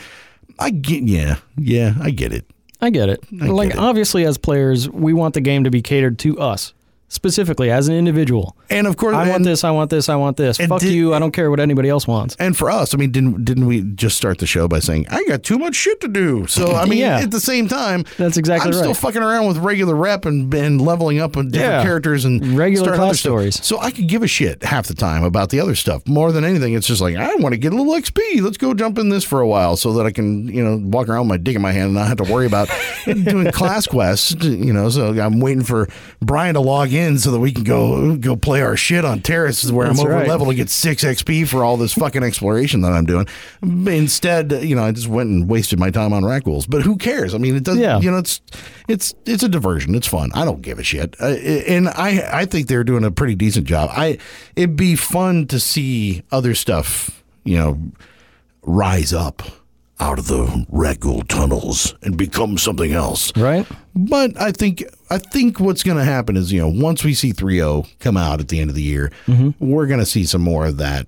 I 0.59 0.69
get, 0.69 1.05
yeah, 1.05 1.37
yeah, 1.57 1.95
I 1.99 2.11
get 2.11 2.35
it. 2.35 2.45
I 2.83 2.91
get 2.91 3.09
it. 3.09 3.25
I 3.41 3.47
like 3.47 3.71
get 3.71 3.79
it. 3.79 3.83
obviously 3.83 4.27
as 4.27 4.37
players, 4.37 4.91
we 4.91 5.15
want 5.15 5.33
the 5.33 5.41
game 5.41 5.65
to 5.65 5.71
be 5.71 5.81
catered 5.81 6.19
to 6.19 6.39
us. 6.39 6.75
Specifically 7.15 7.71
as 7.71 7.87
an 7.87 7.95
individual. 7.95 8.57
And 8.71 8.89
of 8.89 8.97
course, 8.97 9.15
I 9.15 9.29
want 9.31 9.45
this, 9.45 9.63
I 9.63 9.71
want 9.71 9.89
this, 9.89 10.09
I 10.09 10.17
want 10.17 10.37
this. 10.37 10.57
Fuck 10.59 10.81
did- 10.81 10.93
you, 10.93 11.15
I 11.15 11.21
don't 11.21 11.31
care 11.31 11.49
what 11.49 11.61
anybody 11.61 11.89
else 11.89 12.09
wants. 12.09 12.35
And 12.41 12.57
for 12.57 12.69
us, 12.71 12.93
I 12.93 12.99
mean, 12.99 13.13
didn't 13.13 13.45
didn't 13.45 13.67
we 13.67 13.83
just 13.83 14.17
start 14.17 14.39
the 14.39 14.47
show 14.47 14.67
by 14.67 14.81
saying 14.81 15.07
I 15.11 15.23
got 15.29 15.45
too 15.45 15.57
much 15.59 15.77
shit 15.77 16.01
to 16.01 16.09
do? 16.09 16.47
So 16.49 16.75
I 16.75 16.87
mean, 16.87 16.99
Yeah. 16.99 17.21
at 17.21 17.31
the 17.31 17.39
same 17.41 17.69
time, 17.69 18.05
That's 18.19 18.37
exactly 18.37 18.69
I'm 18.73 18.75
still 18.77 18.95
fucking 18.95 19.23
around 19.23 19.47
with 19.47 19.59
regular 19.59 19.95
rep 19.95 20.25
and, 20.27 20.53
and 20.53 20.81
leveling 20.81 21.21
up 21.21 21.37
on 21.37 21.51
different 21.51 21.73
Yeah. 21.75 21.83
characters 21.85 22.25
and 22.25 22.59
Regular 22.59 22.85
starting 22.85 22.99
class 22.99 23.09
other 23.11 23.15
stuff. 23.17 23.31
stories. 23.31 23.65
So 23.65 23.79
I 23.81 23.93
could 23.93 24.09
give 24.09 24.25
a 24.25 24.27
shit 24.27 24.65
half 24.65 24.89
the 24.89 24.95
time 24.95 25.23
about 25.23 25.51
the 25.51 25.61
other 25.61 25.77
stuff 25.77 26.03
more 26.09 26.33
than 26.33 26.43
anything. 26.45 26.75
It's 26.75 26.87
just 26.89 27.01
like 27.01 27.15
I 27.17 27.33
want 27.37 27.53
to 27.53 27.59
get 27.59 27.73
a 27.73 27.77
little 27.77 27.95
XP. 27.95 28.41
Let's 28.43 28.57
go 28.59 28.75
jump 28.75 28.99
in 28.99 29.09
this 29.09 29.23
for 29.23 29.41
a 29.41 29.47
while 29.47 29.77
so 29.77 29.93
that 29.93 30.05
I 30.07 30.11
can 30.11 30.49
you 30.49 30.65
know 30.65 30.81
walk 30.83 31.09
around 31.09 31.21
with 31.21 31.29
my 31.29 31.37
dick 31.37 31.55
in 31.55 31.63
my 31.63 31.71
hand 31.73 31.85
and 31.87 31.95
not 31.95 32.09
have 32.09 32.17
to 32.19 32.25
worry 32.33 32.47
about 32.47 32.69
doing 33.05 33.53
class 33.53 33.87
quests. 33.87 34.35
You 34.43 34.73
know, 34.73 34.89
so 34.89 35.11
I'm 35.21 35.39
waiting 35.39 35.63
for 35.63 35.89
Brian 36.21 36.55
to 36.55 36.61
log 36.61 36.93
in 36.93 37.04
so 37.19 37.31
that 37.31 37.39
we 37.39 37.53
can 37.53 37.65
go 37.65 38.17
go 38.17 38.37
play 38.37 38.63
our 38.63 38.77
shit 38.77 39.05
on 39.05 39.21
terraces 39.21 39.71
where 39.71 39.87
That's 39.87 40.01
I'm 40.01 40.07
over 40.07 40.17
right. 40.17 40.29
level 40.29 40.47
to 40.47 40.55
get 40.55 40.71
six 40.71 41.05
XP 41.05 41.47
for 41.47 41.65
all 41.65 41.77
this 41.77 41.93
fucking 41.93 42.23
exploration 42.23 42.81
that 42.83 42.93
I'm 42.93 43.07
doing. 43.07 43.27
Instead, 43.63 44.53
you 44.53 44.75
know, 44.75 44.85
I 44.85 44.93
just 44.93 45.09
went 45.09 45.31
and 45.31 45.49
wasted 45.49 45.79
my 45.79 45.91
time 45.91 46.13
on 46.13 46.23
Rakghouls. 46.23 46.69
But 46.69 46.83
who 46.83 46.97
cares? 46.97 47.35
I 47.35 47.39
mean, 47.39 47.57
it 47.57 47.65
doesn't. 47.65 47.83
Yeah. 47.83 48.01
You 48.01 48.11
know, 48.11 48.19
it's 48.19 48.41
it's 48.89 49.15
it's 49.27 49.43
a 49.43 49.49
diversion. 49.49 49.95
It's 49.95 50.07
fun. 50.09 50.31
I 50.35 50.45
don't 50.45 50.63
give 50.63 50.79
a 50.79 50.85
shit. 50.85 51.17
Uh, 51.21 51.27
and 51.27 51.89
I 51.89 52.29
I 52.33 52.45
think 52.45 52.69
they're 52.69 52.85
doing 52.85 53.05
a 53.05 53.11
pretty 53.11 53.35
decent 53.35 53.67
job. 53.67 53.91
I 53.93 54.19
it'd 54.57 54.77
be 54.77 54.97
fun 54.97 55.47
to 55.49 55.61
see 55.61 56.23
other 56.33 56.55
stuff. 56.55 57.23
You 57.45 57.59
know, 57.59 57.79
rise 58.63 59.13
up 59.13 59.43
out 60.01 60.19
of 60.19 60.27
the 60.27 60.67
Rakghoul 60.73 61.27
tunnels 61.29 61.95
and 62.03 62.17
become 62.17 62.59
something 62.59 62.93
else. 62.93 63.35
Right? 63.37 63.67
But 63.95 64.41
I 64.41 64.51
think 64.53 64.85
I 65.11 65.19
think 65.19 65.61
what's 65.61 65.83
going 65.83 65.99
to 65.99 66.05
happen 66.05 66.37
is 66.37 66.53
you 66.53 66.61
know 66.61 66.69
once 66.69 67.05
we 67.05 67.15
see 67.15 67.33
3.0 67.33 67.99
come 68.01 68.17
out 68.17 68.41
at 68.41 68.49
the 68.49 68.61
end 68.61 68.71
of 68.71 68.77
the 68.77 68.83
year, 68.83 69.11
Mm-hmm. 69.27 69.51
we're 69.71 69.87
going 69.87 70.01
to 70.01 70.07
see 70.07 70.25
some 70.25 70.41
more 70.43 70.67
of 70.67 70.79
that. 70.79 71.07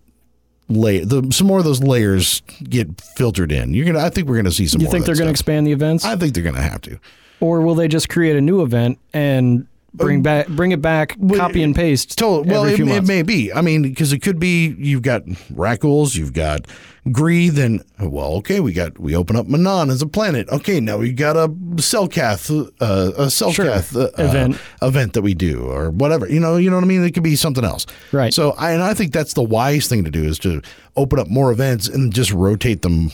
Lay, 0.69 0.99
the, 0.99 1.27
some 1.31 1.47
more 1.47 1.59
of 1.59 1.65
those 1.65 1.81
layers 1.83 2.41
get 2.65 3.01
filtered 3.01 3.53
in. 3.53 3.73
You're 3.73 3.87
gonna. 3.87 4.01
I 4.05 4.11
think 4.11 4.27
we're 4.29 4.35
gonna 4.35 4.51
see 4.51 4.67
some. 4.67 4.81
You 4.81 4.91
think 4.91 5.07
they're 5.07 5.15
going 5.15 5.27
to 5.29 5.31
expand 5.31 5.65
the 5.67 5.71
events? 5.73 6.05
I 6.05 6.17
think 6.17 6.35
they're 6.35 6.43
gonna 6.43 6.61
have 6.61 6.81
to. 6.83 6.99
or 7.39 7.61
will 7.61 7.77
they 7.77 7.87
just 7.87 8.09
create 8.09 8.35
a 8.35 8.41
new 8.41 8.63
event 8.63 8.99
and 9.13 9.69
bring 9.97 10.23
back, 10.23 10.49
bring 10.49 10.73
it 10.73 10.83
back, 10.83 11.17
copy 11.35 11.63
and 11.63 11.75
paste. 11.75 12.19
Totally. 12.19 12.49
Well, 12.51 12.65
it, 12.65 12.81
it 12.81 13.07
may 13.07 13.23
be. 13.23 13.53
I 13.53 13.61
mean, 13.61 13.83
because 13.83 14.13
it 14.13 14.21
could 14.21 14.39
be 14.39 14.75
you've 14.79 15.03
got 15.03 15.25
Rakghouls, 15.25 16.17
you've 16.17 16.33
got 16.33 16.67
Gree, 17.13 17.49
and 17.49 17.85
well, 18.01 18.35
okay, 18.35 18.61
we 18.61 18.73
got 18.73 18.99
we 18.99 19.15
open 19.15 19.37
up 19.37 19.47
Manaan 19.47 19.91
as 19.91 20.03
a 20.03 20.07
planet. 20.07 20.49
Okay, 20.49 20.81
now 20.81 20.99
we 20.99 21.13
got 21.13 21.37
a 21.37 21.49
Selkath, 21.77 22.51
uh, 22.81 23.13
a 23.17 23.27
Selkath 23.27 23.97
uh, 23.97 24.11
Event. 24.23 24.57
uh, 24.83 24.87
event 24.87 25.13
that 25.13 25.23
we 25.23 25.35
do, 25.35 25.65
or 25.65 25.91
whatever. 25.91 26.29
You 26.29 26.41
know, 26.41 26.57
you 26.57 26.69
know 26.69 26.77
what 26.77 26.85
I 26.85 26.89
mean. 26.89 27.05
It 27.05 27.13
could 27.13 27.23
be 27.23 27.37
something 27.37 27.65
else. 27.65 27.87
Right. 28.13 28.35
So, 28.35 28.53
I, 28.53 28.73
and 28.73 28.83
I 28.83 28.95
think 28.95 29.13
that's 29.13 29.35
the 29.35 29.43
wise 29.43 29.87
thing 29.87 30.05
to 30.05 30.11
do 30.11 30.25
is 30.25 30.39
to 30.41 30.63
open 30.97 31.19
up 31.19 31.29
more 31.29 31.53
events 31.53 31.89
and 31.89 32.13
just 32.13 32.33
rotate 32.33 32.83
them 32.83 33.13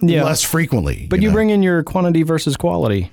yeah. 0.00 0.24
less 0.24 0.42
frequently. 0.42 1.06
But 1.08 1.22
you, 1.22 1.28
know? 1.28 1.34
bring 1.34 1.50
in 1.50 1.62
your 1.62 1.82
quantity 1.84 2.24
versus 2.24 2.56
quality. 2.56 3.10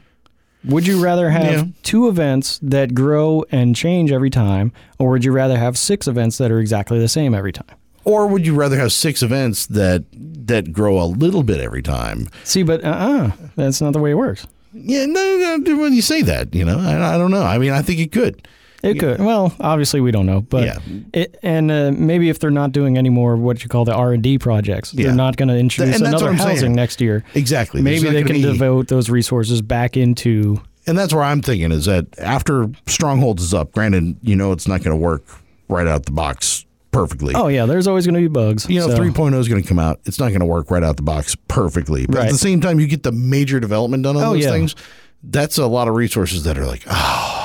Would 0.66 0.86
you 0.88 1.01
rather 1.01 1.30
have 1.30 1.53
Yeah. 1.53 1.64
two 1.84 2.07
events 2.10 2.60
that 2.62 2.93
grow 2.93 3.45
and 3.51 3.76
change 3.76 4.12
every 4.12 4.30
time, 4.30 4.72
or 4.97 5.12
would 5.12 5.24
you 5.24 5.32
rather 5.32 5.57
have 5.57 5.78
six 5.78 6.07
events 6.07 6.38
that 6.38 6.51
are 6.51 6.60
exactly 6.60 6.99
the 6.99 7.07
same 7.07 7.34
every 7.34 7.53
time? 7.53 7.66
or 8.05 8.26
would 8.28 8.45
you 8.47 8.55
rather 8.55 8.78
have 8.78 8.91
six 8.91 9.22
events 9.22 9.68
that 9.68 10.03
that 10.47 10.72
grow 10.72 10.99
a 10.99 11.05
little 11.05 11.43
bit 11.43 11.60
every 11.60 11.82
time? 11.84 12.28
See, 12.43 12.64
but 12.64 12.84
uh 12.84 12.88
uh 12.88 13.32
that's 13.55 13.82
not 13.82 13.93
the 13.93 13.99
way 13.99 14.12
it 14.12 14.16
works. 14.16 14.47
Yeah, 14.74 15.05
no, 15.05 15.57
no. 15.57 15.78
When 15.78 15.93
you 15.93 16.01
say 16.01 16.22
that, 16.24 16.55
you 16.55 16.64
know, 16.66 16.80
I, 16.80 17.16
I 17.16 17.18
don't 17.18 17.30
know. 17.32 17.43
I 17.43 17.57
mean, 17.57 17.72
I 17.72 17.82
think 17.82 17.99
it 17.99 18.12
could. 18.12 18.47
It 18.82 18.99
could. 18.99 19.19
Well, 19.19 19.53
obviously 19.59 19.99
we 20.01 20.11
don't 20.11 20.25
know, 20.25 20.41
but 20.41 20.63
Yeah. 20.65 20.77
it, 21.13 21.38
and 21.43 21.69
uh, 21.69 21.91
maybe 21.93 22.30
if 22.30 22.39
they're 22.39 22.49
not 22.51 22.71
doing 22.71 22.97
any 22.97 23.09
more 23.09 23.34
of 23.34 23.39
what 23.41 23.61
you 23.63 23.69
call 23.69 23.84
the 23.86 23.93
R 23.93 24.13
and 24.13 24.23
D 24.23 24.38
projects, 24.38 24.93
Yeah. 24.93 25.07
they're 25.07 25.15
not 25.15 25.36
going 25.38 25.49
to 25.49 25.57
introduce 25.57 25.99
another 25.99 26.32
housing 26.34 26.57
saying. 26.57 26.75
next 26.75 27.01
year. 27.01 27.23
Exactly. 27.36 27.82
Maybe 27.82 28.09
they 28.09 28.23
can 28.23 28.38
be- 28.38 28.41
devote 28.41 28.88
those 28.88 29.09
resources 29.09 29.61
back 29.61 29.97
into. 29.97 30.61
And 30.88 30.97
that's 30.97 31.13
where 31.13 31.23
I'm 31.23 31.41
thinking 31.41 31.71
is 31.71 31.86
that 31.86 32.07
after 32.19 32.67
Strongholds 32.88 33.43
is 33.43 33.53
up, 33.53 33.73
granted, 33.73 34.15
you 34.23 34.36
know, 34.36 34.51
it's 34.53 34.67
not 34.67 34.82
going 34.82 34.97
to 34.97 35.01
work 35.01 35.23
right 35.67 35.86
out 35.86 36.05
the 36.05 36.11
box 36.11 36.65
perfectly. 36.91 37.36
Oh 37.36 37.47
yeah, 37.49 37.65
there's 37.67 37.86
always 37.86 38.07
going 38.07 38.15
to 38.15 38.21
be 38.21 38.27
bugs. 38.27 38.67
You 38.69 38.80
know, 38.80 38.88
so- 38.88 38.97
3.0 38.97 39.38
is 39.39 39.47
going 39.47 39.61
to 39.61 39.67
come 39.67 39.77
out. 39.77 39.99
It's 40.05 40.19
not 40.19 40.30
going 40.30 40.39
to 40.39 40.45
work 40.47 40.71
right 40.71 40.84
out 40.84 40.95
the 40.95 41.03
box 41.03 41.36
perfectly. 41.47 42.05
But 42.07 42.25
at 42.25 42.32
the 42.32 42.38
same 42.38 42.61
time, 42.61 42.80
you 42.80 42.88
get 42.88 43.03
the 43.03 43.11
major 43.11 43.59
development 43.59 44.03
done 44.03 44.15
on 44.15 44.23
Oh, 44.23 44.34
those 44.34 44.45
yeah. 44.45 44.51
things. 44.51 44.75
That's 45.21 45.57
a 45.57 45.67
lot 45.67 45.88
of 45.89 45.95
resources 45.95 46.45
that 46.45 46.57
are 46.57 46.65
like, 46.65 46.84
ah, 46.88 47.38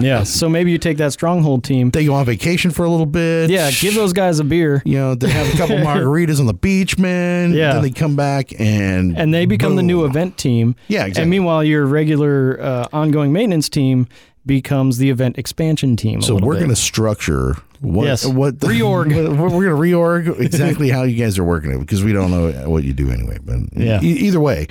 Yeah. 0.00 0.24
So 0.40 0.48
maybe 0.48 0.70
you 0.72 0.78
take 0.78 0.96
that 0.98 1.12
stronghold 1.12 1.64
team. 1.64 1.90
they 1.90 2.04
go 2.06 2.14
on 2.14 2.24
vacation 2.24 2.70
for 2.70 2.84
a 2.84 2.88
little 2.90 3.06
bit. 3.06 3.50
Yeah, 3.50 3.70
give 3.70 3.94
those 3.94 4.12
guys 4.12 4.38
a 4.38 4.44
beer. 4.44 4.82
You 4.84 4.96
know, 4.98 5.14
they 5.14 5.28
have 5.30 5.52
a 5.52 5.56
couple 5.56 5.76
margaritas 5.90 6.40
on 6.40 6.46
the 6.46 6.54
beach, 6.54 6.98
man. 6.98 7.52
Yeah. 7.52 7.74
Then 7.74 7.82
they 7.82 7.90
come 7.90 8.16
back 8.16 8.58
and 8.60 9.16
and 9.18 9.32
they 9.34 9.46
become 9.46 9.76
the 9.76 9.82
new 9.82 10.04
event 10.04 10.38
team. 10.38 10.76
Yeah, 10.88 11.00
exactly. 11.06 11.22
And 11.22 11.30
meanwhile, 11.30 11.62
your 11.64 11.84
regular 11.86 12.58
uh, 12.60 12.86
ongoing 12.92 13.32
maintenance 13.32 13.68
team 13.68 14.08
becomes 14.46 14.96
the 14.98 15.10
event 15.10 15.36
expansion 15.38 15.96
team. 15.96 16.22
So 16.22 16.34
we're 16.36 16.56
going 16.56 16.70
to 16.70 16.76
structure 16.76 17.56
what 17.80 18.04
Yes. 18.06 18.24
what 18.26 18.60
the, 18.60 18.68
Reorg. 18.68 19.06
We're 19.38 19.48
going 19.50 19.62
to 19.62 19.96
reorg 19.96 20.40
exactly 20.40 20.88
how 20.88 21.02
you 21.02 21.22
guys 21.22 21.38
are 21.38 21.44
working 21.44 21.72
it 21.72 21.78
because 21.80 22.02
we 22.02 22.12
don't 22.12 22.30
know 22.30 22.50
what 22.70 22.84
you 22.84 22.92
do 22.94 23.10
anyway. 23.10 23.38
But 23.42 23.58
Yeah. 23.76 24.00
e- 24.02 24.06
either 24.26 24.40
way, 24.40 24.66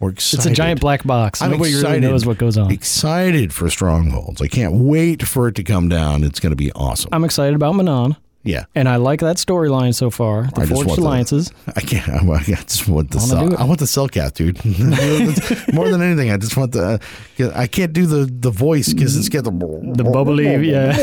we're 0.00 0.10
excited. 0.10 0.38
It's 0.38 0.46
a 0.46 0.54
giant 0.54 0.80
black 0.80 1.04
box. 1.04 1.40
I'm 1.42 1.50
Nobody 1.52 1.70
excited. 1.70 1.88
really 1.88 2.00
knows 2.00 2.26
what 2.26 2.38
goes 2.38 2.58
on. 2.58 2.70
Excited 2.70 3.52
for 3.52 3.70
strongholds. 3.70 4.42
I 4.42 4.48
can't 4.48 4.74
wait 4.74 5.22
for 5.26 5.48
it 5.48 5.54
to 5.56 5.62
come 5.64 5.88
down. 5.88 6.24
It's 6.24 6.40
going 6.40 6.50
to 6.52 6.56
be 6.56 6.72
awesome. 6.72 7.08
I'm 7.12 7.24
excited 7.24 7.54
about 7.54 7.74
Manaan, 7.74 8.16
yeah. 8.42 8.64
and 8.74 8.88
I 8.88 8.96
like 8.96 9.20
that 9.20 9.36
storyline 9.36 9.94
so 9.94 10.10
far. 10.10 10.48
The 10.54 10.62
I 10.62 10.66
Forged 10.66 10.86
want 10.86 10.96
the- 10.96 11.02
Alliances. 11.02 11.52
I 11.76 11.80
can't. 11.80 12.08
I, 12.08 12.18
I 12.32 12.40
just 12.42 12.88
want 12.88 13.10
the 13.10 13.18
Wanna 13.18 13.28
cell. 13.52 13.56
I 13.60 13.64
want 13.64 13.78
the 13.78 13.86
Selkath, 13.86 14.34
dude. 14.34 14.62
More 15.74 15.88
than 15.88 16.02
anything, 16.02 16.30
I 16.30 16.36
just 16.36 16.56
want 16.56 16.72
the. 16.72 17.00
Uh, 17.40 17.50
I 17.54 17.66
can't 17.66 17.92
do 17.92 18.06
the 18.06 18.26
the 18.30 18.50
voice 18.50 18.92
because 18.92 19.16
it's 19.16 19.28
got 19.28 19.44
the 19.44 19.50
The 19.50 20.04
bubbly, 20.04 20.68
yeah. 20.68 20.94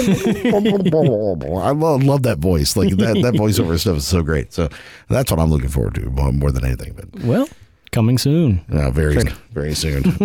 I 0.51 1.71
love, 1.71 2.03
love 2.03 2.23
that 2.23 2.37
voice. 2.39 2.75
Like 2.75 2.89
that 2.97 3.15
that 3.21 3.33
voiceover 3.33 3.79
stuff 3.79 3.97
is 3.97 4.07
so 4.07 4.21
great. 4.21 4.53
So 4.53 4.69
that's 5.09 5.31
what 5.31 5.39
I'm 5.39 5.49
looking 5.49 5.69
forward 5.69 5.95
to 5.95 6.09
more, 6.09 6.31
more 6.31 6.51
than 6.51 6.65
anything. 6.65 6.93
But 6.93 7.23
well, 7.23 7.47
coming 7.91 8.17
soon. 8.17 8.61
uh, 8.71 8.89
very 8.91 9.15
very 9.51 9.73
soon. 9.73 10.03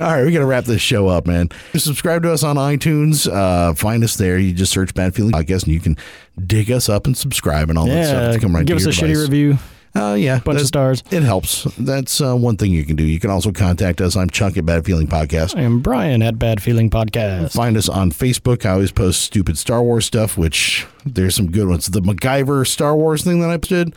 right, 0.00 0.24
we 0.24 0.32
got 0.32 0.38
to 0.40 0.46
wrap 0.46 0.64
this 0.64 0.80
show 0.80 1.08
up, 1.08 1.26
man. 1.26 1.48
Subscribe 1.74 2.22
to 2.22 2.32
us 2.32 2.42
on 2.42 2.56
iTunes. 2.56 3.30
Uh, 3.30 3.74
find 3.74 4.04
us 4.04 4.16
there. 4.16 4.38
You 4.38 4.52
just 4.52 4.72
search 4.72 4.94
Bad 4.94 5.14
Feeling 5.14 5.32
Podcast, 5.32 5.64
and 5.64 5.72
you 5.74 5.80
can 5.80 5.96
dig 6.46 6.70
us 6.70 6.88
up 6.88 7.06
and 7.06 7.16
subscribe 7.16 7.68
and 7.70 7.78
all 7.78 7.86
that 7.86 8.06
stuff. 8.06 8.22
Yeah, 8.22 8.30
It's 8.32 8.42
come 8.42 8.54
right 8.54 8.64
give 8.66 8.76
us 8.76 8.84
a 8.86 9.06
your 9.06 9.16
shitty 9.16 9.20
review. 9.22 9.58
Uh, 9.94 10.12
yeah, 10.12 10.40
Bunch 10.40 10.60
of 10.60 10.66
stars. 10.66 11.02
It 11.10 11.22
helps. 11.22 11.64
That's 11.78 12.20
uh, 12.20 12.34
one 12.36 12.58
thing 12.58 12.70
you 12.70 12.84
can 12.84 12.96
do. 12.96 13.04
You 13.04 13.18
can 13.18 13.30
also 13.30 13.50
contact 13.50 14.02
us. 14.02 14.14
I'm 14.14 14.28
Chuck 14.28 14.58
at 14.58 14.66
Bad 14.66 14.84
Feeling 14.84 15.06
Podcast. 15.06 15.56
I 15.56 15.62
am 15.62 15.80
Brian 15.80 16.20
at 16.20 16.38
Bad 16.38 16.62
Feeling 16.62 16.90
Podcast. 16.90 17.54
Find 17.54 17.78
us 17.78 17.88
on 17.88 18.12
Facebook. 18.12 18.66
I 18.66 18.72
always 18.72 18.92
post 18.92 19.22
stupid 19.22 19.56
Star 19.56 19.82
Wars 19.82 20.04
stuff, 20.04 20.36
which 20.36 20.86
there's 21.06 21.34
some 21.34 21.50
good 21.50 21.66
ones. 21.68 21.86
The 21.86 22.02
MacGyver 22.02 22.66
Star 22.66 22.94
Wars 22.94 23.24
thing 23.24 23.40
that 23.40 23.48
I 23.48 23.56
posted, 23.56 23.94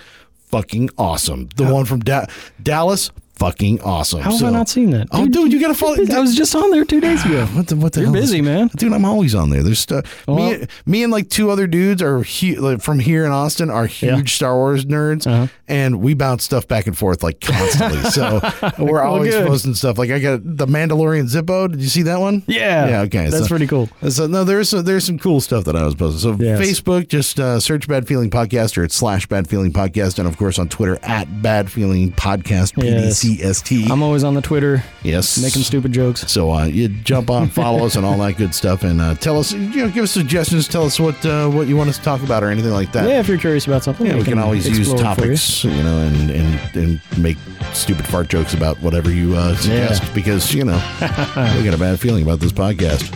fucking 0.50 0.89
awesome. 0.97 1.50
The 1.56 1.66
one 1.74 1.86
from 1.86 2.02
da- 2.02 2.26
Dallas, 2.62 3.12
fucking 3.40 3.82
awesome. 3.82 4.20
How 4.22 4.32
have 4.32 4.40
So- 4.40 4.48
I 4.48 4.52
not 4.52 4.70
seen 4.70 4.92
that? 4.92 5.08
Oh, 5.12 5.26
dude, 5.28 5.52
you 5.52 5.60
gotta 5.60 5.74
follow. 5.74 5.96
I 6.14 6.20
was 6.20 6.36
just 6.36 6.54
on 6.56 6.70
there 6.72 6.86
two 6.86 7.00
days 7.02 7.26
ago. 7.26 7.46
What 7.48 7.68
the, 7.68 7.76
what 7.76 7.94
the 7.94 8.02
You're 8.02 8.12
busy, 8.12 8.42
man. 8.42 8.68
Dude, 8.76 8.94
I'm 8.94 9.06
always 9.06 9.34
on 9.34 9.50
there. 9.50 9.64
There's 9.64 9.80
stuff. 9.80 10.28
Well- 10.28 10.52
me, 10.52 10.68
me 10.86 11.04
and 11.04 11.12
like 11.12 11.30
two 11.30 11.50
other 11.50 11.66
dudes 11.68 12.02
are 12.02 12.22
hu- 12.24 12.56
like, 12.62 12.82
from 12.82 13.00
here 13.00 13.26
in 13.26 13.32
Austin 13.32 13.70
are 13.70 13.86
huge 13.88 14.12
Yeah. 14.32 14.36
Star 14.36 14.56
Wars 14.56 14.86
nerds, 14.86 15.26
Uh-huh. 15.26 15.48
and 15.68 16.02
we 16.02 16.14
bounce 16.14 16.44
stuff 16.44 16.68
back 16.68 16.86
and 16.88 16.98
forth 16.98 17.24
like 17.24 17.40
constantly. 17.42 18.02
so 18.12 18.40
we're 18.80 19.02
always 19.02 19.34
good. 19.34 19.48
posting 19.48 19.74
stuff. 19.74 19.98
Like 19.98 20.12
I 20.12 20.20
got 20.20 20.42
the 20.44 20.68
Mandalorian 20.68 21.30
Zippo. 21.30 21.72
Did 21.72 21.82
you 21.82 21.88
see 21.90 22.04
that 22.04 22.20
one? 22.20 22.44
Yeah. 22.48 22.88
Yeah. 22.90 23.02
Okay. 23.02 23.30
That's 23.30 23.44
so, 23.44 23.48
pretty 23.48 23.68
cool. 23.68 23.90
So 24.10 24.28
no, 24.28 24.44
there's 24.44 24.70
some, 24.70 24.84
there's 24.84 25.06
some 25.06 25.18
cool 25.20 25.40
stuff 25.42 25.64
that 25.66 25.76
I 25.76 25.84
was 25.86 25.96
posting. 25.96 26.20
So 26.20 26.44
Yes. 26.44 26.60
Facebook, 26.60 27.08
just 27.08 27.40
uh, 27.40 27.60
search 27.60 27.88
Bad 27.88 28.08
Feeling 28.08 28.30
Podcast 28.30 28.78
or 28.78 28.84
it's 28.84 28.96
slash 28.96 29.28
Bad 29.28 29.48
Feeling 29.48 29.72
Podcast, 29.72 30.20
and 30.20 30.28
of 30.28 30.38
course 30.38 30.60
on 30.60 30.68
Twitter 30.70 31.00
at 31.04 31.42
Bad 31.42 31.72
Feeling 31.72 32.12
Podcast 32.12 32.74
Yes. 32.82 33.22
PDCST. 33.38 33.89
I'm 33.89 34.01
always 34.03 34.23
on 34.23 34.34
the 34.34 34.41
Twitter 34.41 34.84
yes, 35.03 35.41
making 35.41 35.61
stupid 35.63 35.91
jokes. 35.91 36.30
so 36.32 36.51
uh, 36.51 36.65
you 36.65 36.88
jump 36.89 37.30
on, 37.30 37.49
follow 37.49 37.86
us, 37.86 37.95
and 37.95 38.05
all 38.05 38.17
that 38.19 38.38
good 38.38 38.53
stuff, 38.55 38.84
and 38.84 39.01
uh, 39.01 39.15
tell 39.15 39.39
us, 39.39 39.51
you 39.51 39.59
know, 39.84 39.89
give 39.89 40.03
us 40.03 40.11
suggestions. 40.11 40.67
Tell 40.67 40.84
us 40.86 40.99
what 40.99 41.23
uh, 41.25 41.49
what 41.49 41.67
you 41.67 41.75
want 41.77 41.89
us 41.89 41.97
to 41.97 42.03
talk 42.03 42.21
about 42.23 42.43
or 42.43 42.49
anything 42.49 42.71
like 42.71 42.91
that. 42.93 43.07
Yeah, 43.07 43.19
if 43.19 43.27
you're 43.27 43.38
curious 43.38 43.67
about 43.67 43.84
something, 43.84 44.05
Yeah, 44.05 44.15
we 44.17 44.23
can 44.23 44.39
always 44.39 44.67
use 44.67 44.89
for 44.91 44.97
you. 44.97 45.03
topics, 45.03 45.63
you 45.63 45.71
know, 45.84 45.99
and, 45.99 46.32
and 46.32 46.75
and 46.75 47.01
make 47.17 47.38
stupid 47.73 48.07
fart 48.07 48.27
jokes 48.30 48.53
about 48.53 48.80
whatever 48.82 49.11
you 49.11 49.36
uh, 49.36 49.55
suggest 49.55 50.03
Yeah. 50.03 50.13
because 50.13 50.53
you 50.53 50.65
know 50.65 50.75
we 51.57 51.63
got 51.63 51.73
a 51.73 51.77
bad 51.80 51.99
feeling 51.99 52.23
about 52.23 52.39
this 52.39 52.51
podcast. 52.51 53.15